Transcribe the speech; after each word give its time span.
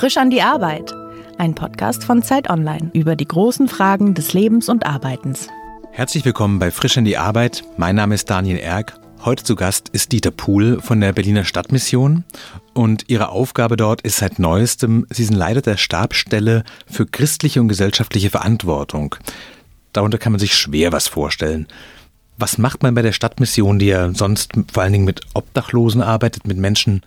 Frisch 0.00 0.16
an 0.16 0.30
die 0.30 0.40
Arbeit. 0.40 0.94
Ein 1.36 1.54
Podcast 1.54 2.04
von 2.04 2.22
Zeit 2.22 2.48
Online 2.48 2.90
über 2.94 3.16
die 3.16 3.28
großen 3.28 3.68
Fragen 3.68 4.14
des 4.14 4.32
Lebens 4.32 4.70
und 4.70 4.86
Arbeitens. 4.86 5.48
Herzlich 5.92 6.24
willkommen 6.24 6.58
bei 6.58 6.70
Frisch 6.70 6.96
an 6.96 7.04
die 7.04 7.18
Arbeit. 7.18 7.64
Mein 7.76 7.96
Name 7.96 8.14
ist 8.14 8.30
Daniel 8.30 8.56
Erck. 8.56 8.94
Heute 9.26 9.44
zu 9.44 9.56
Gast 9.56 9.90
ist 9.90 10.12
Dieter 10.12 10.30
Puhl 10.30 10.80
von 10.80 11.02
der 11.02 11.12
Berliner 11.12 11.44
Stadtmission 11.44 12.24
und 12.72 13.10
ihre 13.10 13.28
Aufgabe 13.28 13.76
dort 13.76 14.00
ist 14.00 14.16
seit 14.16 14.38
neuestem, 14.38 15.06
sie 15.10 15.24
sind 15.24 15.36
Leiter 15.36 15.60
der 15.60 15.76
Stabsstelle 15.76 16.64
für 16.86 17.04
christliche 17.04 17.60
und 17.60 17.68
gesellschaftliche 17.68 18.30
Verantwortung. 18.30 19.16
Darunter 19.92 20.16
kann 20.16 20.32
man 20.32 20.40
sich 20.40 20.54
schwer 20.54 20.92
was 20.92 21.08
vorstellen. 21.08 21.66
Was 22.40 22.56
macht 22.56 22.82
man 22.82 22.94
bei 22.94 23.02
der 23.02 23.12
Stadtmission, 23.12 23.78
die 23.78 23.86
ja 23.86 24.14
sonst 24.14 24.52
vor 24.72 24.82
allen 24.82 24.94
Dingen 24.94 25.04
mit 25.04 25.20
Obdachlosen 25.34 26.00
arbeitet, 26.00 26.46
mit 26.46 26.56
Menschen, 26.56 27.02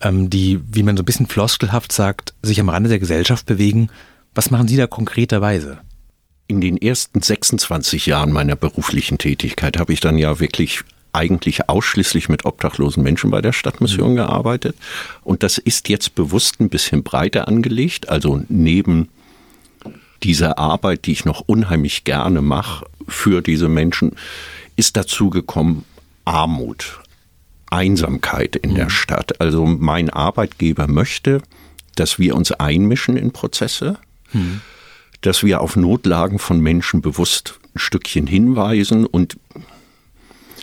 ähm, 0.00 0.30
die, 0.30 0.60
wie 0.70 0.84
man 0.84 0.96
so 0.96 1.02
ein 1.02 1.06
bisschen 1.06 1.26
floskelhaft 1.26 1.90
sagt, 1.90 2.32
sich 2.42 2.60
am 2.60 2.68
Rande 2.68 2.88
der 2.88 3.00
Gesellschaft 3.00 3.44
bewegen? 3.44 3.90
Was 4.34 4.52
machen 4.52 4.68
Sie 4.68 4.76
da 4.76 4.86
konkreterweise? 4.86 5.78
In 6.46 6.60
den 6.60 6.76
ersten 6.76 7.20
26 7.20 8.06
Jahren 8.06 8.30
meiner 8.30 8.54
beruflichen 8.54 9.18
Tätigkeit 9.18 9.78
habe 9.78 9.92
ich 9.92 9.98
dann 9.98 10.16
ja 10.16 10.38
wirklich 10.38 10.84
eigentlich 11.12 11.68
ausschließlich 11.68 12.28
mit 12.28 12.44
obdachlosen 12.44 13.02
Menschen 13.02 13.32
bei 13.32 13.40
der 13.40 13.52
Stadtmission 13.52 14.12
mhm. 14.12 14.16
gearbeitet. 14.16 14.76
Und 15.24 15.42
das 15.42 15.58
ist 15.58 15.88
jetzt 15.88 16.14
bewusst 16.14 16.60
ein 16.60 16.68
bisschen 16.68 17.02
breiter 17.02 17.48
angelegt. 17.48 18.08
Also 18.08 18.42
neben 18.48 19.08
dieser 20.22 20.56
Arbeit, 20.56 21.06
die 21.06 21.12
ich 21.12 21.24
noch 21.24 21.40
unheimlich 21.46 22.04
gerne 22.04 22.42
mache 22.42 22.86
für 23.08 23.42
diese 23.42 23.68
Menschen, 23.68 24.12
ist 24.78 24.96
dazu 24.96 25.28
gekommen 25.28 25.84
Armut, 26.24 27.00
Einsamkeit 27.68 28.56
in 28.56 28.70
mhm. 28.70 28.74
der 28.76 28.90
Stadt. 28.90 29.40
Also 29.40 29.66
mein 29.66 30.08
Arbeitgeber 30.08 30.86
möchte, 30.86 31.42
dass 31.96 32.18
wir 32.18 32.36
uns 32.36 32.52
einmischen 32.52 33.16
in 33.16 33.32
Prozesse, 33.32 33.98
mhm. 34.32 34.60
dass 35.20 35.42
wir 35.42 35.60
auf 35.60 35.74
Notlagen 35.74 36.38
von 36.38 36.60
Menschen 36.60 37.02
bewusst 37.02 37.58
ein 37.74 37.80
Stückchen 37.80 38.26
hinweisen 38.26 39.04
und 39.04 39.36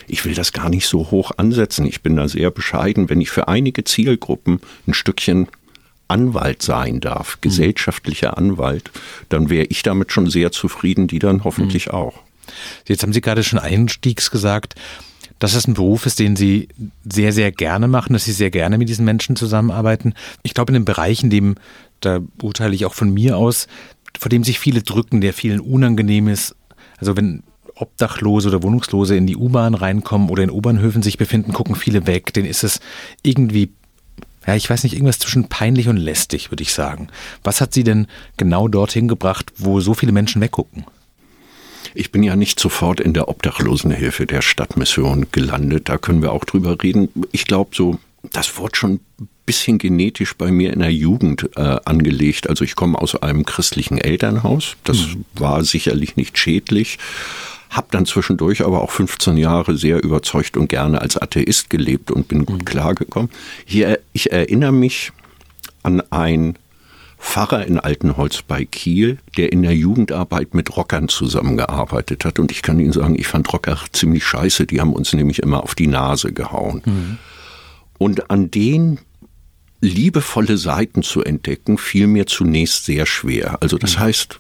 ich 0.08 0.24
will 0.24 0.34
das 0.34 0.54
gar 0.54 0.70
nicht 0.70 0.88
so 0.88 1.12
hoch 1.12 1.32
ansetzen. 1.36 1.86
Ich 1.86 2.02
bin 2.02 2.16
da 2.16 2.28
sehr 2.30 2.52
bescheiden, 2.52 3.10
wenn 3.10 3.22
ich 3.22 3.32
für 3.32 3.48
einige 3.48 3.84
Zielgruppen 3.84 4.62
ein 4.88 4.94
Stückchen 4.94 5.48
Anwalt 6.08 6.62
sein 6.62 7.02
darf, 7.02 7.36
mhm. 7.36 7.42
gesellschaftlicher 7.42 8.38
Anwalt, 8.38 8.92
dann 9.28 9.50
wäre 9.50 9.66
ich 9.66 9.84
damit 9.84 10.14
schon 10.14 10.30
sehr 10.30 10.54
zufrieden, 10.54 11.08
die 11.08 11.20
dann 11.20 11.44
hoffentlich 11.44 11.88
mhm. 11.88 11.94
auch. 11.96 12.24
Jetzt 12.88 13.04
haben 13.04 13.14
Sie 13.14 13.22
gerade 13.22 13.44
schon 13.44 13.60
einstiegs 13.60 14.32
gesagt, 14.32 14.76
dass 15.40 15.54
es 15.54 15.68
ein 15.68 15.74
Beruf 15.74 16.06
ist, 16.06 16.20
den 16.20 16.36
Sie 16.36 16.70
sehr, 17.04 17.34
sehr 17.34 17.52
gerne 17.52 17.88
machen, 17.88 18.14
dass 18.14 18.26
Sie 18.26 18.32
sehr 18.32 18.52
gerne 18.52 18.78
mit 18.78 18.90
diesen 18.90 19.06
Menschen 19.06 19.36
zusammenarbeiten. 19.36 20.14
Ich 20.44 20.54
glaube, 20.54 20.70
in 20.72 20.76
dem 20.76 20.86
Bereich, 20.86 21.24
in 21.24 21.30
dem, 21.30 21.56
da 22.00 22.20
urteile 22.42 22.74
ich 22.74 22.86
auch 22.86 22.94
von 22.94 23.14
mir 23.14 23.38
aus, 23.38 23.68
vor 24.18 24.30
dem 24.30 24.44
sich 24.44 24.60
viele 24.60 24.82
drücken, 24.82 25.22
der 25.22 25.34
vielen 25.34 25.60
unangenehm 25.60 26.28
ist. 26.28 26.56
Also 26.98 27.18
wenn 27.18 27.44
Obdachlose 27.76 28.48
oder 28.48 28.64
Wohnungslose 28.64 29.16
in 29.16 29.28
die 29.28 29.36
U-Bahn 29.36 29.74
reinkommen 29.74 30.30
oder 30.30 30.44
in 30.44 30.52
U-Bahnhöfen 30.52 31.04
sich 31.04 31.18
befinden, 31.18 31.54
gucken 31.54 31.76
viele 31.76 32.08
weg. 32.08 32.34
Denen 32.34 32.48
ist 32.48 32.64
es 32.64 32.80
irgendwie, 33.22 33.74
ja, 34.48 34.56
ich 34.56 34.70
weiß 34.70 34.84
nicht, 34.84 34.94
irgendwas 34.94 35.20
zwischen 35.20 35.50
peinlich 35.50 35.90
und 35.90 35.98
lästig, 35.98 36.52
würde 36.52 36.64
ich 36.64 36.74
sagen. 36.74 37.10
Was 37.44 37.60
hat 37.60 37.74
Sie 37.74 37.84
denn 37.84 38.08
genau 38.38 38.68
dorthin 38.68 39.08
gebracht, 39.08 39.52
wo 39.58 39.82
so 39.82 39.94
viele 39.94 40.14
Menschen 40.14 40.42
weggucken? 40.42 40.86
Ich 41.96 42.12
bin 42.12 42.24
ja 42.24 42.36
nicht 42.36 42.60
sofort 42.60 43.00
in 43.00 43.14
der 43.14 43.30
Obdachlosenhilfe 43.30 44.26
der 44.26 44.42
Stadtmission 44.42 45.28
gelandet. 45.32 45.90
Da 45.90 45.98
können 45.98 46.22
wir 46.22 46.34
auch 46.34 46.46
drüber 46.46 46.78
reden. 46.84 47.10
Ich 47.32 47.46
glaube, 47.46 47.72
so, 47.74 48.00
das 48.32 48.58
wurde 48.58 48.76
schon 48.76 49.00
ein 49.20 49.30
bisschen 49.46 49.78
genetisch 49.78 50.36
bei 50.36 50.52
mir 50.52 50.74
in 50.74 50.80
der 50.80 50.92
Jugend 50.92 51.50
äh, 51.56 51.78
angelegt. 51.86 52.50
Also 52.50 52.64
ich 52.64 52.76
komme 52.76 53.00
aus 53.02 53.16
einem 53.16 53.46
christlichen 53.46 53.98
Elternhaus. 53.98 54.76
Das 54.84 54.98
mhm. 54.98 55.26
war 55.36 55.64
sicherlich 55.64 56.18
nicht 56.18 56.38
schädlich. 56.38 57.00
Hab 57.70 57.92
dann 57.92 58.06
zwischendurch 58.06 58.64
aber 58.64 58.82
auch 58.82 58.92
15 58.92 59.38
Jahre 59.38 59.78
sehr 59.78 60.04
überzeugt 60.04 60.58
und 60.58 60.68
gerne 60.68 61.02
als 61.02 61.18
Atheist 61.18 61.70
gelebt 61.70 62.12
und 62.12 62.28
bin 62.28 62.46
gut 62.46 62.60
mhm. 62.60 62.66
klargekommen. 62.66 63.30
Hier, 63.66 64.00
ich 64.14 64.32
erinnere 64.32 64.74
mich 64.74 65.12
an 65.84 66.02
ein 66.10 66.58
Pfarrer 67.26 67.66
in 67.66 67.80
Altenholz 67.80 68.44
bei 68.44 68.64
Kiel, 68.64 69.18
der 69.36 69.52
in 69.52 69.64
der 69.64 69.76
Jugendarbeit 69.76 70.54
mit 70.54 70.78
Rockern 70.78 71.10
zusammengearbeitet 71.10 72.24
hat. 72.24 72.40
Und 72.40 72.52
ich 72.52 72.62
kann 72.62 72.80
Ihnen 72.80 72.94
sagen, 72.94 73.16
ich 73.20 73.28
fand 73.28 73.52
Rocker 73.52 73.78
ziemlich 73.92 74.24
scheiße. 74.24 74.68
Die 74.68 74.80
haben 74.80 74.94
uns 74.94 75.12
nämlich 75.12 75.40
immer 75.40 75.64
auf 75.64 75.76
die 75.76 75.88
Nase 75.88 76.32
gehauen. 76.32 76.82
Mhm. 76.86 77.18
Und 77.98 78.30
an 78.30 78.52
den 78.52 79.00
liebevolle 79.82 80.58
Seiten 80.58 81.02
zu 81.02 81.24
entdecken, 81.24 81.78
fiel 81.78 82.08
mir 82.08 82.28
zunächst 82.28 82.86
sehr 82.86 83.06
schwer. 83.06 83.58
Also 83.60 83.78
das 83.78 83.98
mhm. 83.98 84.02
heißt, 84.02 84.40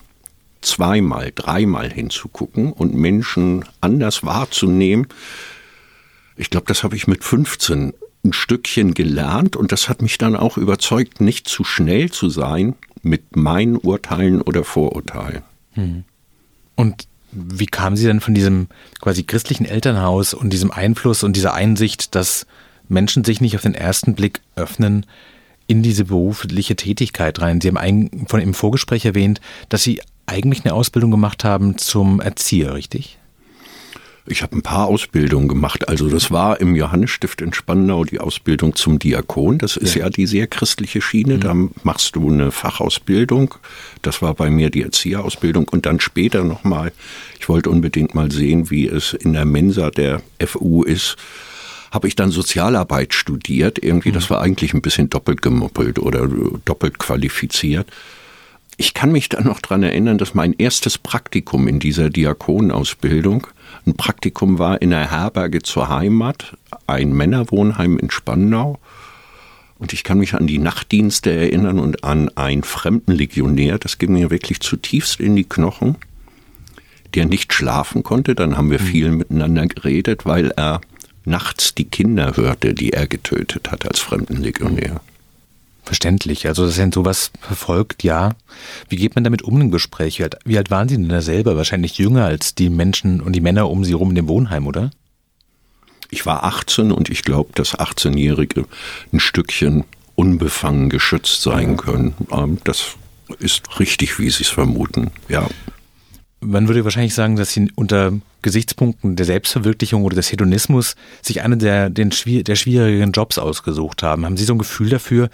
zweimal, 0.61 1.31
dreimal 1.33 1.91
hinzugucken 1.91 2.71
und 2.71 2.93
Menschen 2.93 3.65
anders 3.81 4.23
wahrzunehmen. 4.23 5.07
Ich 6.37 6.49
glaube, 6.49 6.67
das 6.67 6.83
habe 6.83 6.95
ich 6.95 7.07
mit 7.07 7.23
15 7.23 7.93
ein 8.25 8.33
Stückchen 8.33 8.93
gelernt 8.93 9.55
und 9.55 9.71
das 9.71 9.87
hat 9.87 10.01
mich 10.01 10.17
dann 10.17 10.35
auch 10.35 10.57
überzeugt, 10.57 11.21
nicht 11.21 11.47
zu 11.47 11.63
schnell 11.63 12.11
zu 12.11 12.29
sein 12.29 12.75
mit 13.03 13.35
meinen 13.35 13.77
Urteilen 13.77 14.41
oder 14.41 14.63
Vorurteilen. 14.63 15.43
Hm. 15.73 16.03
Und 16.75 17.07
wie 17.31 17.65
kamen 17.65 17.95
Sie 17.95 18.07
denn 18.07 18.21
von 18.21 18.33
diesem 18.33 18.67
quasi 19.01 19.23
christlichen 19.23 19.65
Elternhaus 19.65 20.33
und 20.33 20.51
diesem 20.51 20.71
Einfluss 20.71 21.23
und 21.23 21.35
dieser 21.35 21.53
Einsicht, 21.53 22.15
dass 22.15 22.45
Menschen 22.87 23.23
sich 23.23 23.41
nicht 23.41 23.55
auf 23.55 23.61
den 23.61 23.75
ersten 23.75 24.15
Blick 24.15 24.41
öffnen, 24.55 25.05
in 25.67 25.83
diese 25.83 26.05
berufliche 26.05 26.75
Tätigkeit 26.75 27.41
rein? 27.41 27.61
Sie 27.61 27.69
haben 27.69 28.27
von 28.27 28.39
im 28.39 28.53
Vorgespräch 28.53 29.05
erwähnt, 29.05 29.41
dass 29.69 29.83
Sie 29.83 30.01
eigentlich 30.25 30.65
eine 30.65 30.73
Ausbildung 30.73 31.11
gemacht 31.11 31.43
haben 31.43 31.77
zum 31.77 32.19
Erzieher, 32.19 32.73
richtig? 32.73 33.19
Ich 34.27 34.41
habe 34.41 34.57
ein 34.57 34.63
paar 34.63 34.87
Ausbildungen 34.87 35.47
gemacht. 35.47 35.87
Also 35.87 36.09
das 36.09 36.31
war 36.31 36.59
im 36.59 36.75
Johannesstift 36.75 37.41
in 37.41 37.53
Spandau 37.53 38.05
die 38.05 38.19
Ausbildung 38.19 38.75
zum 38.75 38.97
Diakon. 38.97 39.59
Das 39.59 39.77
ist 39.77 39.93
ja, 39.93 40.05
ja 40.05 40.09
die 40.09 40.25
sehr 40.25 40.47
christliche 40.47 40.99
Schiene. 40.99 41.35
Mhm. 41.35 41.39
Da 41.41 41.55
machst 41.83 42.15
du 42.15 42.31
eine 42.31 42.51
Fachausbildung. 42.51 43.55
Das 44.01 44.23
war 44.23 44.33
bei 44.33 44.49
mir 44.49 44.71
die 44.71 44.81
Erzieherausbildung. 44.81 45.67
Und 45.67 45.85
dann 45.85 45.99
später 45.99 46.43
nochmal, 46.43 46.91
ich 47.39 47.47
wollte 47.49 47.69
unbedingt 47.69 48.15
mal 48.15 48.31
sehen, 48.31 48.71
wie 48.71 48.87
es 48.87 49.13
in 49.13 49.33
der 49.33 49.45
Mensa 49.45 49.91
der 49.91 50.21
FU 50.43 50.83
ist 50.83 51.17
habe 51.91 52.09
ich 52.09 52.15
dann 52.15 52.29
Sozialarbeit 52.29 53.13
studiert. 53.13 53.81
Irgendwie, 53.81 54.11
das 54.11 54.25
mhm. 54.25 54.33
war 54.33 54.41
eigentlich 54.41 54.73
ein 54.73 54.81
bisschen 54.81 55.09
doppelt 55.09 55.41
gemoppelt 55.41 55.97
oder 55.97 56.27
doppelt 56.65 56.99
qualifiziert. 56.99 57.87
Ich 58.75 58.93
kann 58.93 59.13
mich 59.13 59.29
dann 59.29 59.45
noch 59.45 59.61
dran 59.61 59.81
erinnern, 59.81 60.17
dass 60.17 60.33
mein 60.33 60.51
erstes 60.51 60.97
Praktikum 60.97 61.69
in 61.69 61.79
dieser 61.79 62.09
Diakonausbildung 62.09 63.47
ein 63.85 63.95
Praktikum 63.95 64.59
war 64.59 64.81
in 64.81 64.89
der 64.89 65.11
Herberge 65.11 65.61
zur 65.61 65.89
Heimat, 65.89 66.57
ein 66.87 67.13
Männerwohnheim 67.13 67.97
in 67.97 68.09
Spandau. 68.09 68.79
Und 69.77 69.93
ich 69.93 70.03
kann 70.03 70.19
mich 70.19 70.33
an 70.33 70.47
die 70.47 70.57
Nachtdienste 70.57 71.31
erinnern 71.31 71.79
und 71.79 72.03
an 72.03 72.29
einen 72.35 72.63
fremden 72.63 73.11
Legionär, 73.11 73.77
das 73.77 73.97
ging 73.97 74.13
mir 74.13 74.31
wirklich 74.31 74.61
zutiefst 74.61 75.19
in 75.19 75.35
die 75.35 75.43
Knochen, 75.43 75.97
der 77.13 77.25
nicht 77.25 77.53
schlafen 77.53 78.01
konnte. 78.01 78.35
Dann 78.35 78.57
haben 78.57 78.71
wir 78.71 78.81
mhm. 78.81 78.85
viel 78.85 79.11
miteinander 79.11 79.67
geredet, 79.67 80.25
weil 80.25 80.51
er 80.51 80.81
nachts 81.25 81.75
die 81.75 81.85
Kinder 81.85 82.37
hörte, 82.37 82.73
die 82.73 82.93
er 82.93 83.07
getötet 83.07 83.71
hat 83.71 83.85
als 83.85 83.99
Fremdenlegionär. 83.99 85.01
Verständlich. 85.85 86.47
Also, 86.47 86.65
dass 86.65 86.79
er 86.79 86.89
sowas 86.91 87.31
verfolgt, 87.39 88.03
ja. 88.03 88.31
Wie 88.89 88.95
geht 88.95 89.13
man 89.13 89.23
damit 89.23 89.43
um 89.43 89.61
im 89.61 89.69
Gespräch? 89.69 90.17
Wie 90.17 90.23
alt, 90.23 90.37
wie 90.43 90.57
alt 90.57 90.71
waren 90.71 90.89
Sie 90.89 90.95
denn 90.95 91.09
da 91.09 91.21
selber? 91.21 91.55
Wahrscheinlich 91.57 91.99
jünger 91.99 92.25
als 92.25 92.55
die 92.55 92.69
Menschen 92.69 93.21
und 93.21 93.33
die 93.33 93.41
Männer 93.41 93.69
um 93.69 93.85
Sie 93.85 93.93
rum 93.93 94.09
in 94.09 94.15
dem 94.15 94.27
Wohnheim, 94.27 94.65
oder? 94.65 94.89
Ich 96.09 96.25
war 96.25 96.43
18 96.43 96.91
und 96.91 97.09
ich 97.09 97.21
glaube, 97.21 97.51
dass 97.53 97.77
18-Jährige 97.77 98.65
ein 99.13 99.19
Stückchen 99.19 99.83
unbefangen 100.15 100.89
geschützt 100.89 101.41
sein 101.43 101.77
können. 101.77 102.15
Ähm, 102.31 102.57
das 102.63 102.95
ist 103.39 103.79
richtig, 103.79 104.17
wie 104.17 104.29
Sie 104.29 104.43
es 104.43 104.49
vermuten, 104.49 105.11
ja. 105.29 105.47
Man 106.41 106.67
würde 106.67 106.83
wahrscheinlich 106.83 107.15
sagen, 107.15 107.37
dass 107.37 107.51
Sie 107.51 107.71
unter 107.75 108.13
Gesichtspunkten 108.41 109.15
der 109.15 109.25
Selbstverwirklichung 109.25 110.03
oder 110.03 110.15
des 110.15 110.31
Hedonismus 110.31 110.95
sich 111.21 111.41
einen 111.41 111.57
der, 111.57 111.89
den, 111.89 112.11
der 112.25 112.55
schwierigen 112.55 113.11
Jobs 113.11 113.37
ausgesucht 113.39 114.03
haben. 114.03 114.25
Haben 114.25 114.37
Sie 114.37 114.45
so 114.45 114.53
ein 114.53 114.59
Gefühl 114.59 114.89
dafür, 114.89 115.29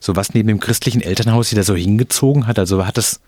so 0.00 0.16
was 0.16 0.34
neben 0.34 0.48
dem 0.48 0.60
christlichen 0.60 1.00
Elternhaus 1.00 1.50
Sie 1.50 1.56
da 1.56 1.62
so 1.62 1.74
hingezogen 1.74 2.46
hat? 2.46 2.58
Also 2.58 2.86
hat 2.86 2.98
es, 2.98 3.20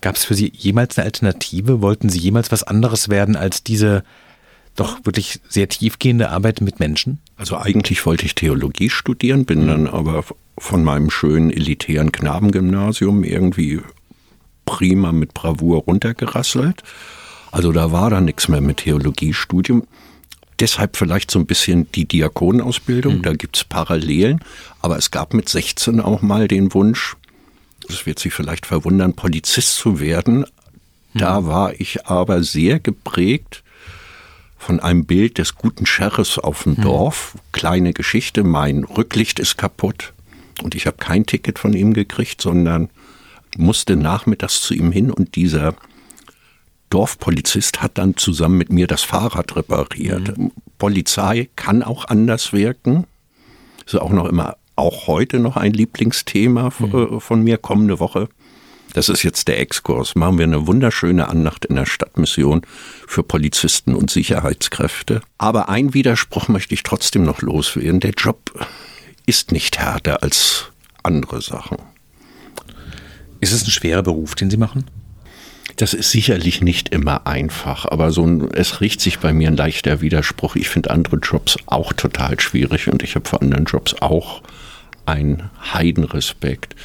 gab 0.00 0.16
es 0.16 0.24
für 0.24 0.34
Sie 0.34 0.52
jemals 0.54 0.98
eine 0.98 1.06
Alternative? 1.06 1.80
Wollten 1.80 2.08
Sie 2.08 2.18
jemals 2.18 2.52
was 2.52 2.62
anderes 2.62 3.08
werden 3.08 3.36
als 3.36 3.62
diese 3.62 4.04
doch 4.76 5.04
wirklich 5.04 5.40
sehr 5.48 5.68
tiefgehende 5.68 6.30
Arbeit 6.30 6.60
mit 6.60 6.80
Menschen? 6.80 7.18
Also 7.36 7.56
eigentlich 7.56 8.04
wollte 8.06 8.26
ich 8.26 8.34
Theologie 8.34 8.90
studieren, 8.90 9.44
bin 9.44 9.62
mhm. 9.62 9.68
dann 9.68 9.86
aber 9.88 10.24
von 10.58 10.84
meinem 10.84 11.10
schönen 11.10 11.50
elitären 11.50 12.12
Knabengymnasium 12.12 13.24
irgendwie 13.24 13.80
prima 14.64 15.12
mit 15.12 15.34
Bravour 15.34 15.82
runtergerasselt. 15.82 16.82
Also 17.52 17.72
da 17.72 17.92
war 17.92 18.10
dann 18.10 18.24
nichts 18.24 18.48
mehr 18.48 18.60
mit 18.60 18.78
Theologiestudium. 18.78 19.84
Deshalb 20.64 20.96
vielleicht 20.96 21.30
so 21.30 21.38
ein 21.38 21.44
bisschen 21.44 21.92
die 21.92 22.06
Diakonenausbildung, 22.06 23.18
mhm. 23.18 23.22
da 23.22 23.34
gibt's 23.34 23.64
Parallelen. 23.64 24.40
Aber 24.80 24.96
es 24.96 25.10
gab 25.10 25.34
mit 25.34 25.46
16 25.46 26.00
auch 26.00 26.22
mal 26.22 26.48
den 26.48 26.72
Wunsch, 26.72 27.16
das 27.86 28.06
wird 28.06 28.18
Sie 28.18 28.30
vielleicht 28.30 28.64
verwundern, 28.64 29.12
Polizist 29.12 29.76
zu 29.76 30.00
werden. 30.00 30.46
Da 31.12 31.36
hm. 31.36 31.46
war 31.48 31.78
ich 31.78 32.06
aber 32.06 32.42
sehr 32.42 32.80
geprägt 32.80 33.62
von 34.56 34.80
einem 34.80 35.04
Bild 35.04 35.36
des 35.36 35.54
guten 35.54 35.84
Sheriffs 35.84 36.38
auf 36.38 36.62
dem 36.62 36.78
hm. 36.78 36.84
Dorf. 36.84 37.36
Kleine 37.52 37.92
Geschichte, 37.92 38.42
mein 38.42 38.84
Rücklicht 38.84 39.40
ist 39.40 39.58
kaputt 39.58 40.14
und 40.62 40.74
ich 40.74 40.86
habe 40.86 40.96
kein 40.96 41.26
Ticket 41.26 41.58
von 41.58 41.74
ihm 41.74 41.92
gekriegt, 41.92 42.40
sondern 42.40 42.88
musste 43.58 43.96
nachmittags 43.96 44.62
zu 44.62 44.72
ihm 44.72 44.92
hin 44.92 45.10
und 45.10 45.34
dieser 45.36 45.74
Dorfpolizist 46.94 47.82
hat 47.82 47.98
dann 47.98 48.16
zusammen 48.16 48.56
mit 48.56 48.70
mir 48.70 48.86
das 48.86 49.02
Fahrrad 49.02 49.56
repariert. 49.56 50.38
Mhm. 50.38 50.52
Polizei 50.78 51.48
kann 51.56 51.82
auch 51.82 52.04
anders 52.04 52.52
wirken. 52.52 53.08
Ist 53.84 53.96
auch 53.96 54.12
noch 54.12 54.26
immer, 54.26 54.56
auch 54.76 55.08
heute 55.08 55.40
noch 55.40 55.56
ein 55.56 55.72
Lieblingsthema 55.72 56.70
mhm. 56.78 57.20
von 57.20 57.42
mir 57.42 57.58
kommende 57.58 57.98
Woche. 57.98 58.28
Das 58.92 59.08
ist 59.08 59.24
jetzt 59.24 59.48
der 59.48 59.58
Exkurs. 59.58 60.14
Machen 60.14 60.38
wir 60.38 60.44
eine 60.44 60.68
wunderschöne 60.68 61.26
Annacht 61.28 61.64
in 61.64 61.74
der 61.74 61.86
Stadtmission 61.86 62.62
für 63.08 63.24
Polizisten 63.24 63.96
und 63.96 64.08
Sicherheitskräfte. 64.08 65.20
Aber 65.36 65.68
ein 65.68 65.94
Widerspruch 65.94 66.46
möchte 66.46 66.74
ich 66.74 66.84
trotzdem 66.84 67.24
noch 67.24 67.42
loswerden. 67.42 67.98
Der 67.98 68.12
Job 68.12 68.52
ist 69.26 69.50
nicht 69.50 69.80
härter 69.80 70.22
als 70.22 70.66
andere 71.02 71.42
Sachen. 71.42 71.78
Ist 73.40 73.52
es 73.52 73.64
ein 73.64 73.70
schwerer 73.72 74.04
Beruf, 74.04 74.36
den 74.36 74.48
Sie 74.48 74.56
machen? 74.56 74.84
Das 75.76 75.92
ist 75.92 76.10
sicherlich 76.10 76.60
nicht 76.60 76.90
immer 76.90 77.26
einfach, 77.26 77.84
aber 77.86 78.12
so 78.12 78.24
ein, 78.24 78.48
es 78.52 78.80
riecht 78.80 79.00
sich 79.00 79.18
bei 79.18 79.32
mir 79.32 79.48
ein 79.48 79.56
leichter 79.56 80.00
Widerspruch. 80.00 80.54
Ich 80.56 80.68
finde 80.68 80.90
andere 80.90 81.16
Jobs 81.16 81.56
auch 81.66 81.92
total 81.92 82.38
schwierig 82.38 82.88
und 82.88 83.02
ich 83.02 83.16
habe 83.16 83.28
vor 83.28 83.42
anderen 83.42 83.64
Jobs 83.64 83.94
auch 84.00 84.42
einen 85.04 85.50
Heidenrespekt. 85.72 86.76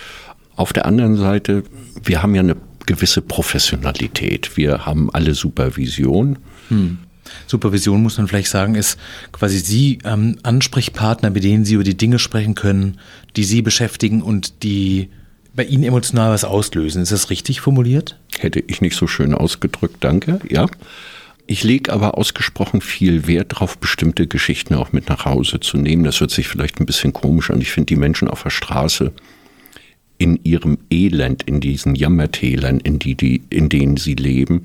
Auf 0.56 0.74
der 0.74 0.86
anderen 0.86 1.16
Seite, 1.16 1.64
wir 2.04 2.24
haben 2.24 2.36
ja 2.36 2.42
eine 2.42 2.58
gewisse 2.86 3.22
Professionalität. 3.22 4.58
Wir 4.58 4.86
haben 4.86 5.12
alle 5.14 5.36
Supervision. 5.36 6.40
Hm. 6.70 6.98
Supervision 7.46 8.02
muss 8.02 8.18
man 8.18 8.28
vielleicht 8.28 8.50
sagen, 8.50 8.74
ist 8.74 8.98
quasi 9.32 9.60
Sie 9.60 10.00
ähm, 10.04 10.38
Ansprechpartner, 10.42 11.30
mit 11.30 11.44
denen 11.44 11.66
Sie 11.66 11.76
über 11.76 11.84
die 11.84 11.98
Dinge 11.98 12.18
sprechen 12.18 12.56
können, 12.56 13.00
die 13.36 13.44
Sie 13.44 13.62
beschäftigen 13.62 14.24
und 14.24 14.64
die 14.64 15.10
bei 15.54 15.64
Ihnen 15.64 15.84
emotional 15.84 16.32
was 16.32 16.44
auslösen. 16.44 17.02
Ist 17.02 17.12
das 17.12 17.30
richtig 17.30 17.62
formuliert? 17.62 18.18
Hätte 18.38 18.64
ich 18.66 18.82
nicht 18.82 18.96
so 18.96 19.08
schön 19.08 19.34
ausgedrückt, 19.34 19.98
danke, 20.00 20.40
ja. 20.50 20.68
Ich 21.48 21.64
lege 21.64 21.92
aber 21.92 22.16
ausgesprochen 22.16 22.80
viel 22.80 23.26
Wert 23.26 23.54
darauf, 23.54 23.80
bestimmte 23.80 24.28
Geschichten 24.28 24.76
auch 24.76 24.92
mit 24.92 25.10
nach 25.10 25.26
Hause 25.26 25.60
zu 25.60 25.78
nehmen. 25.78 26.04
Das 26.04 26.20
hört 26.20 26.30
sich 26.30 26.48
vielleicht 26.48 26.80
ein 26.80 26.86
bisschen 26.86 27.12
komisch 27.12 27.50
an. 27.50 27.60
Ich 27.60 27.72
finde 27.72 27.88
die 27.88 27.96
Menschen 27.96 28.28
auf 28.28 28.44
der 28.44 28.52
Straße 28.52 29.12
in 30.20 30.40
ihrem 30.44 30.78
Elend, 30.92 31.42
in 31.44 31.60
diesen 31.60 31.96
Jammertälern, 31.96 32.80
in, 32.80 33.00
die, 33.00 33.16
die, 33.16 33.42
in 33.50 33.70
denen 33.70 33.98
sie 33.98 34.14
leben, 34.14 34.64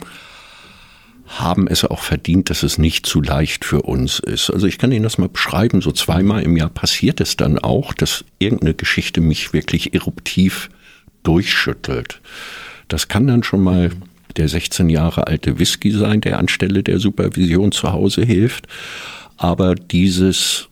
haben 1.27 1.67
es 1.69 1.85
auch 1.85 2.01
verdient, 2.01 2.51
dass 2.51 2.63
es 2.63 2.79
nicht 2.79 3.07
zu 3.07 3.23
leicht 3.23 3.65
für 3.65 3.83
uns 3.83 4.19
ist. 4.19 4.51
Also 4.51 4.67
ich 4.67 4.79
kann 4.79 4.93
Ihnen 4.93 5.05
das 5.05 5.19
mal 5.19 5.29
beschreiben. 5.29 5.81
So 5.81 5.91
zweimal 5.93 6.43
im 6.43 6.57
Jahr 6.57 6.69
passiert 6.69 7.21
es 7.21 7.37
dann 7.37 7.59
auch, 7.59 7.95
dass 7.95 8.25
irgendeine 8.39 8.75
Geschichte 8.75 9.21
mich 9.21 9.53
wirklich 9.53 9.95
eruptiv 9.95 10.69
durchschüttelt. 11.23 12.21
Das 12.89 13.09
kann 13.09 13.27
dann 13.27 13.43
schon 13.43 13.63
mal 13.63 13.91
der 14.37 14.49
16 14.49 14.91
Jahre 14.91 15.27
alte 15.27 15.59
Whisky 15.59 15.91
sein, 15.91 16.21
der 16.21 16.39
anstelle 16.39 16.83
der 16.83 16.99
Supervision 16.99 17.73
zu 17.73 17.93
Hause 17.93 18.23
hilft. 18.23 18.67
Aber 19.37 19.75
dieses 19.75 20.69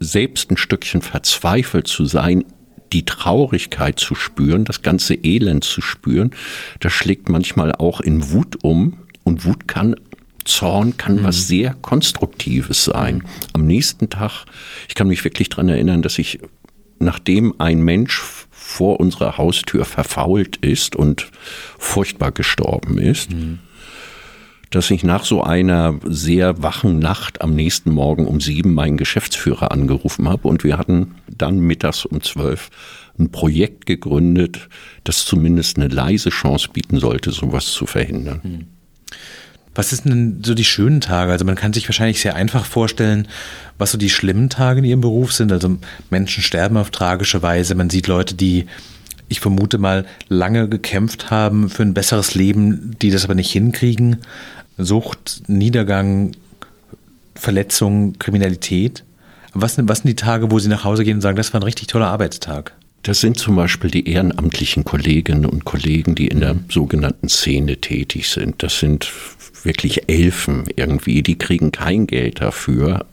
selbst 0.00 0.50
ein 0.50 0.56
Stückchen 0.56 1.02
verzweifelt 1.02 1.86
zu 1.86 2.04
sein, 2.06 2.44
die 2.92 3.04
Traurigkeit 3.04 3.98
zu 4.00 4.14
spüren, 4.14 4.64
das 4.64 4.82
ganze 4.82 5.14
Elend 5.14 5.64
zu 5.64 5.80
spüren, 5.80 6.32
das 6.80 6.92
schlägt 6.92 7.28
manchmal 7.28 7.72
auch 7.72 8.00
in 8.00 8.30
Wut 8.32 8.64
um. 8.64 8.98
Und 9.30 9.44
Wut 9.44 9.68
kann, 9.68 9.94
Zorn 10.44 10.96
kann 10.96 11.18
mhm. 11.18 11.22
was 11.22 11.46
sehr 11.46 11.74
Konstruktives 11.74 12.84
sein. 12.84 13.22
Am 13.52 13.64
nächsten 13.64 14.10
Tag, 14.10 14.44
ich 14.88 14.96
kann 14.96 15.06
mich 15.06 15.22
wirklich 15.22 15.50
daran 15.50 15.68
erinnern, 15.68 16.02
dass 16.02 16.18
ich, 16.18 16.40
nachdem 16.98 17.54
ein 17.60 17.80
Mensch 17.80 18.20
vor 18.50 18.98
unserer 18.98 19.38
Haustür 19.38 19.84
verfault 19.84 20.56
ist 20.56 20.96
und 20.96 21.30
furchtbar 21.78 22.32
gestorben 22.32 22.98
ist, 22.98 23.30
mhm. 23.30 23.60
dass 24.70 24.90
ich 24.90 25.04
nach 25.04 25.24
so 25.24 25.44
einer 25.44 26.00
sehr 26.04 26.60
wachen 26.60 26.98
Nacht 26.98 27.42
am 27.42 27.54
nächsten 27.54 27.92
Morgen 27.92 28.26
um 28.26 28.40
sieben 28.40 28.74
meinen 28.74 28.96
Geschäftsführer 28.96 29.70
angerufen 29.70 30.28
habe 30.28 30.48
und 30.48 30.64
wir 30.64 30.76
hatten 30.76 31.14
dann 31.28 31.60
mittags 31.60 32.04
um 32.04 32.20
zwölf 32.20 32.68
ein 33.16 33.30
Projekt 33.30 33.86
gegründet, 33.86 34.68
das 35.04 35.24
zumindest 35.24 35.76
eine 35.76 35.86
leise 35.86 36.30
Chance 36.30 36.70
bieten 36.72 36.98
sollte, 36.98 37.30
sowas 37.30 37.66
zu 37.66 37.86
verhindern. 37.86 38.40
Mhm. 38.42 38.79
Was 39.74 39.92
ist 39.92 40.04
denn 40.04 40.42
so 40.44 40.54
die 40.54 40.64
schönen 40.64 41.00
Tage? 41.00 41.30
Also 41.30 41.44
man 41.44 41.54
kann 41.54 41.72
sich 41.72 41.88
wahrscheinlich 41.88 42.20
sehr 42.20 42.34
einfach 42.34 42.64
vorstellen, 42.64 43.28
was 43.78 43.92
so 43.92 43.98
die 43.98 44.10
schlimmen 44.10 44.50
Tage 44.50 44.80
in 44.80 44.84
ihrem 44.84 45.00
Beruf 45.00 45.32
sind. 45.32 45.52
Also 45.52 45.78
Menschen 46.10 46.42
sterben 46.42 46.76
auf 46.76 46.90
tragische 46.90 47.42
Weise. 47.42 47.74
Man 47.76 47.88
sieht 47.88 48.08
Leute, 48.08 48.34
die, 48.34 48.66
ich 49.28 49.40
vermute 49.40 49.78
mal, 49.78 50.06
lange 50.28 50.68
gekämpft 50.68 51.30
haben 51.30 51.70
für 51.70 51.84
ein 51.84 51.94
besseres 51.94 52.34
Leben, 52.34 52.96
die 53.00 53.10
das 53.10 53.24
aber 53.24 53.36
nicht 53.36 53.52
hinkriegen. 53.52 54.18
Sucht, 54.76 55.42
Niedergang, 55.46 56.32
Verletzung, 57.36 58.18
Kriminalität. 58.18 59.04
Was, 59.54 59.76
was 59.78 59.98
sind 59.98 60.08
die 60.08 60.16
Tage, 60.16 60.50
wo 60.50 60.58
Sie 60.58 60.68
nach 60.68 60.84
Hause 60.84 61.04
gehen 61.04 61.16
und 61.16 61.20
sagen, 61.20 61.36
das 61.36 61.52
war 61.52 61.60
ein 61.60 61.64
richtig 61.64 61.86
toller 61.86 62.08
Arbeitstag? 62.08 62.72
Das 63.02 63.20
sind 63.20 63.38
zum 63.38 63.56
Beispiel 63.56 63.90
die 63.90 64.08
ehrenamtlichen 64.08 64.84
Kolleginnen 64.84 65.46
und 65.46 65.64
Kollegen, 65.64 66.14
die 66.14 66.28
in 66.28 66.40
der 66.40 66.56
sogenannten 66.68 67.28
Szene 67.28 67.78
tätig 67.78 68.28
sind. 68.28 68.62
Das 68.62 68.78
sind 68.78 69.10
wirklich 69.62 70.08
Elfen 70.08 70.64
irgendwie, 70.76 71.22
die 71.22 71.38
kriegen 71.38 71.72
kein 71.72 72.06
Geld 72.06 72.40
dafür. 72.40 73.06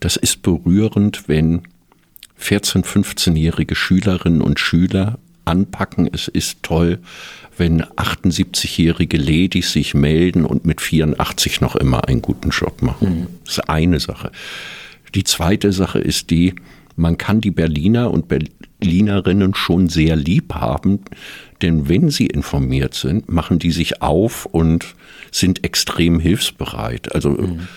Das 0.00 0.16
ist 0.16 0.42
berührend, 0.42 1.28
wenn 1.28 1.62
14-, 2.40 2.84
15-jährige 2.84 3.76
Schülerinnen 3.76 4.42
und 4.42 4.58
Schüler 4.58 5.18
anpacken. 5.44 6.08
Es 6.12 6.26
ist 6.26 6.62
toll, 6.62 6.98
wenn 7.56 7.82
78-jährige 7.82 9.18
Ladies 9.18 9.72
sich 9.72 9.94
melden 9.94 10.44
und 10.44 10.64
mit 10.64 10.80
84 10.80 11.60
noch 11.60 11.76
immer 11.76 12.08
einen 12.08 12.22
guten 12.22 12.50
Job 12.50 12.82
machen. 12.82 13.20
Mhm. 13.20 13.26
Das 13.44 13.58
ist 13.58 13.68
eine 13.68 14.00
Sache. 14.00 14.32
Die 15.14 15.24
zweite 15.24 15.72
Sache 15.72 15.98
ist 15.98 16.30
die, 16.30 16.54
man 16.96 17.18
kann 17.18 17.40
die 17.40 17.50
Berliner 17.50 18.10
und 18.10 18.28
Berlinerinnen 18.28 19.54
schon 19.54 19.88
sehr 19.88 20.16
lieb 20.16 20.54
haben, 20.54 21.00
denn 21.62 21.88
wenn 21.88 22.10
sie 22.10 22.26
informiert 22.26 22.94
sind, 22.94 23.30
machen 23.30 23.58
die 23.58 23.70
sich 23.70 24.02
auf 24.02 24.46
und 24.46 24.94
sind 25.30 25.64
extrem 25.64 26.18
hilfsbereit. 26.20 27.14
Also 27.14 27.30
mhm. 27.30 27.68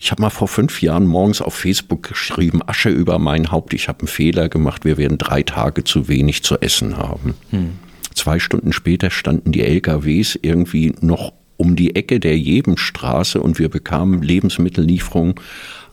ich 0.00 0.10
habe 0.10 0.22
mal 0.22 0.30
vor 0.30 0.48
fünf 0.48 0.82
Jahren 0.82 1.06
morgens 1.06 1.40
auf 1.40 1.54
Facebook 1.54 2.08
geschrieben, 2.08 2.60
Asche 2.66 2.90
über 2.90 3.18
mein 3.18 3.50
Haupt, 3.50 3.74
ich 3.74 3.88
habe 3.88 4.00
einen 4.00 4.08
Fehler 4.08 4.48
gemacht, 4.48 4.84
wir 4.84 4.98
werden 4.98 5.18
drei 5.18 5.42
Tage 5.42 5.84
zu 5.84 6.08
wenig 6.08 6.42
zu 6.42 6.60
essen 6.60 6.96
haben. 6.96 7.34
Mhm. 7.50 7.72
Zwei 8.14 8.38
Stunden 8.38 8.72
später 8.72 9.10
standen 9.10 9.52
die 9.52 9.62
LKWs 9.62 10.38
irgendwie 10.42 10.94
noch 11.00 11.32
um 11.60 11.76
die 11.76 11.94
Ecke 11.94 12.20
der 12.20 12.38
Jebenstraße 12.38 13.40
und 13.40 13.58
wir 13.58 13.68
bekamen 13.68 14.22
Lebensmittellieferungen 14.22 15.34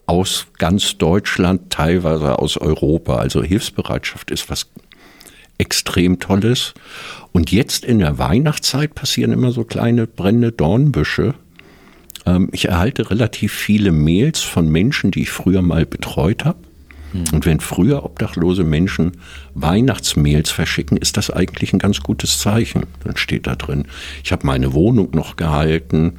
aus 0.08 0.48
ganz 0.58 0.98
Deutschland, 0.98 1.70
teilweise 1.70 2.40
aus 2.40 2.58
Europa. 2.58 3.18
Also 3.18 3.44
Hilfsbereitschaft 3.44 4.32
ist 4.32 4.50
was 4.50 4.68
extrem 5.58 6.20
Tolles. 6.20 6.74
Und 7.32 7.52
jetzt 7.52 7.86
in 7.86 8.00
der 8.00 8.18
Weihnachtszeit 8.18 8.96
passieren 8.96 9.32
immer 9.32 9.52
so 9.52 9.64
kleine 9.64 10.08
brennende 10.08 10.52
Dornbüsche. 10.52 11.36
Ähm, 12.26 12.50
ich 12.52 12.70
erhalte 12.70 13.10
relativ 13.10 13.54
viele 13.54 13.92
Mails 13.92 14.42
von 14.42 14.70
Menschen, 14.70 15.12
die 15.12 15.22
ich 15.22 15.30
früher 15.30 15.62
mal 15.62 15.86
betreut 15.86 16.46
habe. 16.46 16.60
Hm. 17.12 17.26
Und 17.34 17.46
wenn 17.46 17.60
früher 17.60 18.04
obdachlose 18.04 18.64
Menschen 18.64 19.14
Weihnachtsmails 19.54 20.52
verschicken, 20.52 20.98
ist 20.98 21.18
das 21.18 21.30
eigentlich 21.30 21.74
ein 21.74 21.80
ganz 21.80 22.02
gutes 22.02 22.40
Zeichen. 22.40 22.86
Dann 23.04 23.18
steht 23.18 23.48
da 23.48 23.56
drin, 23.56 23.86
ich 24.24 24.32
habe 24.32 24.46
meine 24.46 24.74
Wohnung 24.74 25.12
noch 25.12 25.36
gehalten, 25.36 26.14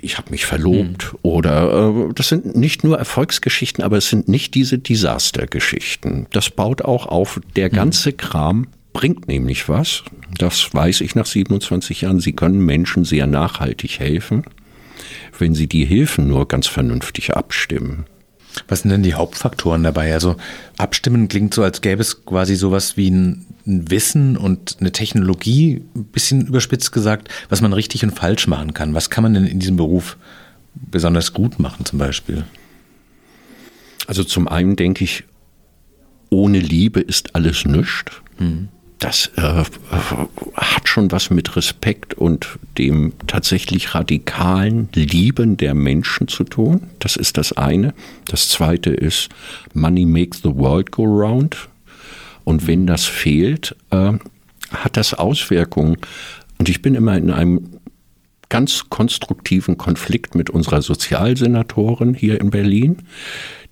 ich 0.00 0.16
habe 0.16 0.30
mich 0.30 0.46
verlobt 0.46 1.12
mhm. 1.12 1.18
oder 1.22 2.08
äh, 2.08 2.14
das 2.14 2.28
sind 2.28 2.56
nicht 2.56 2.84
nur 2.84 2.98
Erfolgsgeschichten, 2.98 3.82
aber 3.82 3.96
es 3.96 4.08
sind 4.08 4.28
nicht 4.28 4.54
diese 4.54 4.78
Desastergeschichten. 4.78 6.26
Das 6.32 6.50
baut 6.50 6.82
auch 6.82 7.06
auf. 7.06 7.40
Der 7.56 7.68
hm. 7.68 7.74
ganze 7.74 8.10
mhm. 8.10 8.16
Kram 8.16 8.66
bringt 8.92 9.28
nämlich 9.28 9.68
was. 9.68 10.04
Das 10.36 10.72
weiß 10.72 11.00
ich 11.00 11.14
nach 11.14 11.26
27 11.26 12.02
Jahren. 12.02 12.20
Sie 12.20 12.32
können 12.32 12.64
Menschen 12.64 13.04
sehr 13.04 13.26
nachhaltig 13.26 13.98
helfen, 13.98 14.44
wenn 15.38 15.54
sie 15.54 15.66
die 15.66 15.84
Hilfen 15.84 16.28
nur 16.28 16.48
ganz 16.48 16.66
vernünftig 16.66 17.36
abstimmen. 17.36 18.06
Was 18.66 18.80
sind 18.80 18.90
denn 18.90 19.02
die 19.02 19.14
Hauptfaktoren 19.14 19.82
dabei? 19.82 20.12
Also 20.12 20.36
abstimmen 20.76 21.28
klingt 21.28 21.54
so, 21.54 21.62
als 21.62 21.80
gäbe 21.80 22.02
es 22.02 22.24
quasi 22.24 22.56
sowas 22.56 22.96
wie 22.96 23.10
ein, 23.10 23.46
Wissen 23.70 24.38
und 24.38 24.78
eine 24.80 24.92
Technologie, 24.92 25.82
ein 25.94 26.04
bisschen 26.04 26.46
überspitzt 26.46 26.90
gesagt, 26.90 27.28
was 27.50 27.60
man 27.60 27.74
richtig 27.74 28.02
und 28.02 28.12
falsch 28.12 28.46
machen 28.46 28.72
kann. 28.72 28.94
Was 28.94 29.10
kann 29.10 29.22
man 29.22 29.34
denn 29.34 29.44
in 29.44 29.58
diesem 29.58 29.76
Beruf 29.76 30.16
besonders 30.74 31.34
gut 31.34 31.58
machen 31.58 31.84
zum 31.84 31.98
Beispiel? 31.98 32.44
Also 34.06 34.24
zum 34.24 34.48
einen 34.48 34.76
denke 34.76 35.04
ich, 35.04 35.24
ohne 36.30 36.60
Liebe 36.60 37.00
ist 37.00 37.34
alles 37.34 37.66
nichts. 37.66 38.12
Mhm. 38.38 38.68
das 39.00 39.30
äh, 39.36 39.64
hat 40.54 40.88
schon 40.88 41.10
was 41.12 41.30
mit 41.30 41.56
Respekt 41.56 42.14
und 42.14 42.58
dem 42.78 43.12
tatsächlich 43.26 43.94
radikalen 43.94 44.88
Lieben 44.94 45.56
der 45.56 45.74
Menschen 45.74 46.28
zu 46.28 46.44
tun. 46.44 46.82
Das 47.00 47.16
ist 47.16 47.36
das 47.36 47.52
eine. 47.52 47.92
Das 48.26 48.48
zweite 48.48 48.90
ist, 48.90 49.28
Money 49.74 50.06
makes 50.06 50.38
the 50.42 50.54
world 50.54 50.92
go 50.92 51.04
round. 51.04 51.68
Und 52.44 52.66
wenn 52.66 52.86
das 52.86 53.04
fehlt, 53.04 53.76
äh, 53.90 54.12
hat 54.70 54.96
das 54.96 55.14
Auswirkungen. 55.14 55.98
Und 56.58 56.68
ich 56.68 56.82
bin 56.82 56.94
immer 56.94 57.16
in 57.16 57.30
einem 57.30 57.78
ganz 58.48 58.86
konstruktiven 58.88 59.76
Konflikt 59.76 60.34
mit 60.34 60.50
unserer 60.50 60.80
Sozialsenatorin 60.80 62.14
hier 62.14 62.40
in 62.40 62.50
Berlin, 62.50 62.98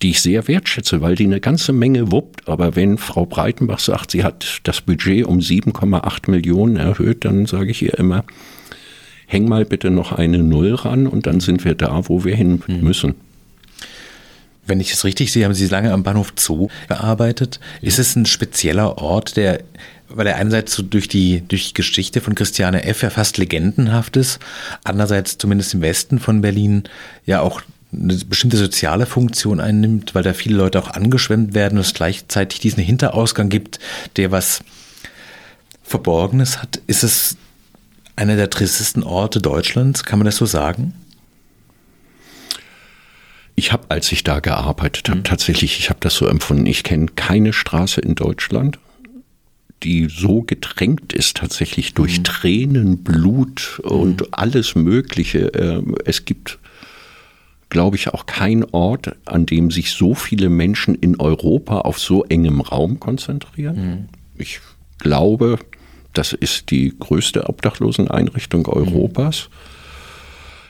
die 0.03 0.11
ich 0.11 0.21
sehr 0.21 0.47
wertschätze, 0.49 1.01
weil 1.01 1.15
die 1.15 1.25
eine 1.25 1.41
ganze 1.41 1.73
Menge 1.73 2.13
wuppt. 2.13 2.49
Aber 2.49 2.77
wenn 2.77 2.99
Frau 2.99 3.25
Breitenbach 3.25 3.79
sagt, 3.79 4.11
sie 4.11 4.25
hat 4.25 4.61
das 4.65 4.83
Budget 4.83 5.25
um 5.25 5.39
7,8 5.39 6.31
Millionen 6.31 6.77
erhöht, 6.77 7.25
dann 7.25 7.47
sage 7.47 7.71
ich 7.71 7.83
ihr 7.83 7.99
immer, 7.99 8.25
häng 9.27 9.49
mal 9.49 9.65
bitte 9.65 9.91
noch 9.91 10.13
eine 10.13 10.39
Null 10.39 10.75
ran 10.75 11.07
und 11.07 11.27
dann 11.27 11.41
sind 11.41 11.65
wir 11.65 11.75
da, 11.75 12.09
wo 12.09 12.25
wir 12.25 12.35
hin 12.35 12.63
hm. 12.65 12.81
müssen. 12.81 13.15
Wenn 14.67 14.81
ich 14.81 14.93
es 14.93 15.05
richtig 15.05 15.33
sehe, 15.33 15.45
haben 15.45 15.55
Sie 15.55 15.69
lange 15.69 15.93
am 15.93 16.03
Bahnhof 16.03 16.33
Zoo 16.37 16.69
gearbeitet. 16.89 17.61
Ist 17.83 18.01
es 18.01 18.17
ein 18.17 18.27
spezieller 18.27 18.99
Ort, 18.99 19.37
der, 19.37 19.61
weil 20.09 20.27
er 20.27 20.37
einerseits 20.37 20.75
so 20.75 20.83
durch 20.83 21.07
die, 21.07 21.43
durch 21.47 21.69
die 21.69 21.75
Geschichte 21.75 22.21
von 22.21 22.35
Christiane 22.35 22.85
F. 22.85 23.03
ja 23.03 23.11
fast 23.11 23.39
legendenhaft 23.39 24.17
ist, 24.17 24.41
andererseits 24.83 25.39
zumindest 25.39 25.75
im 25.75 25.83
Westen 25.83 26.19
von 26.19 26.41
Berlin 26.41 26.85
ja 27.27 27.41
auch 27.41 27.63
eine 27.93 28.17
bestimmte 28.17 28.57
soziale 28.57 29.07
Funktion 29.07 29.61
einnimmt, 29.61 30.15
weil 30.15 30.25
da 30.25 30.33
viele 30.35 30.57
Leute 30.57 30.81
auch 30.81 30.91
angeschwemmt 30.91 31.55
werden 31.55 31.79
und 31.79 31.85
es 31.85 31.95
gleichzeitig 31.95 32.59
diesen 32.61 32.83
Hinterausgang 32.83 33.49
gibt, 33.49 33.79
der 34.17 34.33
was 34.33 34.61
Verborgenes 35.83 36.61
hat. 36.61 36.81
Ist 36.89 37.05
es 37.05 37.37
einer 38.17 38.37
der 38.37 38.51
tristesten 38.51 39.03
Orte 39.03 39.41
Deutschlands? 39.41 40.05
Kann 40.05 40.19
man 40.19 40.27
das 40.27 40.37
so 40.37 40.47
sagen? 40.47 40.95
Ich 43.55 43.73
habe, 43.73 43.85
als 43.89 44.13
ich 44.13 44.25
da 44.25 44.41
gearbeitet 44.41 45.09
habe, 45.09 45.21
mhm. 45.21 45.25
tatsächlich, 45.25 45.79
ich 45.79 45.89
habe 45.89 46.01
das 46.01 46.15
so 46.15 46.27
empfunden, 46.27 46.67
ich 46.67 46.83
kenne 46.83 47.07
keine 47.15 47.53
Straße 47.53 48.01
in 48.01 48.15
Deutschland, 48.15 48.79
die 49.83 50.09
so 50.11 50.43
getränkt 50.43 51.13
ist 51.13 51.39
tatsächlich 51.39 51.95
durch 51.95 52.19
mhm. 52.19 52.25
Tränen, 52.25 53.05
Blut 53.05 53.81
und 53.83 54.21
mhm. 54.23 54.27
alles 54.33 54.75
Mögliche. 54.75 55.47
Ähm, 55.55 55.95
es 56.05 56.25
gibt, 56.25 56.59
glaube 57.71 57.97
ich, 57.97 58.09
auch 58.09 58.27
keinen 58.27 58.65
Ort, 58.65 59.17
an 59.25 59.47
dem 59.47 59.71
sich 59.71 59.93
so 59.93 60.15
viele 60.15 60.51
Menschen 60.51 60.95
in 60.95 61.19
Europa 61.19 61.81
auf 61.81 61.99
so 61.99 62.25
engem 62.25 62.61
Raum 62.61 63.01
konzentrieren. 63.01 63.77
Mhm. 63.77 64.09
Ich 64.39 64.61
glaube, 64.99 65.59
das 66.19 66.33
ist 66.33 66.71
die 66.71 66.95
größte 66.99 67.49
Obdachloseneinrichtung 67.49 68.63
mhm. 68.63 68.73
Europas. 68.73 69.49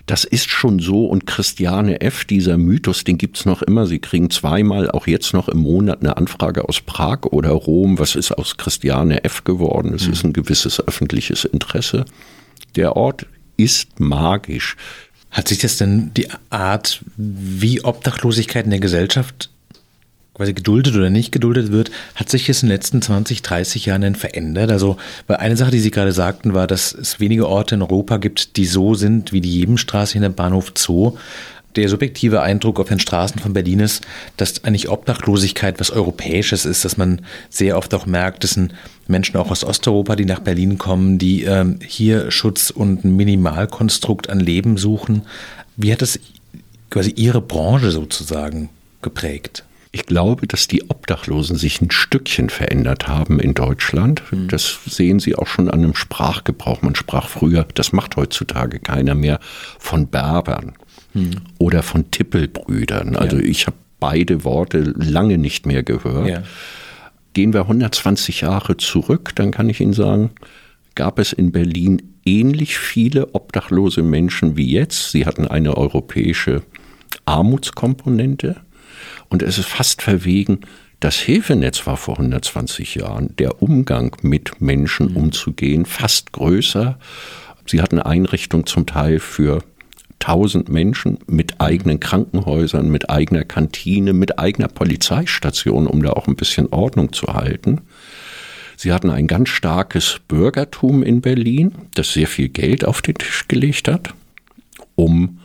Das 0.06 0.22
ist 0.22 0.50
schon 0.50 0.78
so 0.78 1.06
und 1.06 1.26
Christiane 1.26 2.00
F., 2.00 2.24
dieser 2.24 2.58
Mythos, 2.58 3.02
den 3.02 3.18
gibt's 3.18 3.44
noch 3.44 3.62
immer. 3.62 3.86
Sie 3.86 3.98
kriegen 3.98 4.30
zweimal, 4.30 4.88
auch 4.90 5.08
jetzt 5.08 5.32
noch 5.32 5.48
im 5.48 5.58
Monat, 5.58 6.00
eine 6.00 6.16
Anfrage 6.16 6.68
aus 6.68 6.80
Prag 6.80 7.24
oder 7.24 7.50
Rom. 7.50 7.98
Was 7.98 8.14
ist 8.14 8.30
aus 8.30 8.56
Christiane 8.56 9.24
F. 9.24 9.42
geworden? 9.42 9.92
Es 9.94 10.06
mhm. 10.06 10.12
ist 10.12 10.24
ein 10.24 10.32
gewisses 10.32 10.86
öffentliches 10.86 11.44
Interesse. 11.44 12.04
Der 12.76 12.96
Ort 12.96 13.26
ist 13.56 13.98
magisch. 13.98 14.76
Hat 15.32 15.48
sich 15.48 15.58
das 15.58 15.76
denn 15.76 16.12
die 16.16 16.28
Art, 16.50 17.04
wie 17.16 17.82
Obdachlosigkeit 17.82 18.64
in 18.64 18.70
der 18.70 18.80
Gesellschaft 18.80 19.50
quasi 20.36 20.52
geduldet 20.52 20.94
oder 20.94 21.08
nicht 21.08 21.32
geduldet 21.32 21.72
wird, 21.72 21.90
hat 22.14 22.28
sich 22.28 22.46
jetzt 22.46 22.62
in 22.62 22.68
den 22.68 22.74
letzten 22.74 23.00
20, 23.00 23.40
30 23.40 23.86
Jahren 23.86 24.02
denn 24.02 24.14
verändert? 24.14 24.70
Also, 24.70 24.98
weil 25.26 25.38
eine 25.38 25.56
Sache, 25.56 25.70
die 25.70 25.80
Sie 25.80 25.90
gerade 25.90 26.12
sagten, 26.12 26.52
war, 26.52 26.66
dass 26.66 26.92
es 26.92 27.20
wenige 27.20 27.48
Orte 27.48 27.76
in 27.76 27.82
Europa 27.82 28.18
gibt, 28.18 28.58
die 28.58 28.66
so 28.66 28.94
sind 28.94 29.32
wie 29.32 29.40
die 29.40 29.52
Jebenstraße 29.52 30.20
dem 30.20 30.34
Bahnhof 30.34 30.72
Zoo. 30.76 31.16
Der 31.74 31.88
subjektive 31.88 32.42
Eindruck 32.42 32.80
auf 32.80 32.88
den 32.88 33.00
Straßen 33.00 33.40
von 33.40 33.54
Berlin 33.54 33.80
ist, 33.80 34.02
dass 34.36 34.64
eigentlich 34.64 34.88
Obdachlosigkeit 34.88 35.80
was 35.80 35.90
Europäisches 35.90 36.64
ist, 36.66 36.84
dass 36.84 36.96
man 36.96 37.22
sehr 37.48 37.76
oft 37.76 37.92
auch 37.94 38.06
merkt, 38.06 38.44
das 38.44 38.52
sind 38.52 38.74
Menschen 39.08 39.36
auch 39.36 39.50
aus 39.50 39.64
Osteuropa, 39.64 40.16
die 40.16 40.24
nach 40.24 40.40
Berlin 40.40 40.78
kommen, 40.78 41.18
die 41.18 41.44
ähm, 41.44 41.78
hier 41.86 42.30
Schutz 42.30 42.70
und 42.70 43.04
ein 43.04 43.16
Minimalkonstrukt 43.16 44.28
an 44.28 44.40
Leben 44.40 44.76
suchen. 44.76 45.22
Wie 45.76 45.92
hat 45.92 46.02
das 46.02 46.18
quasi 46.90 47.10
Ihre 47.10 47.40
Branche 47.40 47.90
sozusagen 47.90 48.70
geprägt? 49.02 49.64
Ich 49.96 50.04
glaube, 50.04 50.46
dass 50.46 50.68
die 50.68 50.90
Obdachlosen 50.90 51.56
sich 51.56 51.80
ein 51.80 51.90
Stückchen 51.90 52.50
verändert 52.50 53.08
haben 53.08 53.40
in 53.40 53.54
Deutschland. 53.54 54.22
Mhm. 54.30 54.48
Das 54.48 54.78
sehen 54.84 55.20
Sie 55.20 55.34
auch 55.34 55.46
schon 55.46 55.70
an 55.70 55.80
dem 55.80 55.94
Sprachgebrauch. 55.94 56.82
Man 56.82 56.94
sprach 56.94 57.28
früher, 57.28 57.66
das 57.72 57.94
macht 57.94 58.14
heutzutage 58.16 58.78
keiner 58.78 59.14
mehr, 59.14 59.40
von 59.78 60.08
Berbern 60.08 60.74
mhm. 61.14 61.36
oder 61.56 61.82
von 61.82 62.10
Tippelbrüdern. 62.10 63.16
Also 63.16 63.38
ja. 63.38 63.44
ich 63.44 63.66
habe 63.66 63.78
beide 63.98 64.44
Worte 64.44 64.80
lange 64.80 65.38
nicht 65.38 65.64
mehr 65.64 65.82
gehört. 65.82 66.28
Ja. 66.28 66.42
Gehen 67.32 67.54
wir 67.54 67.62
120 67.62 68.42
Jahre 68.42 68.76
zurück, 68.76 69.32
dann 69.34 69.50
kann 69.50 69.70
ich 69.70 69.80
Ihnen 69.80 69.94
sagen, 69.94 70.32
gab 70.94 71.18
es 71.18 71.32
in 71.32 71.52
Berlin 71.52 72.02
ähnlich 72.26 72.76
viele 72.76 73.34
obdachlose 73.34 74.02
Menschen 74.02 74.58
wie 74.58 74.70
jetzt. 74.70 75.10
Sie 75.12 75.24
hatten 75.24 75.48
eine 75.48 75.74
europäische 75.74 76.60
Armutskomponente. 77.24 78.56
Und 79.28 79.42
es 79.42 79.58
ist 79.58 79.68
fast 79.68 80.02
verwegen, 80.02 80.60
das 81.00 81.16
Hilfenetz 81.16 81.86
war 81.86 81.96
vor 81.96 82.14
120 82.14 82.94
Jahren, 82.94 83.36
der 83.36 83.62
Umgang 83.62 84.16
mit 84.22 84.60
Menschen 84.60 85.10
mhm. 85.10 85.16
umzugehen, 85.16 85.84
fast 85.84 86.32
größer. 86.32 86.98
Sie 87.66 87.82
hatten 87.82 87.98
Einrichtungen 87.98 88.66
zum 88.66 88.86
Teil 88.86 89.18
für 89.18 89.62
1000 90.20 90.68
Menschen 90.68 91.18
mit 91.26 91.60
eigenen 91.60 92.00
Krankenhäusern, 92.00 92.88
mit 92.88 93.10
eigener 93.10 93.44
Kantine, 93.44 94.12
mit 94.12 94.38
eigener 94.38 94.68
Polizeistation, 94.68 95.86
um 95.86 96.02
da 96.02 96.10
auch 96.10 96.26
ein 96.26 96.36
bisschen 96.36 96.72
Ordnung 96.72 97.12
zu 97.12 97.26
halten. 97.28 97.82
Sie 98.76 98.92
hatten 98.92 99.10
ein 99.10 99.26
ganz 99.26 99.50
starkes 99.50 100.20
Bürgertum 100.26 101.02
in 101.02 101.20
Berlin, 101.20 101.74
das 101.94 102.12
sehr 102.12 102.26
viel 102.26 102.48
Geld 102.48 102.84
auf 102.84 103.02
den 103.02 103.14
Tisch 103.14 103.48
gelegt 103.48 103.88
hat, 103.88 104.14
um 104.94 105.38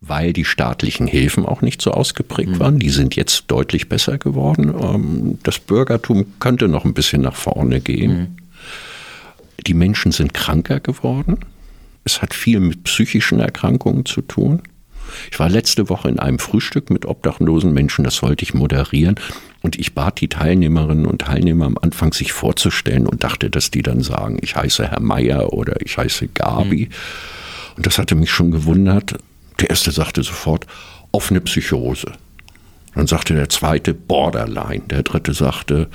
weil 0.00 0.32
die 0.32 0.44
staatlichen 0.44 1.06
Hilfen 1.06 1.44
auch 1.44 1.60
nicht 1.60 1.82
so 1.82 1.90
ausgeprägt 1.90 2.50
mhm. 2.50 2.60
waren. 2.60 2.78
Die 2.78 2.90
sind 2.90 3.16
jetzt 3.16 3.44
deutlich 3.48 3.88
besser 3.88 4.18
geworden. 4.18 4.72
Ähm, 4.80 5.38
das 5.42 5.58
Bürgertum 5.58 6.26
könnte 6.38 6.68
noch 6.68 6.84
ein 6.84 6.94
bisschen 6.94 7.22
nach 7.22 7.36
vorne 7.36 7.80
gehen. 7.80 8.18
Mhm. 8.18 8.36
Die 9.66 9.74
Menschen 9.74 10.12
sind 10.12 10.34
kranker 10.34 10.80
geworden. 10.80 11.38
Es 12.04 12.22
hat 12.22 12.32
viel 12.32 12.60
mit 12.60 12.84
psychischen 12.84 13.40
Erkrankungen 13.40 14.06
zu 14.06 14.22
tun. 14.22 14.62
Ich 15.30 15.38
war 15.38 15.48
letzte 15.48 15.88
Woche 15.88 16.08
in 16.08 16.18
einem 16.18 16.38
Frühstück 16.38 16.90
mit 16.90 17.06
obdachlosen 17.06 17.72
Menschen, 17.72 18.04
das 18.04 18.22
wollte 18.22 18.44
ich 18.44 18.54
moderieren. 18.54 19.16
Und 19.62 19.78
ich 19.78 19.94
bat 19.94 20.20
die 20.20 20.28
Teilnehmerinnen 20.28 21.06
und 21.06 21.22
Teilnehmer 21.22 21.66
am 21.66 21.78
Anfang, 21.78 22.12
sich 22.12 22.32
vorzustellen 22.32 23.06
und 23.06 23.24
dachte, 23.24 23.50
dass 23.50 23.70
die 23.70 23.82
dann 23.82 24.02
sagen, 24.02 24.38
ich 24.40 24.54
heiße 24.54 24.88
Herr 24.88 25.00
Meier 25.00 25.52
oder 25.52 25.80
ich 25.80 25.98
heiße 25.98 26.28
Gabi. 26.28 26.86
Mhm. 26.86 27.76
Und 27.76 27.86
das 27.86 27.98
hatte 27.98 28.14
mich 28.14 28.30
schon 28.30 28.50
gewundert. 28.50 29.18
Der 29.60 29.70
erste 29.70 29.90
sagte 29.90 30.22
sofort 30.22 30.66
offene 31.12 31.40
Psychose. 31.40 32.12
Dann 32.94 33.06
sagte 33.06 33.34
der 33.34 33.48
zweite 33.48 33.94
Borderline. 33.94 34.84
Der 34.88 35.02
dritte 35.02 35.32
sagte 35.32 35.88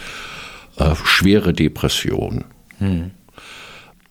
äh, 0.78 0.96
schwere 1.04 1.54
Depression. 1.54 2.46
Hm. 2.80 3.12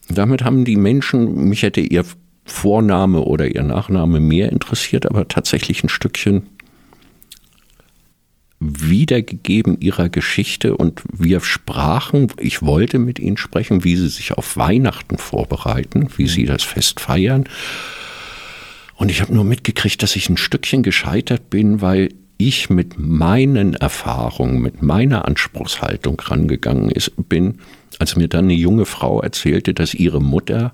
Damit 0.09 0.45
haben 0.45 0.65
die 0.65 0.77
Menschen, 0.77 1.49
mich 1.49 1.63
hätte 1.63 1.81
ihr 1.81 2.05
Vorname 2.45 3.21
oder 3.21 3.47
ihr 3.47 3.63
Nachname 3.63 4.21
mehr 4.21 4.51
interessiert, 4.51 5.07
aber 5.07 5.29
tatsächlich 5.29 5.83
ein 5.85 5.89
Stückchen 5.89 6.49
wiedergegeben 8.59 9.81
ihrer 9.81 10.09
Geschichte 10.09 10.77
und 10.77 11.03
wir 11.13 11.41
sprachen, 11.41 12.29
ich 12.39 12.63
wollte 12.63 12.99
mit 12.99 13.19
ihnen 13.19 13.37
sprechen, 13.37 13.83
wie 13.85 13.97
sie 13.97 14.09
sich 14.09 14.33
auf 14.33 14.57
Weihnachten 14.57 15.19
vorbereiten, 15.19 16.09
wie 16.17 16.29
sie 16.29 16.45
das 16.45 16.63
Fest 16.63 17.01
feiern 17.01 17.45
und 19.03 19.11
ich 19.11 19.21
habe 19.21 19.35
nur 19.35 19.43
mitgekriegt, 19.43 20.01
dass 20.01 20.15
ich 20.15 20.29
ein 20.29 20.37
Stückchen 20.37 20.85
gescheitert 20.85 21.51
bin, 21.51 21.81
weil 21.81 22.11
ich 22.39 22.71
mit 22.71 23.01
meinen 23.01 23.75
Erfahrungen, 23.75 24.63
mit 24.63 24.81
meiner 24.81 25.27
Anspruchshaltung 25.27 26.21
rangegangen 26.21 26.89
ist, 26.89 27.11
bin, 27.29 27.59
als 27.99 28.15
mir 28.15 28.29
dann 28.29 28.45
eine 28.45 28.55
junge 28.55 28.85
Frau 28.85 29.21
erzählte, 29.21 29.75
dass 29.75 29.93
ihre 29.93 30.23
Mutter, 30.23 30.73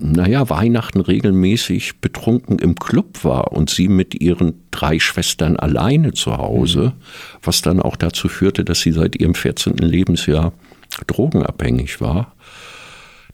naja, 0.00 0.48
Weihnachten 0.50 1.00
regelmäßig 1.00 2.00
betrunken 2.00 2.60
im 2.60 2.76
Club 2.76 3.24
war 3.24 3.50
und 3.50 3.68
sie 3.68 3.88
mit 3.88 4.20
ihren 4.20 4.54
drei 4.70 5.00
Schwestern 5.00 5.56
alleine 5.56 6.12
zu 6.12 6.36
Hause, 6.36 6.92
mhm. 6.94 7.02
was 7.42 7.62
dann 7.62 7.82
auch 7.82 7.96
dazu 7.96 8.28
führte, 8.28 8.64
dass 8.64 8.82
sie 8.82 8.92
seit 8.92 9.16
ihrem 9.16 9.34
14. 9.34 9.78
Lebensjahr 9.78 10.52
drogenabhängig 11.08 12.00
war. 12.00 12.36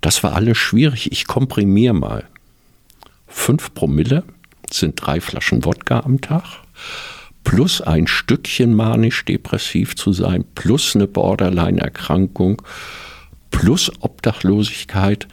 Das 0.01 0.23
war 0.23 0.33
alles 0.33 0.57
schwierig. 0.57 1.13
Ich 1.13 1.27
komprimiere 1.27 1.93
mal. 1.93 2.25
5 3.29 3.75
Promille 3.75 4.25
sind 4.71 4.95
drei 4.97 5.21
Flaschen 5.21 5.65
Wodka 5.65 6.01
am 6.01 6.21
Tag 6.21 6.63
plus 7.49 7.81
ein 7.81 8.07
Stückchen 8.07 8.75
manisch-depressiv 8.75 9.97
zu 9.97 10.13
sein, 10.13 10.45
plus 10.55 10.95
eine 10.95 11.07
Borderline-Erkrankung, 11.07 12.61
plus 13.51 13.91
Obdachlosigkeit, 14.01 15.27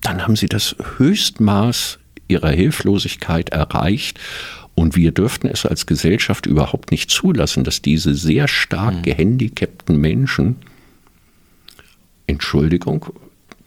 dann 0.00 0.22
haben 0.22 0.34
sie 0.34 0.48
das 0.48 0.76
Höchstmaß 0.96 1.98
ihrer 2.28 2.50
Hilflosigkeit 2.50 3.50
erreicht. 3.50 4.18
Und 4.74 4.96
wir 4.96 5.12
dürften 5.12 5.48
es 5.48 5.66
als 5.66 5.84
Gesellschaft 5.84 6.46
überhaupt 6.46 6.90
nicht 6.90 7.10
zulassen, 7.10 7.64
dass 7.64 7.82
diese 7.82 8.14
sehr 8.14 8.48
stark 8.48 8.94
mhm. 8.94 9.02
gehandicapten 9.02 10.00
Menschen, 10.00 10.56
Entschuldigung, 12.26 13.06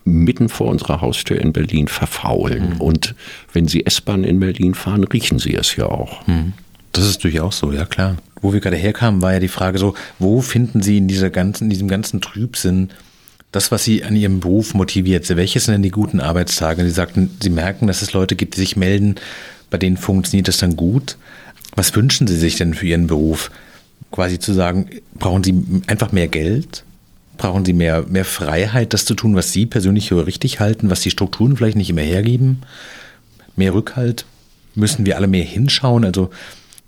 mitten 0.05 0.49
vor 0.49 0.67
unserer 0.67 1.01
Haustür 1.01 1.39
in 1.39 1.53
Berlin 1.53 1.87
verfaulen. 1.87 2.71
Mhm. 2.71 2.81
Und 2.81 3.15
wenn 3.51 3.67
sie 3.67 3.85
S-Bahn 3.85 4.23
in 4.23 4.39
Berlin 4.39 4.73
fahren, 4.73 5.03
riechen 5.03 5.39
sie 5.39 5.55
es 5.55 5.75
ja 5.75 5.85
auch. 5.85 6.25
Mhm. 6.27 6.53
Das 6.91 7.05
ist 7.05 7.23
durchaus 7.23 7.57
so, 7.57 7.71
ja 7.71 7.85
klar. 7.85 8.17
Wo 8.41 8.53
wir 8.53 8.59
gerade 8.59 8.75
herkamen, 8.75 9.21
war 9.21 9.33
ja 9.33 9.39
die 9.39 9.47
Frage 9.47 9.79
so, 9.79 9.95
wo 10.19 10.41
finden 10.41 10.81
Sie 10.81 10.97
in 10.97 11.07
dieser 11.07 11.29
ganzen, 11.29 11.65
in 11.65 11.69
diesem 11.69 11.87
ganzen 11.87 12.21
Trübsinn 12.21 12.89
das, 13.51 13.71
was 13.71 13.83
Sie 13.83 14.03
an 14.03 14.15
Ihrem 14.15 14.41
Beruf 14.41 14.73
motiviert? 14.73 15.27
Welche 15.35 15.59
sind 15.59 15.73
denn 15.73 15.83
die 15.83 15.91
guten 15.91 16.19
Arbeitstage? 16.19 16.83
Sie 16.83 16.91
sagten, 16.91 17.31
Sie 17.41 17.49
merken, 17.49 17.87
dass 17.87 18.01
es 18.01 18.13
Leute 18.13 18.35
gibt, 18.35 18.55
die 18.55 18.59
sich 18.59 18.75
melden, 18.75 19.15
bei 19.69 19.77
denen 19.77 19.97
funktioniert 19.97 20.47
das 20.47 20.57
dann 20.57 20.75
gut. 20.75 21.17
Was 21.75 21.95
wünschen 21.95 22.27
Sie 22.27 22.37
sich 22.37 22.57
denn 22.57 22.73
für 22.73 22.85
Ihren 22.85 23.07
Beruf? 23.07 23.49
Quasi 24.11 24.37
zu 24.37 24.53
sagen, 24.53 24.87
brauchen 25.17 25.43
Sie 25.43 25.55
einfach 25.87 26.11
mehr 26.11 26.27
Geld? 26.27 26.83
Brauchen 27.43 27.65
Sie 27.65 27.73
mehr, 27.73 28.05
mehr 28.07 28.23
Freiheit, 28.23 28.93
das 28.93 29.03
zu 29.03 29.15
tun, 29.15 29.35
was 29.35 29.51
Sie 29.51 29.65
persönlich 29.65 30.07
für 30.07 30.25
richtig 30.25 30.61
halten, 30.61 30.89
was 30.89 31.01
die 31.01 31.11
Strukturen 31.11 31.57
vielleicht 31.57 31.75
nicht 31.75 31.89
immer 31.89 31.99
hergeben? 31.99 32.61
Mehr 33.57 33.73
Rückhalt? 33.73 34.23
Müssen 34.75 35.05
wir 35.05 35.17
alle 35.17 35.27
mehr 35.27 35.43
hinschauen? 35.43 36.05
Also, 36.05 36.29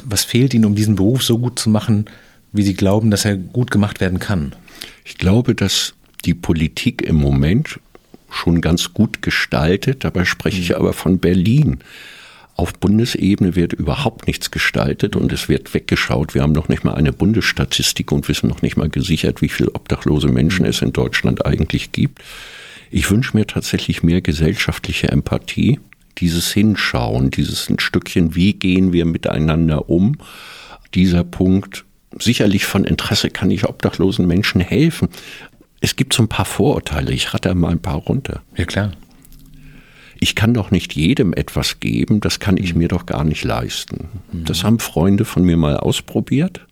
was 0.06 0.24
fehlt 0.24 0.54
Ihnen, 0.54 0.64
um 0.64 0.74
diesen 0.74 0.96
Beruf 0.96 1.24
so 1.24 1.40
gut 1.40 1.60
zu 1.60 1.70
machen, 1.70 2.06
wie 2.54 2.64
Sie 2.64 2.74
glauben, 2.74 3.12
dass 3.12 3.26
er 3.26 3.36
gut 3.36 3.70
gemacht 3.70 4.00
werden 4.00 4.20
kann? 4.20 4.56
Ich 5.04 5.18
glaube, 5.18 5.56
dass 5.56 5.94
die 6.24 6.34
Politik 6.34 7.02
im 7.02 7.18
Moment 7.18 7.82
schon 8.32 8.62
ganz 8.62 8.94
gut 8.94 9.22
gestaltet. 9.22 10.06
Dabei 10.06 10.24
spreche 10.24 10.62
ich 10.62 10.70
mhm. 10.70 10.76
aber 10.76 10.94
von 10.94 11.20
Berlin. 11.20 11.80
Auf 12.58 12.74
Bundesebene 12.76 13.56
wird 13.56 13.74
überhaupt 13.74 14.28
nichts 14.28 14.50
gestaltet 14.50 15.18
und 15.18 15.34
es 15.34 15.50
wird 15.50 15.74
weggeschaut. 15.74 16.34
Wir 16.34 16.42
haben 16.42 16.54
noch 16.54 16.70
nicht 16.70 16.86
mal 16.86 16.96
eine 16.96 17.12
Bundesstatistik 17.12 18.14
und 18.14 18.30
wissen 18.30 18.48
noch 18.48 18.62
nicht 18.62 18.78
mal 18.78 18.90
gesichert, 18.90 19.42
wie 19.42 19.50
viele 19.50 19.76
obdachlose 19.76 20.30
Menschen 20.30 20.66
es 20.66 20.82
in 20.82 20.94
Deutschland 20.94 21.46
eigentlich 21.46 21.92
gibt. 21.92 22.24
Ich 22.92 23.12
wünsche 23.12 23.36
mir 23.36 23.46
tatsächlich 23.46 24.04
mehr 24.04 24.22
gesellschaftliche 24.22 25.10
Empathie, 25.10 25.82
dieses 26.18 26.54
Hinschauen, 26.54 27.30
dieses 27.30 27.70
ein 27.70 27.78
Stückchen, 27.78 28.36
wie 28.36 28.54
gehen 28.54 28.94
wir 28.94 29.04
miteinander 29.04 29.90
um. 29.90 30.18
Dieser 30.94 31.26
Punkt, 31.26 31.84
sicherlich 32.18 32.64
von 32.64 32.86
Interesse 32.86 33.32
kann 33.32 33.52
ich 33.52 33.68
obdachlosen 33.68 34.28
Menschen 34.28 34.62
helfen. 34.62 35.10
Es 35.82 35.98
gibt 35.98 36.14
so 36.14 36.24
ein 36.24 36.30
paar 36.30 36.46
Vorurteile, 36.46 37.12
ich 37.12 37.34
rate 37.34 37.54
mal 37.54 37.72
ein 37.72 37.82
paar 37.82 37.98
runter. 37.98 38.44
Ja 38.56 38.64
klar 38.64 38.94
ich 40.26 40.34
kann 40.34 40.56
doch 40.56 40.72
nicht 40.72 40.94
jedem 40.94 41.34
etwas 41.34 41.80
geben, 41.80 42.20
das 42.20 42.40
kann 42.40 42.58
ich 42.58 42.74
mir 42.74 42.88
doch 42.88 43.06
gar 43.06 43.24
nicht 43.24 43.44
leisten. 43.44 44.10
Das 44.32 44.64
haben 44.64 44.80
Freunde 44.80 45.24
von 45.24 45.44
mir 45.44 45.56
mal 45.56 45.78
ausprobiert 45.78 46.66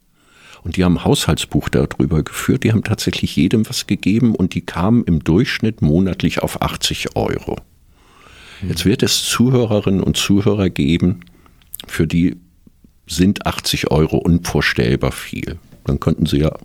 und 0.63 0.75
die 0.75 0.83
haben 0.83 0.97
ein 0.97 1.05
Haushaltsbuch 1.05 1.69
darüber 1.69 2.23
geführt, 2.23 2.63
die 2.63 2.71
haben 2.71 2.83
tatsächlich 2.83 3.35
jedem 3.35 3.69
was 3.69 3.85
gegeben 3.85 4.33
und 4.33 4.55
die 4.55 4.61
kamen 4.61 5.03
im 5.03 5.23
Durchschnitt 5.23 5.83
monatlich 5.83 6.41
auf 6.41 6.63
80 6.63 7.15
Euro. 7.15 7.57
Jetzt 8.67 8.85
wird 8.85 9.03
es 9.03 9.21
Zuhörerinnen 9.21 10.01
und 10.01 10.17
Zuhörer 10.17 10.71
geben, 10.71 11.19
für 11.85 12.07
die 12.07 12.37
sind 13.05 13.45
80 13.45 13.91
Euro 13.91 14.17
unvorstellbar 14.17 15.11
viel. 15.11 15.59
Dann 15.85 15.99
könnten 15.99 16.25
sie 16.25 16.39
ja 16.39 16.57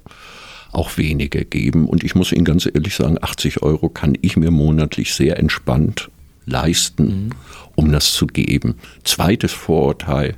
auch 0.73 0.97
weniger 0.97 1.45
geben. 1.45 1.87
Und 1.87 2.03
ich 2.03 2.15
muss 2.15 2.33
Ihnen 2.33 2.47
ganz 2.47 2.65
ehrlich 2.65 2.95
sagen, 2.95 3.19
80 3.21 3.63
Euro 3.63 3.91
kann 3.91 4.17
ich 4.23 4.39
mir 4.39 4.51
monatlich 4.51 5.13
sehr 5.13 5.39
entspannt 5.39 6.09
leisten, 6.49 7.07
mhm. 7.07 7.31
um 7.75 7.93
das 7.93 8.13
zu 8.13 8.27
geben. 8.27 8.77
Zweites 9.05 9.53
Vorurteil, 9.53 10.35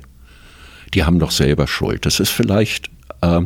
die 0.93 1.03
haben 1.03 1.19
doch 1.19 1.31
selber 1.31 1.67
Schuld. 1.67 2.05
Das 2.05 2.19
ist 2.19 2.29
vielleicht 2.29 2.89
äh, 3.21 3.41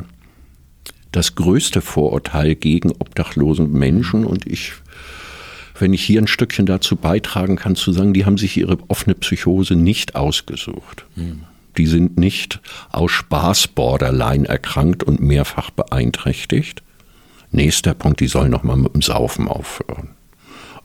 das 1.11 1.35
größte 1.35 1.81
Vorurteil 1.81 2.55
gegen 2.55 2.91
obdachlose 2.91 3.63
Menschen 3.63 4.25
und 4.25 4.45
ich 4.47 4.73
wenn 5.77 5.93
ich 5.93 6.03
hier 6.03 6.21
ein 6.21 6.27
Stückchen 6.27 6.65
dazu 6.65 6.95
beitragen 6.95 7.57
kann, 7.57 7.75
zu 7.75 7.91
sagen, 7.91 8.13
die 8.13 8.25
haben 8.25 8.37
sich 8.37 8.55
ihre 8.55 8.77
offene 8.87 9.15
Psychose 9.15 9.75
nicht 9.75 10.15
ausgesucht. 10.15 11.05
Mhm. 11.15 11.43
Die 11.77 11.87
sind 11.87 12.17
nicht 12.17 12.61
aus 12.91 13.11
Spaß 13.11 13.67
Borderline 13.69 14.47
erkrankt 14.47 15.03
und 15.03 15.19
mehrfach 15.19 15.71
beeinträchtigt. 15.71 16.81
Nächster 17.51 17.93
Punkt, 17.93 18.21
die 18.21 18.27
sollen 18.27 18.51
nochmal 18.51 18.77
mit 18.77 18.93
dem 18.93 19.01
Saufen 19.01 19.47
aufhören. 19.47 20.09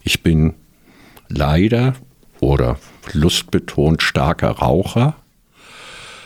Ich 0.02 0.22
bin 0.22 0.54
leider 1.30 1.94
oder 2.40 2.78
lustbetont 3.12 4.02
starker 4.02 4.50
Raucher. 4.50 5.16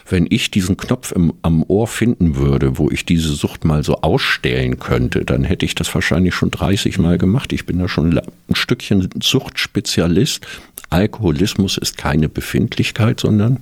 Wenn 0.06 0.26
ich 0.28 0.50
diesen 0.50 0.76
Knopf 0.76 1.12
im, 1.12 1.32
am 1.42 1.62
Ohr 1.62 1.86
finden 1.86 2.36
würde, 2.36 2.76
wo 2.76 2.90
ich 2.90 3.06
diese 3.06 3.32
Sucht 3.32 3.64
mal 3.64 3.82
so 3.82 4.02
ausstellen 4.02 4.78
könnte, 4.78 5.24
dann 5.24 5.44
hätte 5.44 5.64
ich 5.64 5.74
das 5.74 5.94
wahrscheinlich 5.94 6.34
schon 6.34 6.50
30 6.50 6.98
Mal 6.98 7.16
gemacht. 7.16 7.52
Ich 7.52 7.64
bin 7.64 7.78
da 7.78 7.88
schon 7.88 8.18
ein 8.18 8.54
Stückchen 8.54 9.08
Suchtspezialist. 9.22 10.46
Alkoholismus 10.90 11.78
ist 11.78 11.96
keine 11.96 12.28
Befindlichkeit, 12.28 13.20
sondern 13.20 13.60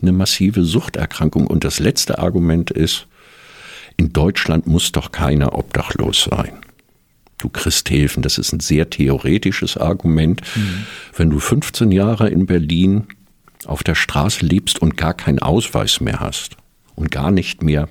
eine 0.00 0.12
massive 0.12 0.64
Suchterkrankung. 0.64 1.48
Und 1.48 1.64
das 1.64 1.80
letzte 1.80 2.20
Argument 2.20 2.70
ist, 2.70 3.08
in 3.96 4.12
Deutschland 4.12 4.68
muss 4.68 4.92
doch 4.92 5.10
keiner 5.10 5.58
obdachlos 5.58 6.28
sein 6.30 6.52
du 7.42 7.48
kriegst 7.48 7.88
Hilfen. 7.88 8.22
Das 8.22 8.38
ist 8.38 8.52
ein 8.52 8.60
sehr 8.60 8.88
theoretisches 8.88 9.76
Argument. 9.76 10.40
Mhm. 10.54 10.86
Wenn 11.16 11.30
du 11.30 11.38
15 11.38 11.90
Jahre 11.90 12.28
in 12.28 12.46
Berlin 12.46 13.06
auf 13.64 13.82
der 13.82 13.94
Straße 13.94 14.44
lebst 14.44 14.80
und 14.80 14.96
gar 14.96 15.14
keinen 15.14 15.38
Ausweis 15.38 16.00
mehr 16.00 16.20
hast 16.20 16.56
und 16.94 17.10
gar 17.10 17.30
nicht 17.30 17.62
mehr 17.62 17.88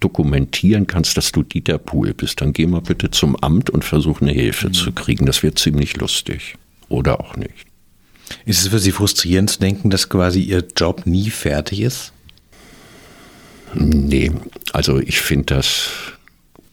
dokumentieren 0.00 0.86
kannst, 0.86 1.16
dass 1.16 1.32
du 1.32 1.42
Dieter 1.42 1.78
Pool 1.78 2.12
bist, 2.14 2.40
dann 2.40 2.52
geh 2.52 2.66
mal 2.66 2.80
bitte 2.80 3.10
zum 3.10 3.36
Amt 3.36 3.70
und 3.70 3.84
versuch 3.84 4.20
eine 4.20 4.32
Hilfe 4.32 4.68
mhm. 4.68 4.72
zu 4.72 4.92
kriegen. 4.92 5.26
Das 5.26 5.42
wird 5.42 5.58
ziemlich 5.58 5.96
lustig. 5.96 6.56
Oder 6.88 7.20
auch 7.20 7.36
nicht. 7.36 7.66
Ist 8.44 8.62
es 8.62 8.68
für 8.68 8.78
Sie 8.78 8.92
frustrierend 8.92 9.50
zu 9.50 9.60
denken, 9.60 9.90
dass 9.90 10.08
quasi 10.08 10.40
Ihr 10.40 10.64
Job 10.76 11.06
nie 11.06 11.30
fertig 11.30 11.80
ist? 11.80 12.12
Nee, 13.74 14.32
also 14.72 14.98
ich 14.98 15.20
finde 15.20 15.54
das 15.54 15.88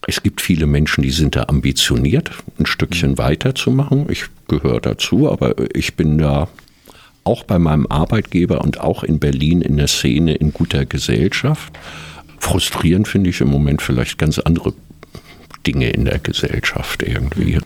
es 0.09 0.23
gibt 0.23 0.41
viele 0.41 0.65
Menschen, 0.65 1.03
die 1.03 1.11
sind 1.11 1.35
da 1.35 1.43
ambitioniert, 1.43 2.31
ein 2.57 2.65
Stückchen 2.65 3.19
weiterzumachen. 3.19 4.07
Ich 4.09 4.25
gehöre 4.47 4.81
dazu, 4.81 5.31
aber 5.31 5.53
ich 5.75 5.95
bin 5.95 6.17
da 6.17 6.47
auch 7.23 7.43
bei 7.43 7.59
meinem 7.59 7.85
Arbeitgeber 7.87 8.61
und 8.61 8.79
auch 8.79 9.03
in 9.03 9.19
Berlin 9.19 9.61
in 9.61 9.77
der 9.77 9.87
Szene 9.87 10.33
in 10.33 10.51
guter 10.51 10.85
Gesellschaft. 10.85 11.73
Frustrierend 12.39 13.07
finde 13.07 13.29
ich 13.29 13.39
im 13.39 13.49
Moment 13.49 13.83
vielleicht 13.83 14.17
ganz 14.17 14.39
andere 14.39 14.73
Dinge 15.67 15.91
in 15.91 16.05
der 16.05 16.17
Gesellschaft 16.17 17.03
irgendwie. 17.03 17.59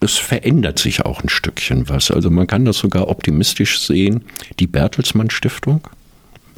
Es 0.00 0.18
verändert 0.18 0.80
sich 0.80 1.04
auch 1.04 1.22
ein 1.22 1.28
Stückchen 1.28 1.88
was. 1.88 2.10
Also 2.10 2.28
man 2.28 2.48
kann 2.48 2.64
das 2.64 2.78
sogar 2.78 3.06
optimistisch 3.06 3.78
sehen. 3.78 4.24
Die 4.58 4.66
Bertelsmann 4.66 5.30
Stiftung 5.30 5.86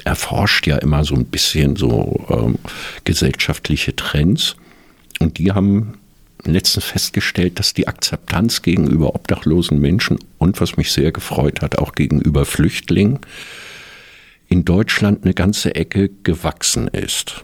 erforscht 0.05 0.67
ja 0.67 0.79
immer 0.79 1.05
so 1.05 1.15
ein 1.15 1.27
bisschen 1.27 1.77
so 1.77 2.25
ähm, 2.31 2.59
gesellschaftliche 3.05 3.95
Trends. 3.95 4.57
Und 5.25 5.39
die 5.39 5.53
haben 5.53 5.95
letztens 6.45 6.85
festgestellt, 6.85 7.59
dass 7.59 7.73
die 7.73 7.89
Akzeptanz 7.89 8.61
gegenüber 8.61 9.15
obdachlosen 9.15 9.81
Menschen 9.81 10.19
und 10.37 10.61
was 10.61 10.77
mich 10.77 10.93
sehr 10.93 11.13
gefreut 11.13 11.63
hat, 11.63 11.79
auch 11.79 11.93
gegenüber 11.93 12.45
Flüchtlingen 12.45 13.21
in 14.49 14.67
Deutschland 14.67 15.25
eine 15.25 15.33
ganze 15.33 15.75
Ecke 15.75 16.11
gewachsen 16.25 16.89
ist. 16.89 17.43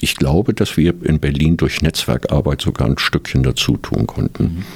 Ich 0.00 0.16
glaube, 0.16 0.52
dass 0.52 0.76
wir 0.76 0.94
in 1.02 1.18
Berlin 1.18 1.56
durch 1.56 1.80
Netzwerkarbeit 1.80 2.60
sogar 2.60 2.88
ein 2.88 2.98
Stückchen 2.98 3.42
dazu 3.42 3.78
tun 3.78 4.06
konnten. 4.06 4.66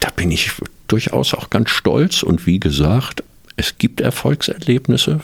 Da 0.00 0.10
bin 0.10 0.30
ich 0.30 0.50
durchaus 0.88 1.32
auch 1.32 1.48
ganz 1.48 1.70
stolz 1.70 2.22
und 2.22 2.46
wie 2.46 2.60
gesagt, 2.60 3.24
es 3.56 3.78
gibt 3.78 4.02
Erfolgserlebnisse 4.02 5.20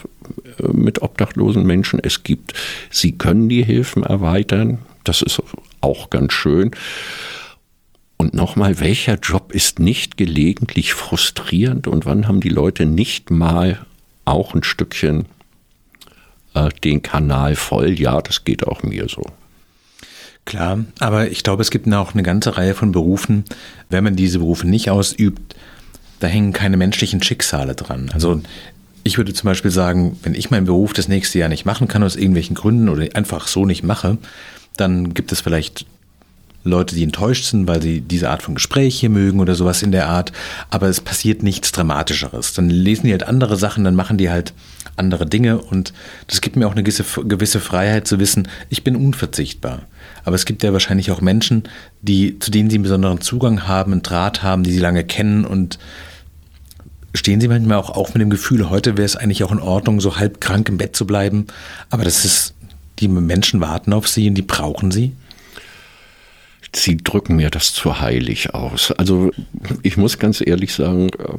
äh, 0.57 0.67
mit 0.73 1.03
obdachlosen 1.03 1.63
Menschen. 1.63 1.99
Es 2.01 2.23
gibt, 2.23 2.55
sie 2.89 3.11
können 3.11 3.49
die 3.49 3.63
Hilfen 3.63 4.01
erweitern. 4.01 4.79
Das 5.09 5.23
ist 5.23 5.41
auch 5.81 6.11
ganz 6.11 6.33
schön. 6.33 6.69
Und 8.17 8.35
nochmal, 8.35 8.79
welcher 8.79 9.15
Job 9.15 9.51
ist 9.55 9.79
nicht 9.79 10.17
gelegentlich 10.17 10.93
frustrierend 10.93 11.87
und 11.87 12.05
wann 12.05 12.27
haben 12.27 12.41
die 12.41 12.49
Leute 12.49 12.85
nicht 12.85 13.31
mal 13.31 13.83
auch 14.25 14.53
ein 14.53 14.61
Stückchen 14.61 15.25
äh, 16.53 16.69
den 16.83 17.01
Kanal 17.01 17.55
voll? 17.55 17.99
Ja, 17.99 18.21
das 18.21 18.45
geht 18.45 18.67
auch 18.67 18.83
mir 18.83 19.07
so. 19.09 19.23
Klar, 20.45 20.85
aber 20.99 21.31
ich 21.31 21.41
glaube, 21.41 21.63
es 21.63 21.71
gibt 21.71 21.91
auch 21.91 22.13
eine 22.13 22.21
ganze 22.21 22.55
Reihe 22.55 22.75
von 22.75 22.91
Berufen, 22.91 23.45
wenn 23.89 24.03
man 24.03 24.15
diese 24.15 24.37
Berufe 24.37 24.67
nicht 24.67 24.91
ausübt, 24.91 25.55
da 26.19 26.27
hängen 26.27 26.53
keine 26.53 26.77
menschlichen 26.77 27.23
Schicksale 27.23 27.73
dran. 27.73 28.11
Also 28.13 28.43
Ich 29.03 29.17
würde 29.17 29.33
zum 29.33 29.47
Beispiel 29.47 29.71
sagen, 29.71 30.19
wenn 30.21 30.35
ich 30.35 30.51
meinen 30.51 30.65
Beruf 30.67 30.93
das 30.93 31.07
nächste 31.07 31.39
Jahr 31.39 31.49
nicht 31.49 31.65
machen 31.65 31.87
kann, 31.87 32.03
aus 32.03 32.15
irgendwelchen 32.15 32.55
Gründen 32.55 32.89
oder 32.89 33.07
einfach 33.15 33.47
so 33.47 33.65
nicht 33.65 33.81
mache, 33.81 34.19
dann 34.77 35.13
gibt 35.13 35.31
es 35.31 35.41
vielleicht 35.41 35.85
Leute, 36.63 36.95
die 36.95 37.03
enttäuscht 37.03 37.45
sind, 37.45 37.67
weil 37.67 37.81
sie 37.81 38.01
diese 38.01 38.29
Art 38.29 38.43
von 38.43 38.55
Gespräch 38.55 38.99
hier 38.99 39.09
mögen 39.09 39.39
oder 39.39 39.55
sowas 39.55 39.81
in 39.81 39.91
der 39.91 40.07
Art. 40.07 40.31
Aber 40.69 40.87
es 40.87 40.99
passiert 40.99 41.41
nichts 41.41 41.71
Dramatischeres. 41.71 42.53
Dann 42.53 42.69
lesen 42.69 43.05
die 43.05 43.11
halt 43.11 43.23
andere 43.23 43.55
Sachen, 43.55 43.83
dann 43.83 43.95
machen 43.95 44.17
die 44.17 44.29
halt 44.29 44.53
andere 44.97 45.25
Dinge 45.25 45.57
und 45.57 45.93
das 46.27 46.41
gibt 46.41 46.57
mir 46.57 46.67
auch 46.67 46.73
eine 46.73 46.83
gewisse, 46.83 47.05
gewisse 47.23 47.61
Freiheit 47.61 48.05
zu 48.05 48.19
wissen, 48.19 48.49
ich 48.69 48.83
bin 48.83 48.97
unverzichtbar. 48.97 49.83
Aber 50.25 50.35
es 50.35 50.45
gibt 50.45 50.61
ja 50.61 50.73
wahrscheinlich 50.73 51.11
auch 51.11 51.21
Menschen, 51.21 51.63
die, 52.01 52.37
zu 52.39 52.51
denen 52.51 52.69
sie 52.69 52.75
einen 52.75 52.83
besonderen 52.83 53.21
Zugang 53.21 53.67
haben, 53.67 53.93
einen 53.93 54.03
Draht 54.03 54.43
haben, 54.43 54.63
die 54.63 54.73
sie 54.73 54.79
lange 54.79 55.05
kennen 55.05 55.45
und 55.45 55.79
stehen 57.15 57.41
sie 57.41 57.47
manchmal 57.47 57.77
auch 57.77 57.89
auf 57.89 58.13
mit 58.13 58.21
dem 58.21 58.29
Gefühl, 58.29 58.69
heute 58.69 58.97
wäre 58.97 59.05
es 59.05 59.15
eigentlich 59.15 59.43
auch 59.43 59.51
in 59.51 59.59
Ordnung, 59.59 60.01
so 60.01 60.17
halb 60.17 60.41
krank 60.41 60.69
im 60.69 60.77
Bett 60.77 60.95
zu 60.95 61.07
bleiben. 61.07 61.47
Aber 61.89 62.03
das 62.03 62.25
ist, 62.25 62.53
die 62.99 63.07
Menschen 63.07 63.61
warten 63.61 63.93
auf 63.93 64.07
sie 64.07 64.27
und 64.27 64.35
die 64.35 64.43
brauchen 64.43 64.91
sie. 64.91 65.13
Sie 66.75 66.97
drücken 66.97 67.35
mir 67.35 67.49
das 67.49 67.73
zu 67.73 67.99
heilig 67.99 68.53
aus. 68.53 68.91
Also 68.91 69.31
ich 69.81 69.97
muss 69.97 70.19
ganz 70.19 70.41
ehrlich 70.45 70.73
sagen, 70.73 71.09
äh, 71.09 71.37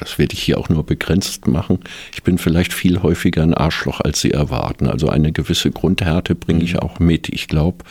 das 0.00 0.18
werde 0.18 0.34
ich 0.34 0.42
hier 0.42 0.58
auch 0.58 0.68
nur 0.70 0.84
begrenzt 0.84 1.46
machen. 1.46 1.78
Ich 2.12 2.22
bin 2.22 2.38
vielleicht 2.38 2.72
viel 2.72 3.02
häufiger 3.02 3.42
ein 3.42 3.54
Arschloch, 3.54 4.00
als 4.00 4.20
Sie 4.20 4.30
erwarten. 4.30 4.88
Also 4.88 5.10
eine 5.10 5.30
gewisse 5.30 5.70
Grundhärte 5.70 6.34
bringe 6.34 6.64
ich 6.64 6.74
mhm. 6.74 6.80
auch 6.80 6.98
mit. 6.98 7.28
Ich 7.28 7.48
glaube, 7.48 7.84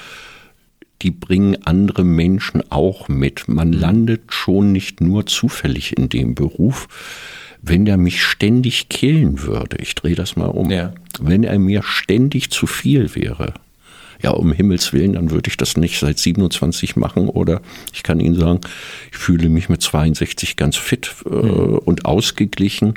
die 1.04 1.12
bringen 1.12 1.58
andere 1.66 2.04
Menschen 2.04 2.64
auch 2.72 3.08
mit. 3.08 3.48
Man 3.48 3.72
landet 3.72 4.34
schon 4.34 4.72
nicht 4.72 5.02
nur 5.02 5.28
zufällig 5.28 5.98
in 5.98 6.10
dem 6.10 6.36
Beruf. 6.36 6.88
Wenn 7.62 7.86
er 7.88 7.98
mich 7.98 8.24
ständig 8.24 8.90
killen 8.90 9.44
würde, 9.44 9.78
ich 9.78 9.96
drehe 9.96 10.16
das 10.16 10.36
mal 10.36 10.48
um, 10.48 10.70
ja. 10.72 10.94
wenn 11.20 11.44
er 11.44 11.60
mir 11.60 11.84
ständig 11.84 12.52
zu 12.52 12.68
viel 12.68 13.14
wäre, 13.16 13.54
ja, 14.22 14.32
um 14.32 14.52
Himmels 14.52 14.92
Willen, 14.92 15.14
dann 15.14 15.32
würde 15.32 15.50
ich 15.50 15.58
das 15.58 15.78
nicht 15.78 16.00
seit 16.00 16.20
27 16.20 16.96
machen 16.96 17.30
oder 17.30 17.62
ich 17.94 18.04
kann 18.04 18.20
Ihnen 18.20 18.36
sagen, 18.36 18.60
ich 19.12 19.18
fühle 19.18 19.50
mich 19.50 19.70
mit 19.70 19.82
62 19.82 20.56
ganz 20.58 20.76
fit 20.76 21.16
äh, 21.26 21.30
mhm. 21.30 21.78
und 21.80 22.06
ausgeglichen. 22.06 22.96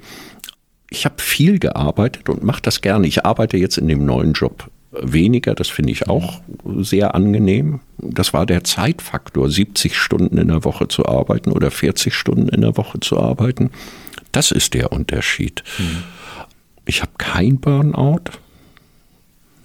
Ich 0.90 1.04
habe 1.04 1.22
viel 1.22 1.58
gearbeitet 1.58 2.28
und 2.28 2.42
mache 2.42 2.62
das 2.62 2.80
gerne. 2.80 3.06
Ich 3.06 3.24
arbeite 3.24 3.56
jetzt 3.56 3.78
in 3.78 3.88
dem 3.88 4.04
neuen 4.04 4.32
Job 4.32 4.68
weniger, 4.92 5.54
das 5.54 5.68
finde 5.68 5.92
ich 5.92 6.08
auch 6.08 6.42
sehr 6.78 7.14
angenehm. 7.14 7.80
Das 7.98 8.34
war 8.34 8.44
der 8.44 8.64
Zeitfaktor, 8.64 9.48
70 9.48 9.96
Stunden 9.96 10.36
in 10.36 10.48
der 10.48 10.64
Woche 10.64 10.88
zu 10.88 11.06
arbeiten 11.06 11.50
oder 11.50 11.70
40 11.70 12.14
Stunden 12.14 12.48
in 12.48 12.60
der 12.60 12.76
Woche 12.76 13.00
zu 13.00 13.18
arbeiten. 13.18 13.70
Das 14.32 14.50
ist 14.50 14.74
der 14.74 14.92
Unterschied. 14.92 15.62
Mhm. 15.78 16.02
Ich 16.84 17.02
habe 17.02 17.12
kein 17.18 17.60
Burnout. 17.60 18.24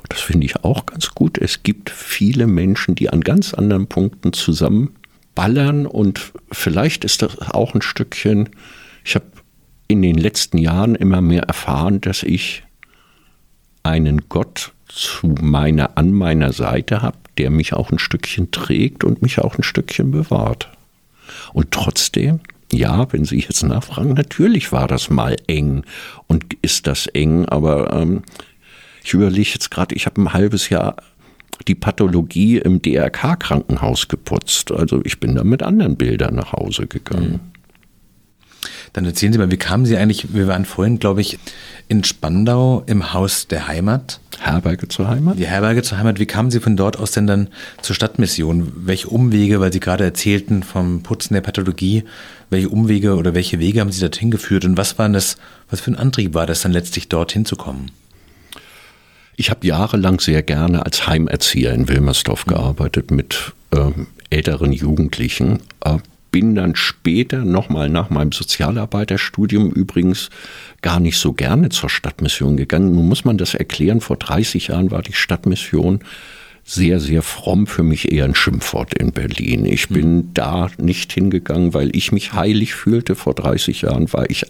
Das 0.09 0.21
finde 0.21 0.45
ich 0.45 0.63
auch 0.63 0.85
ganz 0.85 1.09
gut. 1.09 1.37
Es 1.37 1.63
gibt 1.63 1.89
viele 1.89 2.47
Menschen, 2.47 2.95
die 2.95 3.09
an 3.09 3.21
ganz 3.21 3.53
anderen 3.53 3.87
Punkten 3.87 4.33
zusammenballern 4.33 5.85
und 5.85 6.33
vielleicht 6.51 7.03
ist 7.03 7.21
das 7.21 7.39
auch 7.39 7.73
ein 7.73 7.81
Stückchen, 7.81 8.49
ich 9.03 9.15
habe 9.15 9.25
in 9.87 10.01
den 10.01 10.17
letzten 10.17 10.57
Jahren 10.57 10.95
immer 10.95 11.21
mehr 11.21 11.43
erfahren, 11.43 12.01
dass 12.01 12.23
ich 12.23 12.63
einen 13.83 14.27
Gott 14.27 14.73
zu 14.87 15.27
meiner, 15.27 15.97
an 15.97 16.11
meiner 16.11 16.51
Seite 16.51 17.01
habe, 17.01 17.17
der 17.37 17.49
mich 17.49 17.73
auch 17.73 17.91
ein 17.91 17.99
Stückchen 17.99 18.51
trägt 18.51 19.03
und 19.03 19.21
mich 19.21 19.39
auch 19.39 19.57
ein 19.57 19.63
Stückchen 19.63 20.11
bewahrt. 20.11 20.69
Und 21.53 21.71
trotzdem, 21.71 22.41
ja, 22.71 23.11
wenn 23.11 23.25
Sie 23.25 23.39
jetzt 23.39 23.63
nachfragen, 23.63 24.13
natürlich 24.13 24.71
war 24.71 24.87
das 24.87 25.09
mal 25.09 25.35
eng 25.47 25.83
und 26.27 26.45
ist 26.61 26.87
das 26.87 27.07
eng, 27.07 27.45
aber 27.45 27.93
ähm, 27.93 28.23
ich 29.03 29.13
überlege 29.13 29.49
jetzt 29.53 29.71
gerade, 29.71 29.95
ich 29.95 30.05
habe 30.05 30.21
ein 30.21 30.33
halbes 30.33 30.69
Jahr 30.69 30.97
die 31.67 31.75
Pathologie 31.75 32.57
im 32.57 32.81
DRK-Krankenhaus 32.81 34.09
geputzt. 34.09 34.71
Also 34.71 35.01
ich 35.03 35.19
bin 35.19 35.35
da 35.35 35.43
mit 35.43 35.63
anderen 35.63 35.95
Bildern 35.95 36.35
nach 36.35 36.53
Hause 36.53 36.87
gegangen. 36.87 37.31
Mhm. 37.31 37.57
Dann 38.93 39.05
erzählen 39.05 39.33
Sie 39.33 39.39
mal, 39.39 39.51
wie 39.51 39.57
kamen 39.57 39.85
Sie 39.85 39.97
eigentlich, 39.97 40.33
wir 40.33 40.47
waren 40.47 40.65
vorhin, 40.65 40.99
glaube 40.99 41.21
ich, 41.21 41.39
in 41.87 42.03
Spandau 42.03 42.83
im 42.85 43.13
Haus 43.13 43.47
der 43.47 43.67
Heimat. 43.67 44.19
Herberge 44.39 44.87
zur 44.87 45.07
Heimat? 45.07 45.39
Die 45.39 45.47
Herberge 45.47 45.81
zur 45.81 45.97
Heimat. 45.97 46.19
Wie 46.19 46.25
kamen 46.25 46.51
Sie 46.51 46.59
von 46.59 46.77
dort 46.77 46.97
aus 46.97 47.11
denn 47.11 47.27
dann 47.27 47.49
zur 47.81 47.95
Stadtmission? 47.95 48.71
Welche 48.75 49.07
Umwege, 49.07 49.59
weil 49.59 49.73
Sie 49.73 49.79
gerade 49.79 50.03
erzählten 50.03 50.63
vom 50.63 51.01
Putzen 51.01 51.33
der 51.33 51.41
Pathologie, 51.41 52.03
welche 52.49 52.69
Umwege 52.69 53.15
oder 53.15 53.33
welche 53.33 53.59
Wege 53.59 53.79
haben 53.79 53.91
Sie 53.91 54.01
dorthin 54.01 54.31
geführt 54.31 54.65
und 54.65 54.77
was 54.77 54.99
war 54.99 55.09
das, 55.09 55.37
was 55.69 55.79
für 55.79 55.91
ein 55.91 55.97
Antrieb 55.97 56.33
war 56.33 56.45
das 56.45 56.61
dann 56.61 56.71
letztlich 56.71 57.09
dorthin 57.09 57.45
zu 57.45 57.55
kommen? 57.55 57.91
Ich 59.35 59.49
habe 59.49 59.65
jahrelang 59.65 60.19
sehr 60.19 60.43
gerne 60.43 60.85
als 60.85 61.07
Heimerzieher 61.07 61.73
in 61.73 61.87
Wilmersdorf 61.87 62.45
gearbeitet 62.45 63.11
mit 63.11 63.53
ähm, 63.71 64.07
älteren 64.29 64.73
Jugendlichen. 64.73 65.59
Äh, 65.83 65.97
bin 66.37 66.53
dann 66.53 66.75
später 66.75 67.43
nochmal 67.43 67.89
nach 67.89 68.11
meinem 68.11 68.31
Sozialarbeiterstudium 68.31 69.71
übrigens 69.71 70.29
gar 70.83 70.99
nicht 70.99 71.17
so 71.17 71.33
gerne 71.33 71.69
zur 71.69 71.89
Stadtmission 71.89 72.57
gegangen. 72.57 72.91
Nun 72.91 73.07
muss 73.07 73.25
man 73.25 73.39
das 73.39 73.55
erklären, 73.55 74.01
vor 74.01 74.17
30 74.17 74.67
Jahren 74.67 74.91
war 74.91 75.01
die 75.01 75.13
Stadtmission 75.13 76.01
sehr, 76.63 76.99
sehr 76.99 77.23
fromm 77.23 77.65
für 77.65 77.81
mich 77.81 78.11
eher 78.11 78.25
ein 78.25 78.35
Schimpfwort 78.35 78.93
in 78.93 79.13
Berlin. 79.13 79.65
Ich 79.65 79.89
mhm. 79.89 79.93
bin 79.95 80.33
da 80.35 80.69
nicht 80.77 81.11
hingegangen, 81.11 81.73
weil 81.73 81.95
ich 81.95 82.11
mich 82.11 82.33
heilig 82.33 82.75
fühlte. 82.75 83.15
Vor 83.15 83.33
30 83.33 83.81
Jahren 83.81 84.13
war 84.13 84.29
ich, 84.29 84.45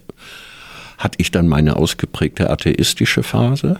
hatte 0.97 1.19
ich 1.19 1.31
dann 1.31 1.47
meine 1.47 1.77
ausgeprägte 1.77 2.49
atheistische 2.49 3.23
Phase. 3.23 3.79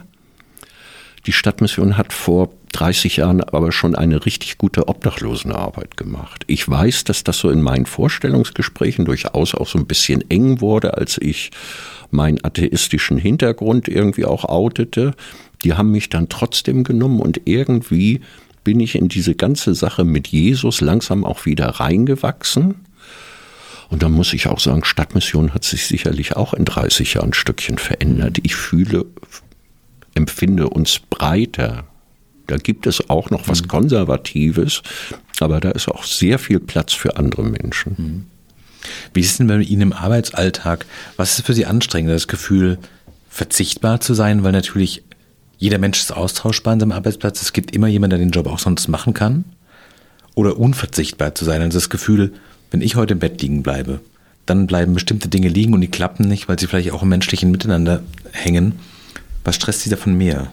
Die 1.26 1.32
Stadtmission 1.32 1.98
hat 1.98 2.14
vor 2.14 2.54
30 2.72 3.16
Jahren 3.16 3.42
aber 3.42 3.72
schon 3.72 3.94
eine 3.94 4.24
richtig 4.24 4.58
gute 4.58 4.88
Obdachlosenarbeit 4.88 5.96
gemacht. 5.96 6.44
Ich 6.46 6.68
weiß, 6.68 7.04
dass 7.04 7.24
das 7.24 7.38
so 7.38 7.50
in 7.50 7.62
meinen 7.62 7.86
Vorstellungsgesprächen 7.86 9.04
durchaus 9.04 9.54
auch 9.54 9.66
so 9.66 9.78
ein 9.78 9.86
bisschen 9.86 10.28
eng 10.30 10.60
wurde, 10.60 10.96
als 10.96 11.18
ich 11.18 11.50
meinen 12.10 12.44
atheistischen 12.44 13.18
Hintergrund 13.18 13.88
irgendwie 13.88 14.24
auch 14.24 14.44
outete. 14.44 15.14
Die 15.64 15.74
haben 15.74 15.90
mich 15.90 16.08
dann 16.08 16.28
trotzdem 16.28 16.84
genommen 16.84 17.20
und 17.20 17.42
irgendwie 17.44 18.20
bin 18.64 18.80
ich 18.80 18.94
in 18.94 19.08
diese 19.08 19.34
ganze 19.34 19.74
Sache 19.74 20.04
mit 20.04 20.28
Jesus 20.28 20.80
langsam 20.80 21.24
auch 21.24 21.46
wieder 21.46 21.68
reingewachsen. 21.68 22.74
Und 23.90 24.02
da 24.02 24.08
muss 24.08 24.34
ich 24.34 24.46
auch 24.46 24.60
sagen, 24.60 24.84
Stadtmission 24.84 25.54
hat 25.54 25.64
sich 25.64 25.86
sicherlich 25.86 26.36
auch 26.36 26.52
in 26.52 26.64
30 26.64 27.14
Jahren 27.14 27.30
ein 27.30 27.34
Stückchen 27.34 27.78
verändert. 27.78 28.38
Ich 28.42 28.54
fühle 28.54 29.06
empfinde 30.14 30.68
uns 30.68 30.98
breiter. 30.98 31.84
Da 32.48 32.56
gibt 32.56 32.86
es 32.86 33.08
auch 33.08 33.30
noch 33.30 33.46
was 33.46 33.62
mhm. 33.62 33.68
Konservatives, 33.68 34.82
aber 35.38 35.60
da 35.60 35.70
ist 35.70 35.88
auch 35.88 36.02
sehr 36.02 36.38
viel 36.38 36.58
Platz 36.58 36.92
für 36.94 37.16
andere 37.16 37.44
Menschen. 37.44 37.94
Mhm. 37.96 38.26
Wie 39.14 39.20
ist 39.20 39.32
es 39.32 39.36
denn 39.36 39.46
bei 39.46 39.58
Ihnen 39.60 39.82
im 39.82 39.92
Arbeitsalltag? 39.92 40.86
Was 41.16 41.38
ist 41.38 41.46
für 41.46 41.54
Sie 41.54 41.66
anstrengend? 41.66 42.10
Das 42.10 42.26
Gefühl, 42.26 42.78
verzichtbar 43.28 44.00
zu 44.00 44.14
sein, 44.14 44.42
weil 44.42 44.52
natürlich 44.52 45.02
jeder 45.58 45.78
Mensch 45.78 46.00
ist 46.00 46.12
austauschbar 46.12 46.72
an 46.72 46.80
seinem 46.80 46.92
Arbeitsplatz. 46.92 47.42
Es 47.42 47.52
gibt 47.52 47.74
immer 47.74 47.88
jemanden, 47.88 48.10
der 48.10 48.18
den 48.18 48.30
Job 48.30 48.46
auch 48.46 48.58
sonst 48.58 48.88
machen 48.88 49.12
kann. 49.12 49.44
Oder 50.34 50.56
unverzichtbar 50.56 51.34
zu 51.34 51.44
sein. 51.44 51.60
Also 51.60 51.78
das 51.78 51.90
Gefühl, 51.90 52.32
wenn 52.70 52.80
ich 52.80 52.96
heute 52.96 53.14
im 53.14 53.18
Bett 53.18 53.42
liegen 53.42 53.62
bleibe, 53.62 54.00
dann 54.46 54.66
bleiben 54.66 54.94
bestimmte 54.94 55.28
Dinge 55.28 55.48
liegen 55.48 55.74
und 55.74 55.80
die 55.80 55.90
klappen 55.90 56.28
nicht, 56.28 56.48
weil 56.48 56.58
sie 56.58 56.66
vielleicht 56.66 56.92
auch 56.92 57.02
im 57.02 57.08
menschlichen 57.08 57.50
Miteinander 57.50 58.02
hängen. 58.32 58.78
Was 59.44 59.56
stresst 59.56 59.80
Sie 59.80 59.90
davon 59.90 60.16
mehr? 60.16 60.52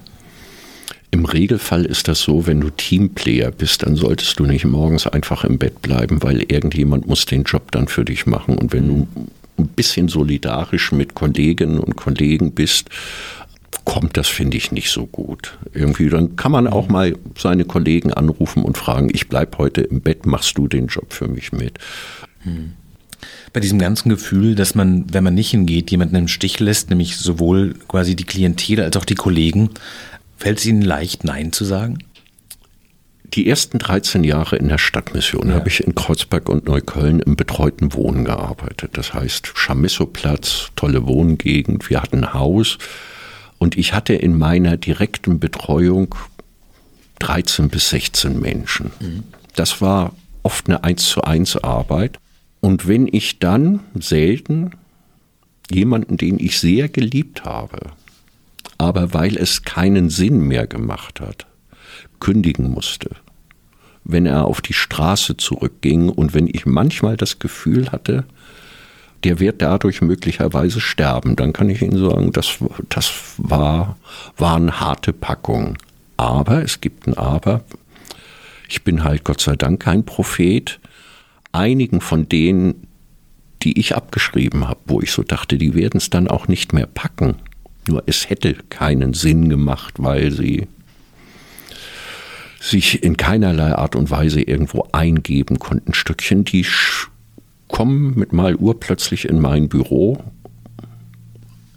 Im 1.15 1.23
Regelfall 1.23 1.85
ist 1.85 2.09
das 2.09 2.19
so, 2.19 2.45
wenn 2.45 2.59
du 2.59 2.69
Teamplayer 2.69 3.49
bist, 3.49 3.83
dann 3.83 3.95
solltest 3.95 4.37
du 4.37 4.43
nicht 4.43 4.65
morgens 4.65 5.07
einfach 5.07 5.45
im 5.45 5.57
Bett 5.57 5.81
bleiben, 5.81 6.21
weil 6.21 6.41
irgendjemand 6.41 7.07
muss 7.07 7.25
den 7.25 7.43
Job 7.43 7.71
dann 7.71 7.87
für 7.87 8.03
dich 8.03 8.25
machen. 8.25 8.57
Und 8.57 8.73
wenn 8.73 8.85
du 8.85 9.07
ein 9.57 9.67
bisschen 9.69 10.09
solidarisch 10.09 10.91
mit 10.91 11.15
Kolleginnen 11.15 11.79
und 11.79 11.95
Kollegen 11.95 12.51
bist, 12.51 12.89
kommt 13.85 14.17
das, 14.17 14.27
finde 14.27 14.57
ich, 14.57 14.73
nicht 14.73 14.89
so 14.89 15.05
gut. 15.05 15.57
Irgendwie, 15.73 16.09
dann 16.09 16.35
kann 16.35 16.51
man 16.51 16.67
auch 16.67 16.89
mal 16.89 17.15
seine 17.37 17.63
Kollegen 17.63 18.11
anrufen 18.11 18.63
und 18.63 18.77
fragen, 18.77 19.09
ich 19.13 19.29
bleibe 19.29 19.57
heute 19.57 19.83
im 19.83 20.01
Bett, 20.01 20.25
machst 20.25 20.57
du 20.57 20.67
den 20.67 20.87
Job 20.87 21.13
für 21.13 21.29
mich 21.29 21.53
mit? 21.53 21.79
Hm 22.39 22.73
bei 23.53 23.61
diesem 23.61 23.79
ganzen 23.79 24.09
Gefühl, 24.09 24.53
dass 24.53 24.75
man, 24.75 25.05
wenn 25.13 25.23
man 25.23 25.33
nicht 25.33 25.51
hingeht, 25.51 25.89
jemanden 25.89 26.17
im 26.17 26.27
Stich 26.27 26.59
lässt, 26.59 26.89
nämlich 26.89 27.15
sowohl 27.15 27.73
quasi 27.87 28.15
die 28.15 28.25
Klientel 28.25 28.81
als 28.81 28.97
auch 28.97 29.05
die 29.05 29.15
Kollegen, 29.15 29.69
fällt 30.37 30.59
es 30.59 30.65
Ihnen 30.65 30.81
leicht, 30.81 31.23
Nein 31.23 31.51
zu 31.51 31.65
sagen? 31.65 31.99
Die 33.33 33.49
ersten 33.49 33.79
13 33.79 34.23
Jahre 34.23 34.55
in 34.55 34.69
der 34.69 34.77
Stadtmission 34.77 35.49
ja. 35.49 35.55
habe 35.55 35.67
ich 35.67 35.83
in 35.83 35.95
Kreuzberg 35.95 36.47
und 36.47 36.65
Neukölln 36.65 37.19
im 37.19 37.35
betreuten 37.35 37.93
Wohnen 37.93 38.23
gearbeitet. 38.23 38.91
Das 38.93 39.13
heißt 39.13 39.51
Chamissoplatz, 39.55 40.69
tolle 40.75 41.05
Wohngegend, 41.05 41.89
wir 41.89 42.01
hatten 42.01 42.23
ein 42.23 42.33
Haus 42.33 42.77
und 43.57 43.77
ich 43.77 43.93
hatte 43.93 44.13
in 44.13 44.37
meiner 44.37 44.77
direkten 44.77 45.39
Betreuung 45.39 46.15
13 47.19 47.69
bis 47.69 47.89
16 47.89 48.39
Menschen. 48.39 48.91
Mhm. 48.99 49.23
Das 49.55 49.81
war 49.81 50.13
oft 50.43 50.67
eine 50.67 50.83
1 50.83 51.03
zu 51.03 51.21
1 51.23 51.57
Arbeit. 51.57 52.19
Und 52.61 52.87
wenn 52.87 53.07
ich 53.07 53.39
dann 53.39 53.81
selten 53.99 54.71
jemanden, 55.71 56.17
den 56.17 56.39
ich 56.39 56.59
sehr 56.59 56.89
geliebt 56.89 57.43
habe, 57.43 57.77
aber 58.77 59.13
weil 59.13 59.37
es 59.37 59.63
keinen 59.63 60.09
Sinn 60.09 60.39
mehr 60.41 60.67
gemacht 60.67 61.21
hat, 61.21 61.45
kündigen 62.19 62.69
musste. 62.69 63.11
Wenn 64.03 64.25
er 64.25 64.45
auf 64.45 64.61
die 64.61 64.73
Straße 64.73 65.37
zurückging 65.37 66.09
und 66.09 66.33
wenn 66.33 66.47
ich 66.47 66.65
manchmal 66.65 67.17
das 67.17 67.39
Gefühl 67.39 67.91
hatte, 67.91 68.25
der 69.23 69.39
wird 69.39 69.61
dadurch 69.61 70.01
möglicherweise 70.01 70.79
sterben, 70.79 71.35
dann 71.35 71.53
kann 71.53 71.69
ich 71.69 71.81
Ihnen 71.81 71.97
sagen, 71.97 72.31
das, 72.31 72.57
das 72.89 73.11
war, 73.37 73.97
waren 74.37 74.79
harte 74.79 75.13
Packungen. 75.13 75.77
Aber, 76.17 76.63
es 76.63 76.79
gibt 76.79 77.07
ein 77.07 77.17
Aber, 77.17 77.63
ich 78.69 78.83
bin 78.83 79.03
halt 79.03 79.23
Gott 79.23 79.41
sei 79.41 79.55
Dank 79.55 79.81
kein 79.81 80.05
Prophet. 80.05 80.79
Einigen 81.51 82.01
von 82.01 82.29
denen, 82.29 82.87
die 83.63 83.79
ich 83.79 83.95
abgeschrieben 83.95 84.67
habe, 84.67 84.79
wo 84.85 85.01
ich 85.01 85.11
so 85.11 85.23
dachte, 85.23 85.57
die 85.57 85.73
werden 85.73 85.97
es 85.97 86.09
dann 86.09 86.27
auch 86.27 86.47
nicht 86.47 86.73
mehr 86.73 86.87
packen. 86.87 87.35
Nur 87.87 88.03
es 88.05 88.29
hätte 88.29 88.55
keinen 88.69 89.13
Sinn 89.13 89.49
gemacht, 89.49 89.95
weil 89.97 90.31
sie 90.31 90.67
sich 92.59 93.03
in 93.03 93.15
keinerlei 93.15 93.75
Art 93.75 93.95
und 93.95 94.09
Weise 94.09 94.41
irgendwo 94.41 94.87
eingeben 94.91 95.59
konnten. 95.59 95.93
Stückchen, 95.93 96.45
die 96.45 96.65
kommen 97.67 98.17
mit 98.17 98.33
mal 98.33 98.55
urplötzlich 98.55 99.25
in 99.25 99.39
mein 99.39 99.69
Büro, 99.69 100.23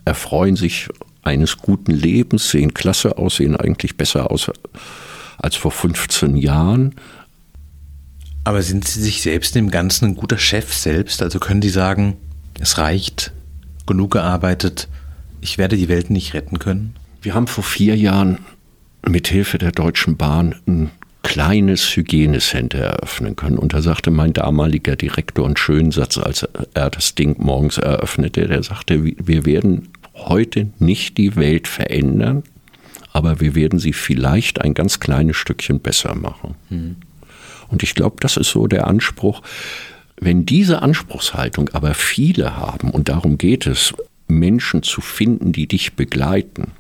erfreuen 0.05 0.57
sich 0.57 0.89
eines 1.23 1.59
guten 1.59 1.93
Lebens, 1.93 2.51
sehen 2.51 2.73
klasse 2.73 3.19
aus, 3.19 3.37
sehen 3.37 3.57
eigentlich 3.57 3.97
besser 3.97 4.31
aus 4.31 4.51
als 5.37 5.57
vor 5.57 5.71
15 5.71 6.37
Jahren. 6.37 6.95
Aber 8.45 8.63
sind 8.63 8.89
Sie 8.89 9.03
sich 9.03 9.21
selbst 9.21 9.55
im 9.57 9.71
Ganzen 9.71 10.07
ein 10.07 10.17
guter 10.17 10.39
Chef 10.39 10.73
selbst? 10.73 11.21
Also 11.23 11.39
können 11.39 11.61
Sie 11.61 11.69
sagen, 11.69 12.17
es 12.61 12.79
reicht, 12.79 13.33
genug 13.87 14.13
gearbeitet, 14.13 14.89
ich 15.41 15.59
werde 15.59 15.77
die 15.77 15.89
Welt 15.89 16.11
nicht 16.11 16.35
retten 16.35 16.59
können? 16.59 16.95
Wir 17.23 17.35
haben 17.35 17.47
vor 17.47 17.65
vier 17.65 17.97
Jahren 17.97 18.39
mit 19.07 19.29
Hilfe 19.29 19.59
der 19.59 19.73
Deutschen 19.73 20.17
Bahn 20.17 20.55
ein 20.67 20.91
kleines 21.23 21.97
Hygienecenter 21.97 22.79
eröffnen 22.79 23.37
können. 23.37 23.59
Und 23.59 23.75
da 23.75 23.83
sagte 23.83 24.11
mein 24.11 24.33
damaliger 24.33 24.97
Direktor 24.97 25.47
einen 25.47 25.57
schönen 25.57 25.91
Satz, 25.91 26.17
als 26.17 26.49
er 26.75 26.91
das 26.91 27.15
Ding 27.15 27.37
morgens 27.39 27.79
eröffnete, 27.79 28.47
der 28.47 28.63
sagte, 28.63 29.05
wir 29.05 29.45
werden 29.45 29.89
heute 30.15 30.71
nicht 30.79 31.19
die 31.19 31.37
Welt 31.37 31.69
verändern, 31.69 32.45
aber 33.13 33.41
wir 33.41 33.55
werden 33.55 33.79
sie 33.79 33.93
vielleicht 33.93 34.61
ein 34.61 34.75
ganz 34.75 35.01
kleines 35.01 35.37
Stückchen 35.37 35.81
besser 35.81 36.15
machen. 36.15 36.55
Mhm. 36.71 36.97
Und 37.69 37.83
ich 37.83 37.95
glaube, 37.95 38.17
das 38.21 38.37
ist 38.37 38.51
so 38.51 38.67
der 38.67 38.87
Anspruch. 38.87 39.43
Wenn 40.21 40.47
diese 40.47 40.83
Anspruchshaltung 40.83 41.69
aber 41.73 41.95
viele 41.95 42.57
haben, 42.57 42.91
und 42.91 43.09
darum 43.09 43.39
geht 43.39 43.67
es, 43.67 43.95
Menschen 44.29 44.83
zu 44.83 45.01
finden, 45.01 45.53
die 45.53 45.67
dich 45.67 45.95
begleiten, 45.95 46.73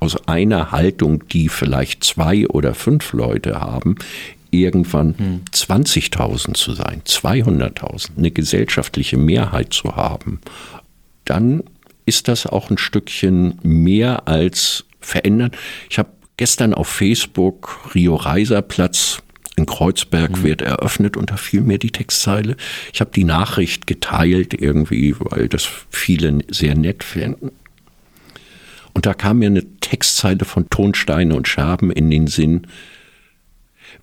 aus 0.00 0.28
einer 0.28 0.72
Haltung, 0.72 1.26
die 1.28 1.48
vielleicht 1.48 2.04
zwei 2.04 2.46
oder 2.48 2.74
fünf 2.74 3.12
Leute 3.12 3.60
haben, 3.60 3.96
irgendwann 4.50 5.14
hm. 5.16 5.40
20.000 5.52 6.54
zu 6.54 6.72
sein, 6.72 7.02
200.000, 7.04 8.10
eine 8.16 8.30
gesellschaftliche 8.30 9.16
Mehrheit 9.16 9.72
zu 9.72 9.96
haben, 9.96 10.40
dann 11.24 11.62
ist 12.04 12.28
das 12.28 12.46
auch 12.46 12.70
ein 12.70 12.78
Stückchen 12.78 13.58
mehr 13.62 14.28
als 14.28 14.84
verändern. 15.00 15.50
Ich 15.90 15.98
habe 15.98 16.10
gestern 16.36 16.74
auf 16.74 16.88
Facebook 16.88 17.94
Rio 17.94 18.14
Reiserplatz 18.14 19.22
in 19.56 19.66
Kreuzberg 19.66 20.38
mhm. 20.38 20.42
wird 20.42 20.62
eröffnet 20.62 21.16
und 21.16 21.30
da 21.30 21.36
fiel 21.36 21.62
mir 21.62 21.78
die 21.78 21.90
Textzeile. 21.90 22.56
Ich 22.92 23.00
habe 23.00 23.10
die 23.10 23.24
Nachricht 23.24 23.86
geteilt 23.86 24.54
irgendwie, 24.54 25.16
weil 25.18 25.48
das 25.48 25.68
viele 25.90 26.40
sehr 26.48 26.74
nett 26.74 27.02
finden. 27.02 27.50
Und 28.92 29.06
da 29.06 29.14
kam 29.14 29.40
mir 29.40 29.46
eine 29.46 29.64
Textzeile 29.80 30.44
von 30.44 30.70
Tonsteine 30.70 31.34
und 31.34 31.48
Scherben 31.48 31.90
in 31.90 32.10
den 32.10 32.26
Sinn. 32.26 32.66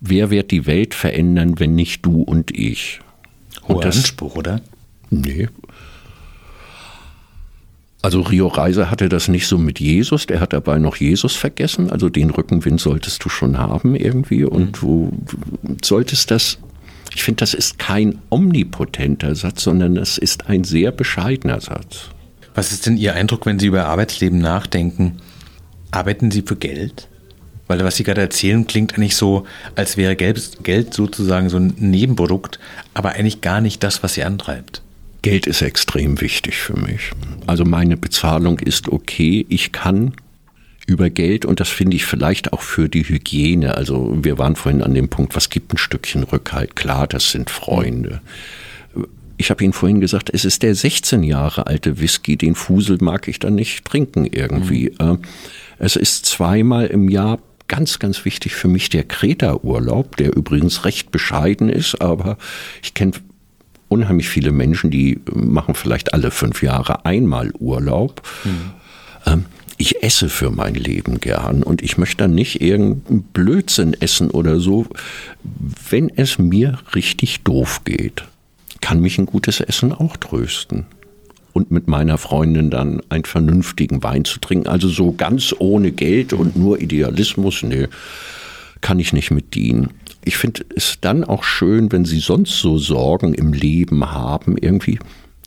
Wer 0.00 0.30
wird 0.30 0.50
die 0.50 0.66
Welt 0.66 0.94
verändern, 0.94 1.58
wenn 1.58 1.74
nicht 1.74 2.04
du 2.04 2.22
und 2.22 2.50
ich? 2.50 3.00
Hoher 3.62 3.76
und 3.76 3.84
das, 3.84 3.96
Anspruch, 3.96 4.36
oder? 4.36 4.60
Nee, 5.10 5.48
also 8.04 8.20
Rio 8.20 8.48
Reiser 8.48 8.90
hatte 8.90 9.08
das 9.08 9.28
nicht 9.28 9.46
so 9.46 9.56
mit 9.56 9.80
Jesus, 9.80 10.26
der 10.26 10.38
hat 10.38 10.52
dabei 10.52 10.78
noch 10.78 10.96
Jesus 10.96 11.36
vergessen. 11.36 11.90
Also 11.90 12.10
den 12.10 12.28
Rückenwind 12.28 12.78
solltest 12.78 13.24
du 13.24 13.30
schon 13.30 13.56
haben 13.56 13.94
irgendwie. 13.94 14.44
Und 14.44 14.82
mhm. 14.82 15.16
du 15.62 15.76
solltest 15.82 16.30
das, 16.30 16.58
ich 17.14 17.24
finde, 17.24 17.38
das 17.38 17.54
ist 17.54 17.78
kein 17.78 18.18
omnipotenter 18.28 19.34
Satz, 19.34 19.62
sondern 19.62 19.96
es 19.96 20.18
ist 20.18 20.50
ein 20.50 20.64
sehr 20.64 20.92
bescheidener 20.92 21.62
Satz. 21.62 22.10
Was 22.54 22.72
ist 22.72 22.84
denn 22.84 22.98
Ihr 22.98 23.14
Eindruck, 23.14 23.46
wenn 23.46 23.58
Sie 23.58 23.68
über 23.68 23.86
Arbeitsleben 23.86 24.38
nachdenken? 24.38 25.16
Arbeiten 25.90 26.30
Sie 26.30 26.42
für 26.42 26.56
Geld? 26.56 27.08
Weil 27.68 27.82
was 27.84 27.96
Sie 27.96 28.04
gerade 28.04 28.20
erzählen, 28.20 28.66
klingt 28.66 28.98
eigentlich 28.98 29.16
so, 29.16 29.46
als 29.76 29.96
wäre 29.96 30.14
Geld 30.14 30.92
sozusagen 30.92 31.48
so 31.48 31.56
ein 31.56 31.72
Nebenprodukt, 31.78 32.58
aber 32.92 33.12
eigentlich 33.12 33.40
gar 33.40 33.62
nicht 33.62 33.82
das, 33.82 34.02
was 34.02 34.12
Sie 34.12 34.24
antreibt. 34.24 34.83
Geld 35.24 35.46
ist 35.46 35.62
extrem 35.62 36.20
wichtig 36.20 36.56
für 36.56 36.78
mich. 36.78 37.12
Also 37.46 37.64
meine 37.64 37.96
Bezahlung 37.96 38.58
ist 38.58 38.90
okay. 38.90 39.46
Ich 39.48 39.72
kann 39.72 40.12
über 40.86 41.08
Geld 41.08 41.46
und 41.46 41.60
das 41.60 41.70
finde 41.70 41.96
ich 41.96 42.04
vielleicht 42.04 42.52
auch 42.52 42.60
für 42.60 42.90
die 42.90 43.08
Hygiene. 43.08 43.74
Also 43.74 44.18
wir 44.22 44.36
waren 44.36 44.54
vorhin 44.54 44.82
an 44.82 44.92
dem 44.92 45.08
Punkt, 45.08 45.34
was 45.34 45.48
gibt 45.48 45.72
ein 45.72 45.78
Stückchen 45.78 46.24
Rückhalt? 46.24 46.76
Klar, 46.76 47.06
das 47.06 47.30
sind 47.30 47.48
Freunde. 47.48 48.20
Ich 49.38 49.48
habe 49.48 49.64
Ihnen 49.64 49.72
vorhin 49.72 50.02
gesagt, 50.02 50.28
es 50.30 50.44
ist 50.44 50.62
der 50.62 50.74
16 50.74 51.22
Jahre 51.22 51.68
alte 51.68 52.00
Whisky, 52.00 52.36
den 52.36 52.54
Fusel 52.54 52.98
mag 53.00 53.26
ich 53.26 53.38
dann 53.38 53.54
nicht 53.54 53.86
trinken 53.86 54.26
irgendwie. 54.26 54.92
Mhm. 55.00 55.20
Es 55.78 55.96
ist 55.96 56.26
zweimal 56.26 56.88
im 56.88 57.08
Jahr 57.08 57.38
ganz, 57.66 57.98
ganz 57.98 58.26
wichtig 58.26 58.54
für 58.54 58.68
mich 58.68 58.90
der 58.90 59.04
Kreta-Urlaub, 59.04 60.18
der 60.18 60.36
übrigens 60.36 60.84
recht 60.84 61.10
bescheiden 61.10 61.70
ist, 61.70 62.02
aber 62.02 62.36
ich 62.82 62.92
kenne 62.92 63.12
unheimlich 63.94 64.28
viele 64.28 64.50
Menschen, 64.50 64.90
die 64.90 65.20
machen 65.32 65.76
vielleicht 65.76 66.14
alle 66.14 66.32
fünf 66.32 66.62
Jahre 66.62 67.04
einmal 67.04 67.52
Urlaub. 67.52 68.22
Mhm. 68.44 69.44
ich 69.76 70.02
esse 70.02 70.28
für 70.28 70.50
mein 70.50 70.74
Leben 70.74 71.20
gern 71.20 71.62
und 71.62 71.82
ich 71.82 71.96
möchte 71.96 72.18
dann 72.18 72.34
nicht 72.34 72.60
irgendeinen 72.60 73.22
Blödsinn 73.22 73.94
essen 73.94 74.30
oder 74.30 74.58
so. 74.58 74.86
Wenn 75.90 76.10
es 76.10 76.38
mir 76.38 76.78
richtig 76.94 77.42
doof 77.42 77.82
geht, 77.84 78.24
kann 78.80 79.00
mich 79.00 79.18
ein 79.18 79.26
gutes 79.26 79.60
Essen 79.60 79.92
auch 79.92 80.16
trösten. 80.16 80.86
Und 81.52 81.70
mit 81.70 81.86
meiner 81.86 82.18
Freundin 82.18 82.70
dann 82.70 83.00
einen 83.10 83.24
vernünftigen 83.24 84.02
Wein 84.02 84.24
zu 84.24 84.40
trinken. 84.40 84.66
Also 84.66 84.88
so 84.88 85.12
ganz 85.12 85.54
ohne 85.60 85.92
Geld 85.92 86.32
und 86.32 86.56
nur 86.56 86.80
Idealismus, 86.80 87.62
nee, 87.62 87.86
kann 88.80 88.98
ich 88.98 89.12
nicht 89.12 89.30
mit 89.30 89.54
dienen 89.54 89.90
ich 90.24 90.36
finde 90.36 90.64
es 90.74 90.98
dann 91.00 91.24
auch 91.24 91.44
schön, 91.44 91.92
wenn 91.92 92.04
Sie 92.04 92.18
sonst 92.18 92.58
so 92.58 92.78
Sorgen 92.78 93.34
im 93.34 93.52
Leben 93.52 94.10
haben, 94.10 94.56
irgendwie, 94.56 94.98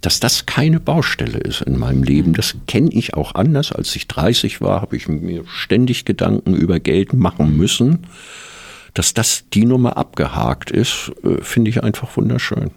dass 0.02 0.20
das 0.20 0.46
keine 0.46 0.80
Baustelle 0.80 1.40
ist 1.40 1.62
in 1.62 1.78
meinem 1.80 2.04
Leben. 2.04 2.34
Das 2.34 2.56
kenne 2.68 2.92
ich 2.92 3.16
auch 3.16 3.36
anders. 3.36 3.72
Als 3.72 3.96
ich 3.96 4.08
30 4.08 4.62
war, 4.62 4.82
habe 4.82 4.96
ich 4.96 5.08
mir 5.08 5.44
ständig 5.48 6.06
Gedanken 6.06 6.54
über 6.54 6.80
Geld 6.80 7.14
machen 7.14 7.58
müssen. 7.58 8.06
Dass 8.94 9.14
das 9.14 9.46
die 9.54 9.66
Nummer 9.66 9.98
abgehakt 9.98 10.72
ist, 10.72 11.12
äh, 11.24 11.42
finde 11.42 11.70
ich 11.70 11.84
einfach 11.84 12.16
wunderschön. 12.16 12.72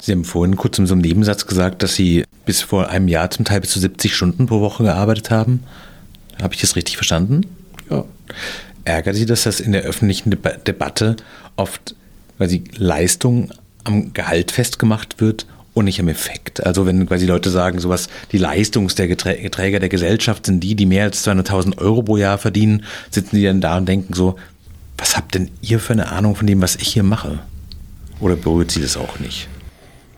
Sie 0.00 0.12
haben 0.12 0.24
vorhin 0.24 0.56
kurz 0.56 0.78
in 0.78 0.86
so 0.86 0.94
einem 0.94 1.02
Nebensatz 1.02 1.46
gesagt, 1.46 1.82
dass 1.82 1.94
Sie 1.94 2.24
bis 2.46 2.62
vor 2.62 2.88
einem 2.88 3.08
Jahr 3.08 3.30
zum 3.30 3.44
Teil 3.44 3.60
bis 3.60 3.70
zu 3.70 3.80
70 3.80 4.14
Stunden 4.14 4.46
pro 4.46 4.60
Woche 4.60 4.84
gearbeitet 4.84 5.30
haben. 5.30 5.62
Habe 6.40 6.54
ich 6.54 6.60
das 6.60 6.74
richtig 6.74 6.96
verstanden? 6.96 7.42
Ja 7.90 8.04
ärgert 8.90 9.16
Sie, 9.16 9.26
dass 9.26 9.44
das 9.44 9.60
in 9.60 9.72
der 9.72 9.82
öffentlichen 9.82 10.30
Debatte 10.30 11.16
oft 11.56 11.94
quasi 12.36 12.64
Leistung 12.76 13.50
am 13.84 14.12
Gehalt 14.12 14.50
festgemacht 14.50 15.20
wird 15.20 15.46
und 15.74 15.84
nicht 15.84 16.00
am 16.00 16.08
Effekt. 16.08 16.64
Also 16.64 16.86
wenn 16.86 17.06
quasi 17.06 17.26
Leute 17.26 17.50
sagen, 17.50 17.78
sowas, 17.78 18.08
die 18.32 18.38
Leistungsträger 18.38 19.78
der 19.78 19.88
Gesellschaft 19.88 20.46
sind 20.46 20.60
die, 20.60 20.74
die 20.74 20.86
mehr 20.86 21.04
als 21.04 21.26
200.000 21.26 21.78
Euro 21.78 22.02
pro 22.02 22.16
Jahr 22.16 22.38
verdienen, 22.38 22.84
sitzen 23.10 23.36
die 23.36 23.44
dann 23.44 23.60
da 23.60 23.76
und 23.76 23.86
denken 23.86 24.14
so, 24.14 24.36
was 24.98 25.16
habt 25.16 25.34
denn 25.34 25.50
ihr 25.62 25.80
für 25.80 25.92
eine 25.92 26.08
Ahnung 26.10 26.36
von 26.36 26.46
dem, 26.46 26.60
was 26.60 26.76
ich 26.76 26.88
hier 26.88 27.02
mache? 27.02 27.38
Oder 28.20 28.36
berührt 28.36 28.70
sie 28.70 28.82
das 28.82 28.96
auch 28.96 29.18
nicht? 29.18 29.48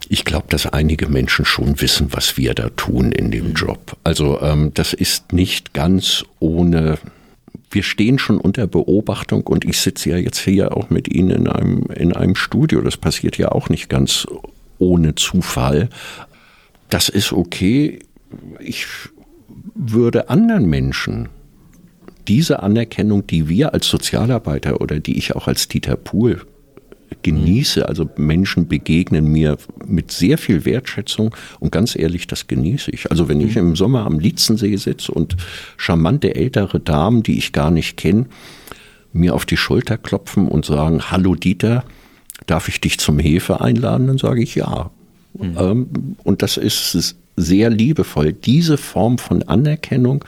Ich 0.09 0.25
glaube, 0.25 0.47
dass 0.49 0.67
einige 0.67 1.09
Menschen 1.09 1.45
schon 1.45 1.81
wissen, 1.81 2.09
was 2.11 2.37
wir 2.37 2.55
da 2.55 2.69
tun 2.71 3.13
in 3.13 3.31
dem 3.31 3.49
mhm. 3.49 3.55
Job. 3.55 3.97
Also 4.05 4.41
ähm, 4.43 4.73
das 4.75 4.93
ist 4.93 5.33
nicht 5.33 5.73
ganz 5.73 6.25
ohne 6.41 6.99
wir 7.75 7.83
stehen 7.83 8.19
schon 8.19 8.39
unter 8.39 8.67
Beobachtung 8.67 9.47
und 9.47 9.65
ich 9.65 9.79
sitze 9.79 10.11
ja 10.11 10.17
jetzt 10.17 10.39
hier 10.39 10.77
auch 10.77 10.91
mit 10.91 11.09
Ihnen 11.09 11.31
in 11.31 11.49
einem, 11.49 11.87
in 11.95 12.13
einem 12.13 12.35
Studio. 12.35 12.81
Das 12.81 12.97
passiert 12.97 13.39
ja 13.39 13.51
auch 13.53 13.69
nicht 13.69 13.89
ganz 13.89 14.27
ohne 14.79 15.15
Zufall. 15.15 15.89
Das 16.89 17.09
ist 17.09 17.33
okay. 17.33 18.01
Ich 18.61 18.87
würde 19.75 20.29
anderen 20.29 20.67
Menschen 20.67 21.29
diese 22.29 22.63
Anerkennung, 22.63 23.27
die 23.27 23.49
wir 23.49 23.75
als 23.75 23.89
Sozialarbeiter 23.89 24.81
oder 24.81 25.01
die 25.01 25.19
ich 25.19 25.35
auch 25.35 25.49
als 25.49 25.69
Dieter 25.69 25.97
Pohl 25.97 26.43
genieße, 27.23 27.89
also 27.89 28.09
Menschen 28.17 28.69
begegnen 28.69 29.31
mir 29.31 29.57
mit 29.87 30.11
sehr 30.11 30.39
viel 30.39 30.65
Wertschätzung 30.65 31.35
und 31.61 31.73
ganz 31.73 31.97
ehrlich, 31.97 32.27
das 32.27 32.47
genieße 32.47 32.91
ich. 32.91 33.11
Also 33.11 33.29
wenn 33.29 33.41
ich 33.41 33.57
im 33.57 33.77
Sommer 33.77 34.07
am 34.07 34.19
Lietzensee 34.19 34.77
sitze 34.77 35.13
und 35.13 35.37
charmante 35.77 36.35
ältere 36.35 36.81
Damen, 36.81 37.23
die 37.23 37.39
ich 37.39 37.53
gar 37.53 37.71
nicht 37.71 37.97
kenne, 37.97 38.27
mir 39.13 39.35
auf 39.35 39.45
die 39.45 39.57
Schulter 39.57 39.99
klopfen 39.99 40.49
und 40.49 40.65
sagen, 40.65 41.11
hallo 41.11 41.35
Dieter, 41.35 41.85
darf 42.47 42.69
ich 42.69 42.81
dich 42.81 42.99
zum 42.99 43.19
Hefe 43.19 43.61
einladen? 43.61 44.07
Dann 44.07 44.19
sage 44.19 44.43
ich 44.43 44.55
ja. 44.55 44.91
Mhm. 45.35 46.17
und 46.25 46.43
das 46.43 46.59
ist 46.59 47.17
sehr 47.37 47.71
liebevoll. 47.71 48.35
Diese 48.35 48.77
Form 48.77 49.17
von 49.17 49.43
Anerkennung 49.43 50.25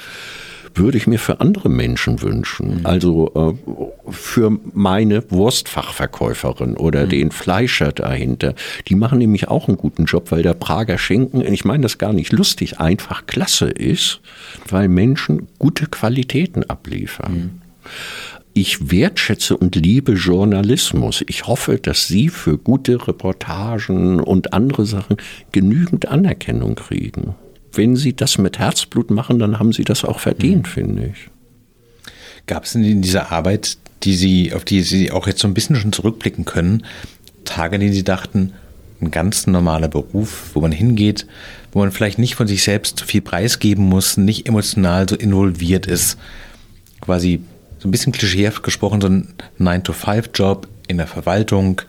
würde 0.75 0.99
ich 0.99 1.07
mir 1.07 1.19
für 1.19 1.41
andere 1.41 1.69
Menschen 1.69 2.21
wünschen. 2.23 2.81
Mhm. 2.81 2.87
Also 2.87 3.33
äh, 3.35 4.11
für 4.11 4.59
meine 4.73 5.31
Wurstfachverkäuferin 5.31 6.77
oder 6.77 7.07
mhm. 7.07 7.11
den 7.11 7.31
Fleischer 7.31 7.93
dahinter. 7.93 8.55
Die 8.89 8.95
machen 8.95 9.19
nämlich 9.19 9.49
auch 9.49 9.69
einen 9.69 9.77
guten 9.77 10.05
Job, 10.05 10.31
weil 10.31 10.43
der 10.43 10.55
Prager 10.55 10.99
Schinken, 10.99 11.41
ich 11.41 11.65
meine 11.65 11.83
das 11.83 11.99
gar 11.99 12.13
nicht 12.13 12.33
lustig, 12.33 12.81
einfach 12.81 13.27
klasse 13.27 13.69
ist, 13.69 14.21
weil 14.69 14.89
Menschen 14.89 15.49
gute 15.59 15.87
Qualitäten 15.87 16.65
abliefern. 16.65 17.33
Mhm. 17.33 17.51
Ich 18.57 18.93
wertschätze 18.93 19.57
und 19.57 19.75
liebe 19.75 20.13
Journalismus. 20.13 21.25
Ich 21.27 21.49
hoffe, 21.49 21.79
dass 21.79 22.07
Sie 22.07 22.29
für 22.29 22.57
gute 22.57 23.09
Reportagen 23.09 24.21
und 24.21 24.53
andere 24.53 24.87
Sachen 24.87 25.17
genügend 25.51 26.07
Anerkennung 26.07 26.77
kriegen 26.77 27.35
wenn 27.77 27.97
Sie 27.97 28.15
das 28.15 28.39
mit 28.39 28.59
Herzblut 28.59 29.11
machen, 29.11 29.39
dann 29.39 29.59
haben 29.59 29.73
Sie 29.73 29.85
das 29.85 30.05
auch 30.05 30.21
verdient, 30.21 30.67
mhm. 30.67 30.71
finde 30.71 31.07
ich. 31.07 31.31
Gab 32.47 32.65
es 32.65 32.73
denn 32.73 32.85
in 32.85 33.03
dieser 33.03 33.33
Arbeit, 33.33 33.79
die 34.03 34.15
Sie, 34.15 34.53
auf 34.53 34.65
die 34.65 34.83
Sie 34.83 35.11
auch 35.11 35.27
jetzt 35.27 35.41
so 35.41 35.49
ein 35.49 35.55
bisschen 35.55 35.77
schon 35.77 35.93
zurückblicken 35.93 36.45
können, 36.45 36.85
Tage, 37.45 37.77
in 37.77 37.81
denen 37.81 37.95
Sie 37.95 38.05
dachten, 38.05 38.53
ein 39.01 39.11
ganz 39.11 39.47
normaler 39.47 39.89
Beruf, 39.89 40.51
wo 40.55 40.61
man 40.61 40.73
hingeht, 40.73 41.27
wo 41.73 41.81
man 41.81 41.93
vielleicht 41.93 42.19
nicht 42.19 42.35
von 42.35 42.47
sich 42.47 42.63
selbst 42.63 42.99
zu 42.99 43.05
viel 43.05 43.21
preisgeben 43.21 43.85
muss, 43.85 44.17
nicht 44.17 44.47
emotional 44.47 45.09
so 45.09 45.17
involviert 45.17 45.87
ist, 45.87 46.19
quasi 47.01 47.41
so 47.79 47.89
ein 47.89 47.91
bisschen 47.91 48.13
klischeehaft 48.13 48.63
gesprochen, 48.63 49.01
so 49.01 49.09
ein 49.09 49.29
9-to-5-Job 49.61 50.69
in 50.89 50.97
der 50.97 51.07
Verwaltung, 51.07 51.83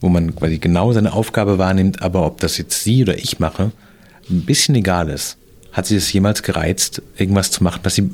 wo 0.00 0.08
man 0.08 0.34
quasi 0.34 0.58
genau 0.58 0.92
seine 0.92 1.12
Aufgabe 1.12 1.58
wahrnimmt, 1.58 2.02
aber 2.02 2.26
ob 2.26 2.40
das 2.40 2.58
jetzt 2.58 2.82
Sie 2.82 3.02
oder 3.02 3.16
ich 3.16 3.38
mache, 3.38 3.72
ein 4.30 4.42
bisschen 4.42 4.74
egal 4.74 5.08
ist. 5.08 5.36
Hat 5.72 5.86
sie 5.86 5.96
es 5.96 6.12
jemals 6.12 6.42
gereizt, 6.42 7.02
irgendwas 7.16 7.50
zu 7.50 7.62
machen, 7.62 7.80
das 7.82 7.94
sie 7.94 8.10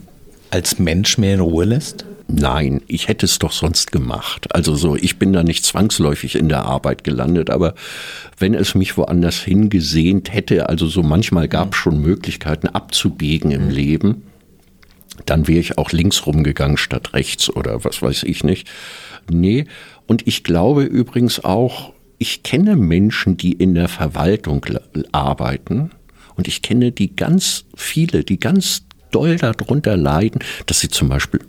als 0.50 0.78
Mensch 0.78 1.18
mehr 1.18 1.34
in 1.34 1.40
Ruhe 1.40 1.64
lässt? 1.64 2.04
Nein, 2.28 2.80
ich 2.86 3.08
hätte 3.08 3.26
es 3.26 3.38
doch 3.38 3.52
sonst 3.52 3.92
gemacht. 3.92 4.54
Also 4.54 4.74
so, 4.74 4.96
ich 4.96 5.18
bin 5.18 5.32
da 5.32 5.42
nicht 5.42 5.64
zwangsläufig 5.64 6.36
in 6.36 6.48
der 6.48 6.64
Arbeit 6.64 7.04
gelandet, 7.04 7.50
aber 7.50 7.74
wenn 8.38 8.54
es 8.54 8.74
mich 8.74 8.96
woanders 8.96 9.36
hingesehnt 9.36 10.32
hätte, 10.32 10.68
also 10.68 10.86
so 10.86 11.02
manchmal 11.02 11.48
gab 11.48 11.74
es 11.74 11.78
schon 11.78 12.00
Möglichkeiten 12.00 12.68
abzubiegen 12.68 13.50
im 13.50 13.66
mhm. 13.66 13.70
Leben, 13.70 14.22
dann 15.26 15.46
wäre 15.46 15.60
ich 15.60 15.78
auch 15.78 15.92
links 15.92 16.26
rumgegangen 16.26 16.78
statt 16.78 17.12
rechts 17.12 17.50
oder 17.50 17.84
was 17.84 18.00
weiß 18.00 18.22
ich 18.22 18.44
nicht. 18.44 18.68
Nee, 19.30 19.66
und 20.06 20.26
ich 20.26 20.42
glaube 20.42 20.84
übrigens 20.84 21.44
auch, 21.44 21.92
ich 22.18 22.42
kenne 22.42 22.76
Menschen, 22.76 23.36
die 23.36 23.52
in 23.52 23.74
der 23.74 23.88
Verwaltung 23.88 24.64
arbeiten, 25.10 25.90
und 26.36 26.48
ich 26.48 26.62
kenne 26.62 26.92
die 26.92 27.14
ganz 27.14 27.64
viele, 27.74 28.24
die 28.24 28.38
ganz 28.38 28.84
doll 29.10 29.36
darunter 29.36 29.96
leiden, 29.96 30.40
dass 30.66 30.80
sie 30.80 30.88
zum 30.88 31.08
Beispiel 31.08 31.40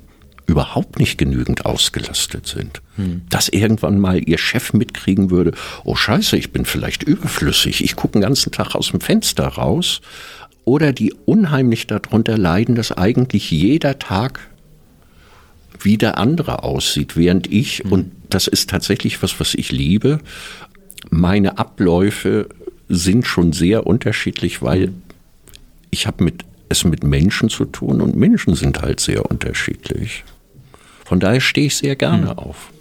überhaupt 0.46 1.00
nicht 1.00 1.18
genügend 1.18 1.66
ausgelastet 1.66 2.48
sind. 2.48 2.82
Hm. 2.98 3.22
Dass 3.30 3.50
irgendwann 3.50 4.00
mal 4.00 4.22
ihr 4.28 4.38
Chef 4.38 4.74
mitkriegen 4.74 5.32
würde, 5.32 5.54
oh 5.84 5.96
scheiße, 5.96 6.38
ich 6.38 6.52
bin 6.52 6.66
vielleicht 6.66 7.04
überflüssig, 7.04 7.84
ich 7.84 7.96
gucke 7.96 8.14
den 8.14 8.22
ganzen 8.22 8.52
Tag 8.52 8.76
aus 8.76 8.92
dem 8.92 9.02
Fenster 9.02 9.48
raus. 9.48 10.02
Oder 10.66 10.94
die 10.94 11.14
unheimlich 11.26 11.88
darunter 11.88 12.38
leiden, 12.38 12.76
dass 12.76 12.94
eigentlich 12.94 13.52
jeder 13.52 14.00
Tag 14.00 14.40
wie 15.80 15.98
der 15.98 16.18
andere 16.18 16.64
aussieht, 16.64 17.18
während 17.18 17.52
ich, 17.52 17.80
hm. 17.80 17.92
und 17.92 18.12
das 18.30 18.48
ist 18.48 18.70
tatsächlich 18.70 19.22
was, 19.24 19.40
was 19.40 19.54
ich 19.54 19.72
liebe, 19.72 20.20
meine 21.10 21.58
Abläufe 21.58 22.48
sind 22.90 23.26
schon 23.26 23.54
sehr 23.54 23.88
unterschiedlich, 23.88 24.62
weil 24.62 24.94
ich 25.90 26.08
habe 26.08 26.24
mit, 26.24 26.44
es 26.70 26.84
mit 26.84 27.04
Menschen 27.04 27.50
zu 27.50 27.66
tun 27.66 28.02
und 28.02 28.16
Menschen 28.16 28.56
sind 28.56 28.82
halt 28.82 29.00
sehr 29.00 29.30
unterschiedlich. 29.30 30.24
Von 31.06 31.20
daher 31.20 31.42
stehe 31.42 31.68
ich 31.68 31.78
sehr 31.78 31.96
gerne 31.96 32.32
hm. 32.32 32.38
auf. 32.38 32.72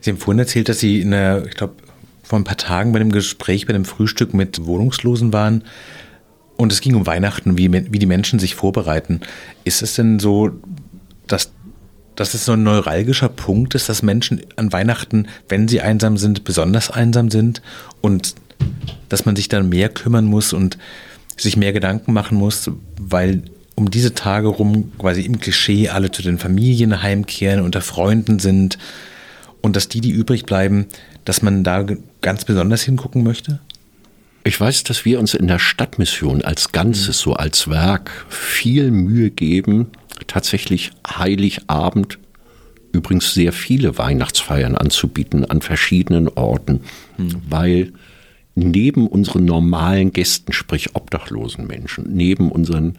Sie 0.00 0.10
haben 0.10 0.18
vorhin 0.18 0.38
erzählt, 0.38 0.68
dass 0.68 0.80
Sie 0.80 1.00
in 1.00 1.10
der, 1.12 1.46
ich 1.46 1.54
glaube, 1.54 1.74
vor 2.22 2.38
ein 2.38 2.44
paar 2.44 2.56
Tagen 2.56 2.92
bei 2.92 3.00
einem 3.00 3.12
Gespräch, 3.12 3.66
bei 3.66 3.74
einem 3.74 3.84
Frühstück 3.84 4.34
mit 4.34 4.64
Wohnungslosen 4.64 5.32
waren. 5.32 5.64
Und 6.56 6.72
es 6.72 6.80
ging 6.80 6.94
um 6.94 7.06
Weihnachten, 7.06 7.58
wie, 7.58 7.72
wie 7.72 7.98
die 7.98 8.06
Menschen 8.06 8.38
sich 8.38 8.54
vorbereiten. 8.54 9.20
Ist 9.64 9.82
es 9.82 9.94
denn 9.94 10.18
so, 10.18 10.50
dass, 11.26 11.52
dass 12.16 12.34
es 12.34 12.44
so 12.44 12.52
ein 12.52 12.62
neuralgischer 12.62 13.28
Punkt 13.28 13.74
ist, 13.74 13.88
dass 13.88 14.02
Menschen 14.02 14.42
an 14.56 14.72
Weihnachten, 14.72 15.26
wenn 15.48 15.68
sie 15.68 15.80
einsam 15.80 16.16
sind, 16.16 16.44
besonders 16.44 16.90
einsam 16.90 17.30
sind 17.30 17.60
und 18.00 18.34
dass 19.08 19.26
man 19.26 19.36
sich 19.36 19.48
dann 19.48 19.68
mehr 19.68 19.88
kümmern 19.88 20.24
muss 20.24 20.52
und 20.52 20.78
sich 21.36 21.56
mehr 21.56 21.72
Gedanken 21.72 22.12
machen 22.12 22.38
muss, 22.38 22.70
weil 22.98 23.42
um 23.74 23.90
diese 23.90 24.14
Tage 24.14 24.48
rum 24.48 24.92
quasi 24.98 25.22
im 25.22 25.40
Klischee 25.40 25.88
alle 25.88 26.10
zu 26.10 26.22
den 26.22 26.38
Familien 26.38 27.02
heimkehren, 27.02 27.60
unter 27.60 27.80
Freunden 27.80 28.38
sind 28.38 28.78
und 29.60 29.76
dass 29.76 29.88
die, 29.88 30.00
die 30.00 30.10
übrig 30.10 30.44
bleiben, 30.44 30.86
dass 31.24 31.42
man 31.42 31.64
da 31.64 31.84
ganz 32.20 32.44
besonders 32.44 32.82
hingucken 32.82 33.24
möchte? 33.24 33.60
Ich 34.44 34.60
weiß, 34.60 34.84
dass 34.84 35.04
wir 35.04 35.18
uns 35.18 35.32
in 35.32 35.48
der 35.48 35.58
Stadtmission 35.58 36.42
als 36.42 36.70
Ganzes, 36.72 37.18
so 37.18 37.32
als 37.32 37.68
Werk, 37.68 38.26
viel 38.28 38.90
Mühe 38.90 39.30
geben, 39.30 39.88
tatsächlich 40.26 40.92
Heiligabend 41.08 42.18
übrigens 42.92 43.34
sehr 43.34 43.52
viele 43.52 43.98
Weihnachtsfeiern 43.98 44.76
anzubieten 44.76 45.44
an 45.44 45.62
verschiedenen 45.62 46.28
Orten, 46.28 46.80
mhm. 47.16 47.42
weil 47.48 47.92
neben 48.54 49.06
unseren 49.06 49.44
normalen 49.44 50.12
Gästen, 50.12 50.52
sprich 50.52 50.94
obdachlosen 50.94 51.66
Menschen, 51.66 52.14
neben 52.14 52.50
unseren 52.50 52.98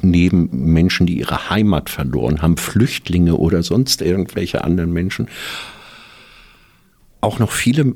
neben 0.00 0.48
Menschen, 0.72 1.06
die 1.06 1.18
ihre 1.18 1.50
Heimat 1.50 1.90
verloren 1.90 2.40
haben, 2.40 2.56
Flüchtlinge 2.56 3.36
oder 3.36 3.62
sonst 3.62 4.00
irgendwelche 4.00 4.64
anderen 4.64 4.92
Menschen, 4.92 5.28
auch 7.20 7.38
noch 7.38 7.52
viele 7.52 7.94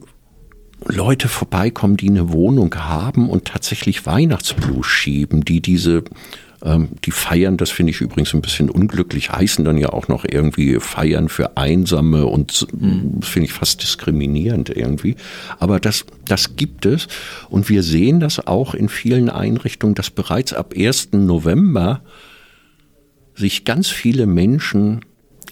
Leute 0.84 1.28
vorbeikommen, 1.28 1.96
die 1.96 2.10
eine 2.10 2.32
Wohnung 2.32 2.74
haben 2.74 3.30
und 3.30 3.46
tatsächlich 3.46 4.04
Weihnachtsblues 4.04 4.86
schieben, 4.86 5.44
die 5.44 5.62
diese 5.62 6.04
ähm, 6.66 6.88
die 7.04 7.12
feiern, 7.12 7.56
das 7.56 7.70
finde 7.70 7.92
ich 7.92 8.00
übrigens 8.00 8.34
ein 8.34 8.42
bisschen 8.42 8.68
unglücklich, 8.68 9.30
heißen 9.30 9.64
dann 9.64 9.78
ja 9.78 9.90
auch 9.90 10.08
noch 10.08 10.24
irgendwie 10.28 10.80
Feiern 10.80 11.28
für 11.28 11.56
Einsame 11.56 12.26
und 12.26 12.66
mhm. 12.72 13.22
finde 13.22 13.46
ich 13.46 13.52
fast 13.52 13.82
diskriminierend 13.82 14.70
irgendwie. 14.70 15.14
Aber 15.60 15.78
das, 15.78 16.04
das 16.24 16.56
gibt 16.56 16.84
es 16.84 17.06
und 17.48 17.68
wir 17.68 17.84
sehen 17.84 18.18
das 18.18 18.44
auch 18.46 18.74
in 18.74 18.88
vielen 18.88 19.30
Einrichtungen, 19.30 19.94
dass 19.94 20.10
bereits 20.10 20.52
ab 20.52 20.74
1. 20.76 21.12
November 21.12 22.02
sich 23.36 23.64
ganz 23.64 23.88
viele 23.88 24.26
Menschen 24.26 25.04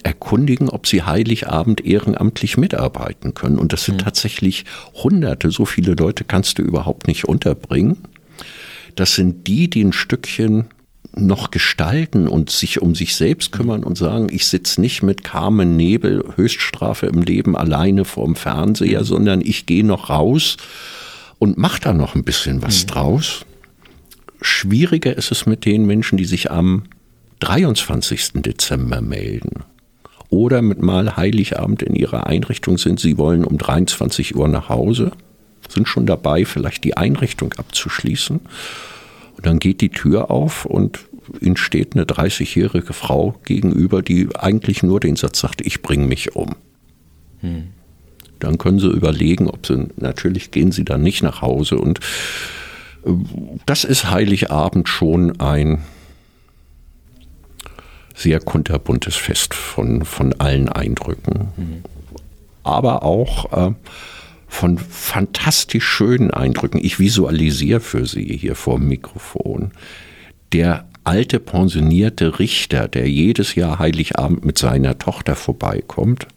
erkundigen, 0.03 0.69
ob 0.69 0.87
sie 0.87 1.05
Heiligabend 1.05 1.85
ehrenamtlich 1.87 2.57
mitarbeiten 2.57 3.35
können. 3.35 3.59
Und 3.59 3.73
das 3.73 3.85
sind 3.85 3.99
mhm. 3.99 4.05
tatsächlich 4.05 4.65
Hunderte, 4.95 5.51
so 5.53 5.65
viele 5.65 5.95
Leute 5.95 6.25
kannst 6.25 6.59
du 6.59 6.63
überhaupt 6.63 7.07
nicht 7.07 7.25
unterbringen. 7.25 7.99
Das 8.97 9.15
sind 9.15 9.47
die, 9.47 9.71
die 9.71 9.85
ein 9.85 9.93
Stückchen 9.93 10.67
noch 11.17 11.51
gestalten 11.51 12.29
und 12.29 12.51
sich 12.51 12.83
um 12.83 12.95
sich 12.95 13.15
selbst 13.17 13.53
kümmern 13.53 13.85
und 13.85 13.97
sagen, 13.97 14.29
ich 14.31 14.47
sitze 14.47 14.81
nicht 14.81 15.03
mit 15.03 15.25
Carmen 15.25 15.77
Nebel, 15.77 16.25
Höchststrafe 16.37 17.07
im 17.07 17.23
Leben 17.23 17.57
alleine 17.57 18.05
vorm 18.05 18.37
Fernseher, 18.37 19.01
mhm. 19.01 19.05
sondern 19.05 19.41
ich 19.41 19.67
gehe 19.67 19.85
noch 19.85 20.11
raus 20.11 20.57
und 21.39 21.59
mache 21.59 21.81
da 21.81 21.93
noch 21.93 22.15
ein 22.15 22.25
bisschen 22.25 22.63
was 22.63 22.83
mhm. 22.83 22.89
draus. 22.89 23.47
Schwieriger 24.41 25.17
ist 25.17 25.31
es 25.31 25.47
mit 25.47 25.65
den 25.65 25.87
Menschen, 25.87 26.19
die 26.19 26.25
sich 26.25 26.51
am 26.51 26.85
23. 27.41 28.43
Dezember 28.43 29.01
melden 29.01 29.65
oder 30.29 30.63
mit 30.63 30.83
mal 30.83 31.17
Heiligabend 31.17 31.83
in 31.83 31.95
ihrer 31.95 32.27
Einrichtung 32.27 32.79
sind, 32.79 32.99
sie 32.99 33.19
wollen 33.19 33.45
um 33.45 33.59
23 33.59 34.35
Uhr 34.35 34.49
nach 34.49 34.69
Hause, 34.69 35.13
sind 35.69 35.89
schon 35.89 36.07
dabei, 36.07 36.45
vielleicht 36.45 36.85
die 36.85 36.97
Einrichtung 36.97 37.53
abzuschließen 37.55 38.41
und 39.37 39.47
dann 39.47 39.59
geht 39.59 39.81
die 39.81 39.91
Tür 39.91 40.31
auf 40.31 40.65
und 40.65 41.01
ihnen 41.41 41.57
steht 41.57 41.95
eine 41.95 42.05
30-jährige 42.05 42.93
Frau 42.93 43.35
gegenüber, 43.45 44.03
die 44.03 44.29
eigentlich 44.37 44.83
nur 44.83 45.01
den 45.01 45.17
Satz 45.17 45.41
sagt, 45.41 45.61
ich 45.61 45.83
bringe 45.83 46.07
mich 46.07 46.37
um. 46.37 46.57
Hm. 47.41 47.69
Dann 48.41 48.59
können 48.59 48.79
sie 48.79 48.91
überlegen, 48.91 49.49
ob 49.49 49.67
sie, 49.67 49.89
natürlich 49.97 50.51
gehen 50.51 50.73
sie 50.73 50.85
dann 50.85 51.03
nicht 51.03 51.23
nach 51.23 51.41
Hause 51.41 51.79
und 51.79 52.01
äh, 53.05 53.11
das 53.67 53.85
ist 53.85 54.11
Heiligabend 54.11 54.89
schon 54.89 55.41
ein 55.41 55.83
sehr 58.15 58.41
kunterbuntes 58.41 59.17
Fest 59.17 59.55
von, 59.55 60.05
von 60.05 60.35
allen 60.35 60.69
Eindrücken. 60.69 61.49
Mhm. 61.57 61.83
aber 62.63 63.03
auch 63.03 63.53
äh, 63.53 63.75
von 64.55 64.79
fantastisch 64.79 65.85
schönen 65.85 66.31
Eindrücken. 66.31 66.79
Ich 66.81 67.01
visualisiere 67.01 67.81
für 67.81 68.07
Sie 68.07 68.37
hier 68.41 68.55
vor 68.55 68.79
dem 68.79 68.87
Mikrofon. 68.89 69.73
Der 70.53 70.87
alte 71.03 71.41
pensionierte 71.41 72.39
Richter, 72.39 72.87
der 72.87 73.11
jedes 73.11 73.57
Jahr 73.57 73.81
Heiligabend 73.81 74.45
mit 74.45 74.57
seiner 74.57 74.97
Tochter 74.97 75.35
vorbeikommt, 75.35 76.29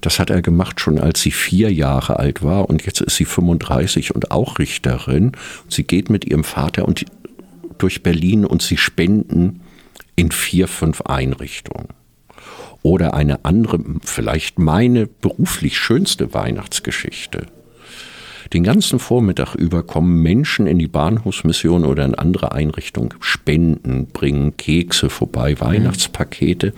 das 0.00 0.20
hat 0.20 0.30
er 0.30 0.40
gemacht 0.40 0.80
schon 0.80 0.98
als 0.98 1.20
sie 1.20 1.32
vier 1.32 1.70
Jahre 1.70 2.18
alt 2.18 2.42
war 2.42 2.70
und 2.70 2.86
jetzt 2.86 3.02
ist 3.02 3.16
sie 3.16 3.26
35 3.26 4.14
und 4.14 4.30
auch 4.30 4.58
Richterin. 4.58 5.32
Sie 5.68 5.84
geht 5.84 6.08
mit 6.08 6.24
ihrem 6.24 6.44
Vater 6.44 6.86
und 6.86 7.04
durch 7.76 8.02
Berlin 8.02 8.46
und 8.46 8.62
sie 8.62 8.78
spenden 8.78 9.60
in 10.16 10.30
vier, 10.30 10.68
fünf 10.68 11.02
Einrichtungen. 11.02 11.88
Oder 12.82 13.14
eine 13.14 13.44
andere, 13.44 13.78
vielleicht 14.02 14.58
meine 14.58 15.06
beruflich 15.06 15.78
schönste 15.78 16.32
Weihnachtsgeschichte. 16.32 17.46
Den 18.52 18.64
ganzen 18.64 18.98
Vormittag 18.98 19.54
über 19.54 19.84
kommen 19.84 20.22
Menschen 20.22 20.66
in 20.66 20.78
die 20.78 20.88
Bahnhofsmission 20.88 21.84
oder 21.84 22.04
in 22.04 22.16
andere 22.16 22.52
Einrichtungen, 22.52 23.14
spenden, 23.20 24.06
bringen 24.06 24.56
Kekse 24.56 25.08
vorbei, 25.08 25.52
mhm. 25.52 25.60
Weihnachtspakete. 25.60 26.72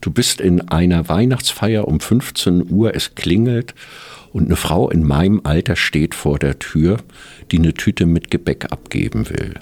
Du 0.00 0.10
bist 0.10 0.40
in 0.40 0.68
einer 0.68 1.08
Weihnachtsfeier 1.08 1.86
um 1.86 2.00
15 2.00 2.70
Uhr, 2.70 2.94
es 2.94 3.14
klingelt 3.14 3.74
und 4.32 4.46
eine 4.46 4.56
Frau 4.56 4.90
in 4.90 5.04
meinem 5.04 5.42
Alter 5.44 5.76
steht 5.76 6.14
vor 6.14 6.38
der 6.38 6.58
Tür, 6.58 6.96
die 7.50 7.58
eine 7.58 7.74
Tüte 7.74 8.06
mit 8.06 8.30
Gebäck 8.30 8.72
abgeben 8.72 9.28
will. 9.28 9.54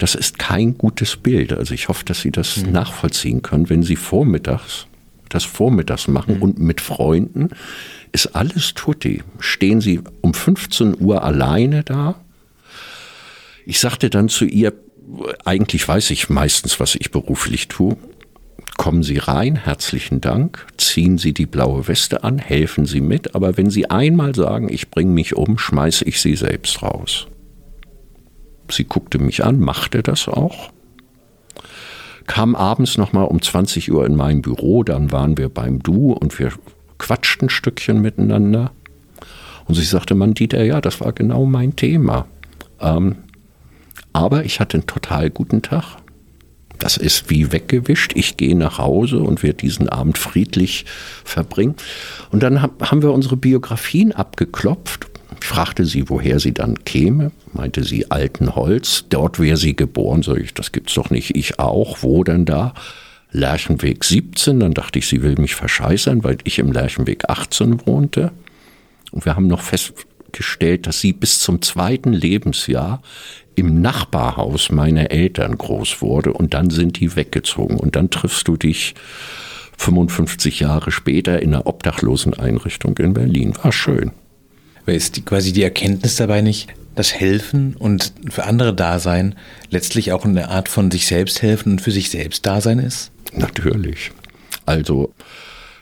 Das 0.00 0.14
ist 0.14 0.38
kein 0.38 0.76
gutes 0.76 1.16
Bild. 1.16 1.52
Also 1.52 1.74
ich 1.74 1.88
hoffe, 1.88 2.04
dass 2.06 2.22
Sie 2.22 2.30
das 2.30 2.56
mhm. 2.56 2.72
nachvollziehen 2.72 3.42
können, 3.42 3.68
wenn 3.68 3.82
Sie 3.82 3.96
vormittags 3.96 4.86
das 5.30 5.44
vormittags 5.44 6.08
machen 6.08 6.36
mhm. 6.36 6.42
und 6.42 6.58
mit 6.58 6.80
Freunden 6.80 7.50
ist 8.12 8.34
alles 8.34 8.74
tutti. 8.74 9.22
Stehen 9.38 9.80
Sie 9.80 10.00
um 10.20 10.34
15 10.34 11.00
Uhr 11.00 11.22
alleine 11.22 11.84
da? 11.84 12.16
Ich 13.64 13.78
sagte 13.78 14.10
dann 14.10 14.28
zu 14.28 14.44
ihr, 14.44 14.72
eigentlich 15.44 15.86
weiß 15.86 16.10
ich 16.10 16.28
meistens, 16.28 16.80
was 16.80 16.96
ich 16.96 17.10
beruflich 17.10 17.68
tue. 17.68 17.96
Kommen 18.76 19.02
Sie 19.02 19.18
rein, 19.18 19.56
herzlichen 19.56 20.20
Dank, 20.20 20.66
ziehen 20.76 21.18
Sie 21.18 21.32
die 21.32 21.46
blaue 21.46 21.86
Weste 21.86 22.24
an, 22.24 22.38
helfen 22.38 22.86
Sie 22.86 23.00
mit, 23.00 23.34
aber 23.34 23.56
wenn 23.56 23.70
Sie 23.70 23.90
einmal 23.90 24.34
sagen, 24.34 24.68
ich 24.72 24.90
bringe 24.90 25.12
mich 25.12 25.36
um, 25.36 25.58
schmeiße 25.58 26.04
ich 26.06 26.20
Sie 26.20 26.34
selbst 26.34 26.82
raus. 26.82 27.28
Sie 28.72 28.84
guckte 28.84 29.18
mich 29.18 29.44
an, 29.44 29.60
machte 29.60 30.02
das 30.02 30.28
auch, 30.28 30.70
kam 32.26 32.54
abends 32.54 32.96
nochmal 32.96 33.24
um 33.24 33.42
20 33.42 33.90
Uhr 33.92 34.06
in 34.06 34.14
mein 34.14 34.42
Büro, 34.42 34.84
dann 34.84 35.10
waren 35.10 35.36
wir 35.36 35.48
beim 35.48 35.82
Du 35.82 36.12
und 36.12 36.38
wir 36.38 36.52
quatschten 36.98 37.46
ein 37.46 37.50
Stückchen 37.50 38.00
miteinander. 38.00 38.72
Und 39.66 39.74
sie 39.74 39.84
sagte, 39.84 40.14
Mann, 40.14 40.34
Dieter, 40.34 40.62
ja, 40.64 40.80
das 40.80 41.00
war 41.00 41.12
genau 41.12 41.44
mein 41.44 41.76
Thema. 41.76 42.26
Ähm, 42.80 43.16
aber 44.12 44.44
ich 44.44 44.60
hatte 44.60 44.78
einen 44.78 44.86
total 44.86 45.30
guten 45.30 45.62
Tag. 45.62 45.96
Das 46.78 46.96
ist 46.96 47.28
wie 47.30 47.52
weggewischt. 47.52 48.12
Ich 48.14 48.36
gehe 48.36 48.56
nach 48.56 48.78
Hause 48.78 49.18
und 49.18 49.42
werde 49.42 49.58
diesen 49.58 49.88
Abend 49.88 50.16
friedlich 50.16 50.86
verbringen. 51.24 51.74
Und 52.30 52.42
dann 52.42 52.62
haben 52.62 53.02
wir 53.02 53.12
unsere 53.12 53.36
Biografien 53.36 54.12
abgeklopft. 54.12 55.09
Ich 55.38 55.46
fragte 55.46 55.84
sie, 55.84 56.08
woher 56.08 56.40
sie 56.40 56.52
dann 56.52 56.84
käme. 56.84 57.30
Meinte 57.52 57.84
sie 57.84 58.10
Altenholz. 58.10 59.04
Dort 59.08 59.38
wäre 59.38 59.56
sie 59.56 59.76
geboren. 59.76 60.22
Sag 60.22 60.38
ich, 60.38 60.54
das 60.54 60.72
gibt's 60.72 60.94
doch 60.94 61.10
nicht. 61.10 61.36
Ich 61.36 61.58
auch. 61.58 61.98
Wo 62.02 62.24
denn 62.24 62.44
da? 62.44 62.74
Lerchenweg 63.30 64.04
17. 64.04 64.60
Dann 64.60 64.74
dachte 64.74 64.98
ich, 64.98 65.06
sie 65.06 65.22
will 65.22 65.36
mich 65.36 65.54
verscheißern, 65.54 66.24
weil 66.24 66.38
ich 66.44 66.58
im 66.58 66.72
Lerchenweg 66.72 67.28
18 67.28 67.86
wohnte. 67.86 68.32
Und 69.12 69.24
wir 69.24 69.36
haben 69.36 69.46
noch 69.46 69.62
festgestellt, 69.62 70.86
dass 70.86 71.00
sie 71.00 71.12
bis 71.12 71.40
zum 71.40 71.62
zweiten 71.62 72.12
Lebensjahr 72.12 73.02
im 73.56 73.80
Nachbarhaus 73.80 74.70
meiner 74.70 75.10
Eltern 75.10 75.58
groß 75.58 76.00
wurde 76.00 76.32
und 76.32 76.54
dann 76.54 76.70
sind 76.70 76.98
die 76.98 77.14
weggezogen 77.14 77.78
und 77.78 77.96
dann 77.96 78.08
triffst 78.08 78.48
du 78.48 78.56
dich 78.56 78.94
55 79.76 80.60
Jahre 80.60 80.90
später 80.90 81.42
in 81.42 81.54
einer 81.54 81.66
Obdachloseneinrichtung 81.66 82.96
in 82.98 83.12
Berlin. 83.12 83.54
War 83.62 83.72
schön. 83.72 84.12
Aber 84.82 84.94
ist 84.94 85.16
die, 85.16 85.22
quasi 85.22 85.52
die 85.52 85.62
Erkenntnis 85.62 86.16
dabei 86.16 86.40
nicht, 86.40 86.68
dass 86.94 87.14
Helfen 87.14 87.76
und 87.76 88.12
für 88.28 88.44
andere 88.44 88.74
Dasein 88.74 89.34
letztlich 89.70 90.12
auch 90.12 90.24
eine 90.24 90.48
Art 90.48 90.68
von 90.68 90.90
sich 90.90 91.06
selbst 91.06 91.42
helfen 91.42 91.72
und 91.72 91.80
für 91.80 91.92
sich 91.92 92.10
selbst 92.10 92.46
Dasein 92.46 92.78
ist? 92.78 93.10
Natürlich. 93.32 94.10
Also 94.66 95.14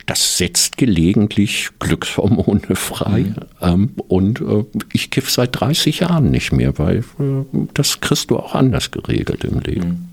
das 0.09 0.39
setzt 0.39 0.79
gelegentlich 0.79 1.69
Glückshormone 1.81 2.75
frei. 2.75 3.21
Mhm. 3.21 3.35
Ähm, 3.61 3.91
und 4.09 4.41
äh, 4.41 4.65
ich 4.93 5.11
kiff 5.11 5.31
seit 5.31 5.61
30 5.61 6.01
Jahren 6.01 6.31
nicht 6.31 6.51
mehr, 6.51 6.79
weil 6.79 6.99
äh, 6.99 7.45
das 7.75 8.01
kriegst 8.01 8.31
du 8.31 8.39
auch 8.39 8.55
anders 8.55 8.91
geregelt 8.91 9.45
im 9.45 9.61
Leben. 9.61 9.89
Mhm. 9.89 10.09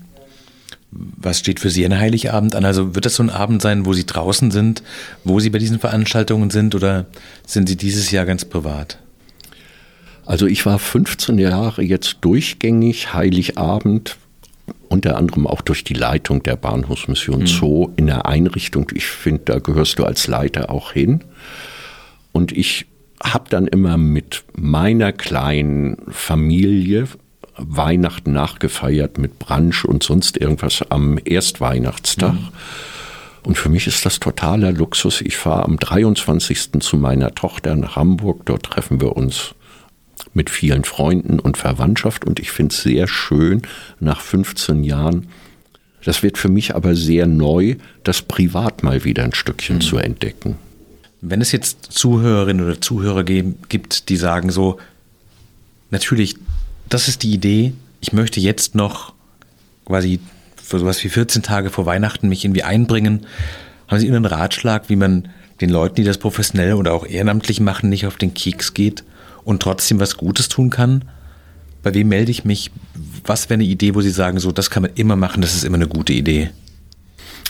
Was 1.16 1.38
steht 1.38 1.60
für 1.60 1.70
Sie 1.70 1.84
ein 1.84 1.98
Heiligabend 1.98 2.54
an? 2.54 2.64
Also 2.64 2.94
wird 2.94 3.06
das 3.06 3.16
so 3.16 3.22
ein 3.22 3.30
Abend 3.30 3.62
sein, 3.62 3.86
wo 3.86 3.92
Sie 3.92 4.06
draußen 4.06 4.50
sind, 4.50 4.82
wo 5.24 5.40
Sie 5.40 5.50
bei 5.50 5.58
diesen 5.58 5.78
Veranstaltungen 5.78 6.50
sind 6.50 6.74
oder 6.74 7.06
sind 7.46 7.68
Sie 7.68 7.76
dieses 7.76 8.10
Jahr 8.10 8.26
ganz 8.26 8.44
privat? 8.44 8.98
Also 10.24 10.46
ich 10.46 10.66
war 10.66 10.78
15 10.78 11.38
Jahre 11.38 11.82
jetzt 11.82 12.18
durchgängig 12.22 13.14
Heiligabend 13.14 14.16
unter 14.88 15.16
anderem 15.16 15.46
auch 15.46 15.60
durch 15.60 15.84
die 15.84 15.94
Leitung 15.94 16.42
der 16.42 16.56
Bahnhofsmission 16.56 17.40
mhm. 17.40 17.46
Zoo 17.46 17.90
in 17.96 18.06
der 18.06 18.26
Einrichtung. 18.26 18.90
Ich 18.94 19.06
finde, 19.06 19.42
da 19.46 19.58
gehörst 19.58 19.98
du 19.98 20.04
als 20.04 20.26
Leiter 20.26 20.70
auch 20.70 20.92
hin. 20.92 21.24
Und 22.32 22.52
ich 22.52 22.86
habe 23.22 23.48
dann 23.48 23.66
immer 23.66 23.96
mit 23.96 24.44
meiner 24.54 25.12
kleinen 25.12 25.96
Familie 26.10 27.08
Weihnachten 27.56 28.32
nachgefeiert 28.32 29.18
mit 29.18 29.38
Brunch 29.38 29.84
und 29.84 30.02
sonst 30.02 30.36
irgendwas 30.36 30.84
am 30.90 31.18
Erstweihnachtstag. 31.24 32.34
Mhm. 32.34 32.48
Und 33.42 33.56
für 33.56 33.68
mich 33.68 33.86
ist 33.86 34.04
das 34.04 34.18
totaler 34.18 34.72
Luxus. 34.72 35.20
Ich 35.20 35.36
fahre 35.36 35.64
am 35.64 35.78
23. 35.78 36.80
zu 36.80 36.96
meiner 36.96 37.34
Tochter 37.34 37.76
nach 37.76 37.94
Hamburg. 37.94 38.44
Dort 38.44 38.64
treffen 38.64 39.00
wir 39.00 39.16
uns 39.16 39.54
mit 40.34 40.50
vielen 40.50 40.84
Freunden 40.84 41.38
und 41.38 41.56
Verwandtschaft 41.56 42.24
und 42.24 42.40
ich 42.40 42.50
finde 42.50 42.74
es 42.74 42.82
sehr 42.82 43.06
schön 43.06 43.62
nach 44.00 44.20
15 44.20 44.82
Jahren. 44.82 45.28
Das 46.04 46.22
wird 46.22 46.38
für 46.38 46.48
mich 46.48 46.74
aber 46.74 46.94
sehr 46.94 47.26
neu, 47.26 47.76
das 48.04 48.22
privat 48.22 48.82
mal 48.82 49.04
wieder 49.04 49.24
ein 49.24 49.34
Stückchen 49.34 49.76
mhm. 49.76 49.80
zu 49.80 49.98
entdecken. 49.98 50.56
Wenn 51.20 51.40
es 51.40 51.52
jetzt 51.52 51.92
Zuhörerinnen 51.92 52.64
oder 52.64 52.80
Zuhörer 52.80 53.24
gibt, 53.24 54.08
die 54.08 54.16
sagen 54.16 54.50
so, 54.50 54.78
natürlich, 55.90 56.36
das 56.88 57.08
ist 57.08 57.22
die 57.22 57.32
Idee, 57.32 57.72
ich 58.00 58.12
möchte 58.12 58.40
jetzt 58.40 58.74
noch 58.74 59.12
quasi 59.84 60.20
für 60.62 60.78
sowas 60.78 61.02
wie 61.04 61.08
14 61.08 61.42
Tage 61.42 61.70
vor 61.70 61.86
Weihnachten 61.86 62.28
mich 62.28 62.44
irgendwie 62.44 62.62
einbringen. 62.62 63.26
Haben 63.88 64.00
Sie 64.00 64.06
irgendeinen 64.06 64.34
Ratschlag, 64.34 64.88
wie 64.88 64.96
man 64.96 65.28
den 65.60 65.70
Leuten, 65.70 65.96
die 65.96 66.04
das 66.04 66.18
professionell 66.18 66.74
oder 66.74 66.92
auch 66.92 67.06
ehrenamtlich 67.06 67.60
machen, 67.60 67.88
nicht 67.88 68.06
auf 68.06 68.16
den 68.16 68.34
Keks 68.34 68.74
geht? 68.74 69.04
und 69.46 69.62
trotzdem 69.62 70.00
was 70.00 70.18
Gutes 70.18 70.48
tun 70.48 70.68
kann? 70.68 71.04
Bei 71.82 71.94
wem 71.94 72.08
melde 72.08 72.32
ich 72.32 72.44
mich? 72.44 72.72
Was 73.24 73.48
wäre 73.48 73.54
eine 73.54 73.64
Idee, 73.64 73.94
wo 73.94 74.00
Sie 74.00 74.10
sagen, 74.10 74.40
so, 74.40 74.52
das 74.52 74.70
kann 74.70 74.82
man 74.82 74.92
immer 74.96 75.16
machen, 75.16 75.40
das 75.40 75.54
ist 75.54 75.64
immer 75.64 75.76
eine 75.76 75.86
gute 75.86 76.12
Idee? 76.12 76.50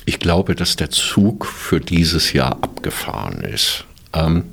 Ich 0.05 0.21
glaube, 0.21 0.55
dass 0.55 0.77
der 0.77 0.91
Zug 0.91 1.47
für 1.47 1.81
dieses 1.81 2.33
Jahr 2.35 2.53
abgefahren 2.63 3.41
ist. 3.41 3.87
Ähm, 4.13 4.45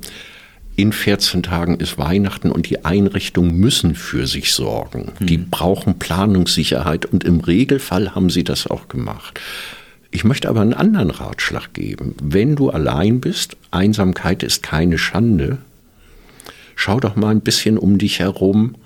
in 0.76 0.92
14 0.92 1.42
Tagen 1.42 1.76
ist 1.76 1.98
Weihnachten 1.98 2.50
und 2.50 2.68
die 2.68 2.84
Einrichtungen 2.84 3.56
müssen 3.56 3.94
für 3.94 4.26
sich 4.26 4.52
sorgen. 4.52 5.12
Mhm. 5.18 5.26
Die 5.26 5.38
brauchen 5.38 5.98
Planungssicherheit 5.98 7.06
und 7.06 7.24
im 7.24 7.40
Regelfall 7.40 8.14
haben 8.14 8.30
sie 8.30 8.44
das 8.44 8.66
auch 8.66 8.88
gemacht. 8.88 9.40
Ich 10.10 10.24
möchte 10.24 10.48
aber 10.48 10.60
einen 10.60 10.74
anderen 10.74 11.10
Ratschlag 11.10 11.72
geben. 11.74 12.14
Wenn 12.22 12.56
du 12.56 12.70
allein 12.70 13.20
bist, 13.20 13.56
Einsamkeit 13.70 14.42
ist 14.42 14.62
keine 14.62 14.98
Schande, 14.98 15.58
schau 16.76 17.00
doch 17.00 17.16
mal 17.16 17.30
ein 17.30 17.40
bisschen 17.40 17.78
um 17.78 17.98
dich 17.98 18.20
herum, 18.20 18.76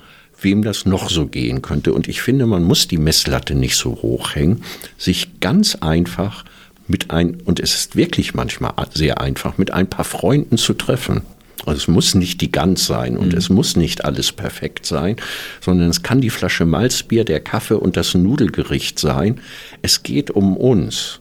wem 0.41 0.63
das 0.63 0.87
noch 0.87 1.11
so 1.11 1.27
gehen 1.27 1.63
könnte. 1.63 1.93
Und 1.93 2.09
ich 2.09 2.23
finde, 2.23 2.47
man 2.47 2.65
muss 2.65 2.89
die 2.89 2.99
Messlatte 2.99 3.55
nicht 3.55 3.77
so 3.77 3.99
hoch 4.03 4.35
hängen, 4.35 4.63
sich 4.97 5.41
ganz 5.41 5.75
einfach 5.75 6.45
mit 6.87 7.11
ein, 7.11 7.43
und 7.45 7.61
es 7.61 7.75
ist 7.75 7.97
wirklich 7.97 8.35
manchmal 8.35 8.73
sehr 8.95 9.21
einfach, 9.21 9.59
mit 9.59 9.73
ein 9.73 9.91
paar 9.91 10.05
Freunden 10.05 10.57
zu 10.57 10.73
treffen. 10.75 11.23
Also 11.67 11.79
es 11.79 11.89
muss 11.89 12.15
nicht 12.15 12.41
die 12.41 12.53
Gans 12.53 12.87
sein 12.87 13.17
und 13.17 13.33
mhm. 13.33 13.39
es 13.39 13.49
muss 13.49 13.77
nicht 13.77 14.05
alles 14.05 14.33
perfekt 14.33 14.87
sein, 14.87 15.17
sondern 15.61 15.89
es 15.91 16.03
kann 16.03 16.21
die 16.21 16.31
Flasche 16.31 16.65
Malzbier, 16.65 17.25
der 17.25 17.41
Kaffee 17.41 17.79
und 17.79 17.97
das 17.97 18.15
Nudelgericht 18.15 18.99
sein. 18.99 19.41
Es 19.83 20.03
geht 20.03 20.31
um 20.31 20.57
uns. 20.57 21.21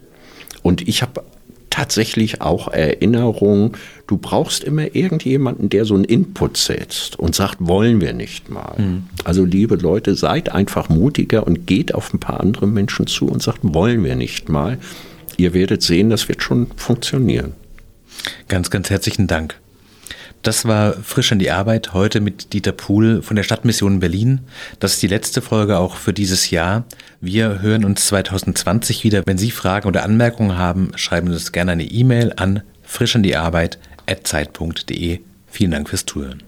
Und 0.62 0.88
ich 0.88 1.02
habe 1.02 1.24
tatsächlich 1.70 2.42
auch 2.42 2.70
Erinnerung, 2.70 3.78
du 4.08 4.18
brauchst 4.18 4.64
immer 4.64 4.96
irgendjemanden, 4.96 5.70
der 5.70 5.86
so 5.86 5.94
einen 5.94 6.06
Input 6.06 6.58
setzt 6.58 7.20
und 7.20 7.36
sagt, 7.36 7.58
wollen 7.60 8.02
wir 8.02 8.14
nicht 8.14 8.50
mal. 8.50 8.76
Mhm. 8.78 9.04
Also 9.24 9.46
liebe 9.46 9.76
Leute, 9.76 10.16
seid 10.16 10.52
einfach 10.52 10.90
mutiger 10.90 11.46
und 11.46 11.68
geht 11.68 11.94
auf 11.94 12.14
ein 12.14 12.20
paar 12.20 12.40
andere 12.40 12.68
Menschen 12.68 13.06
zu 13.06 13.28
und 13.28 13.44
sagt, 13.44 13.60
wollen 13.62 14.04
wir 14.04 14.16
nicht 14.16 14.50
mal. 14.50 14.80
Ihr 15.38 15.54
werdet 15.54 15.84
sehen, 15.84 16.10
das 16.10 16.28
wird 16.28 16.42
schon 16.42 16.68
funktionieren. 16.78 17.54
Ganz, 18.48 18.72
ganz 18.72 18.90
herzlichen 18.90 19.28
Dank. 19.28 19.56
Das 20.48 20.64
war 20.64 20.94
Frisch 20.94 21.34
an 21.34 21.40
die 21.40 21.52
Arbeit 21.52 21.92
heute 21.92 22.22
mit 22.22 22.54
Dieter 22.54 22.72
Pohl 22.72 23.22
von 23.22 23.36
der 23.36 23.44
Stadtmission 23.44 24.00
Berlin. 24.00 24.40
Das 24.80 24.94
ist 24.94 25.02
die 25.02 25.08
letzte 25.08 25.42
Folge 25.42 25.78
auch 25.78 25.98
für 25.98 26.14
dieses 26.14 26.52
Jahr. 26.52 26.86
Wir 27.20 27.62
hören 27.62 27.84
uns 27.84 28.08
2020 28.08 29.04
wieder. 29.04 29.24
Wenn 29.26 29.38
Sie 29.38 29.52
Fragen 29.52 29.90
oder 29.90 30.04
Anmerkungen 30.04 30.58
haben, 30.58 30.92
schreiben 30.96 31.28
Sie 31.28 31.34
uns 31.34 31.52
gerne 31.52 31.74
eine 31.74 31.84
E-Mail 31.84 32.32
an 32.38 32.64
frischandiarbeit.zeit.de. 32.84 35.20
Vielen 35.48 35.72
Dank 35.72 35.90
fürs 35.90 36.06
Zuhören. 36.06 36.42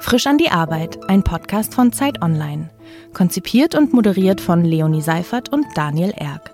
Frisch 0.00 0.26
an 0.26 0.38
die 0.38 0.50
Arbeit, 0.50 0.98
ein 1.08 1.22
Podcast 1.22 1.72
von 1.72 1.92
Zeit 1.92 2.20
Online. 2.20 2.70
Konzipiert 3.12 3.76
und 3.76 3.92
moderiert 3.92 4.40
von 4.40 4.64
Leonie 4.64 5.02
Seifert 5.02 5.50
und 5.50 5.66
Daniel 5.76 6.12
Erck. 6.16 6.53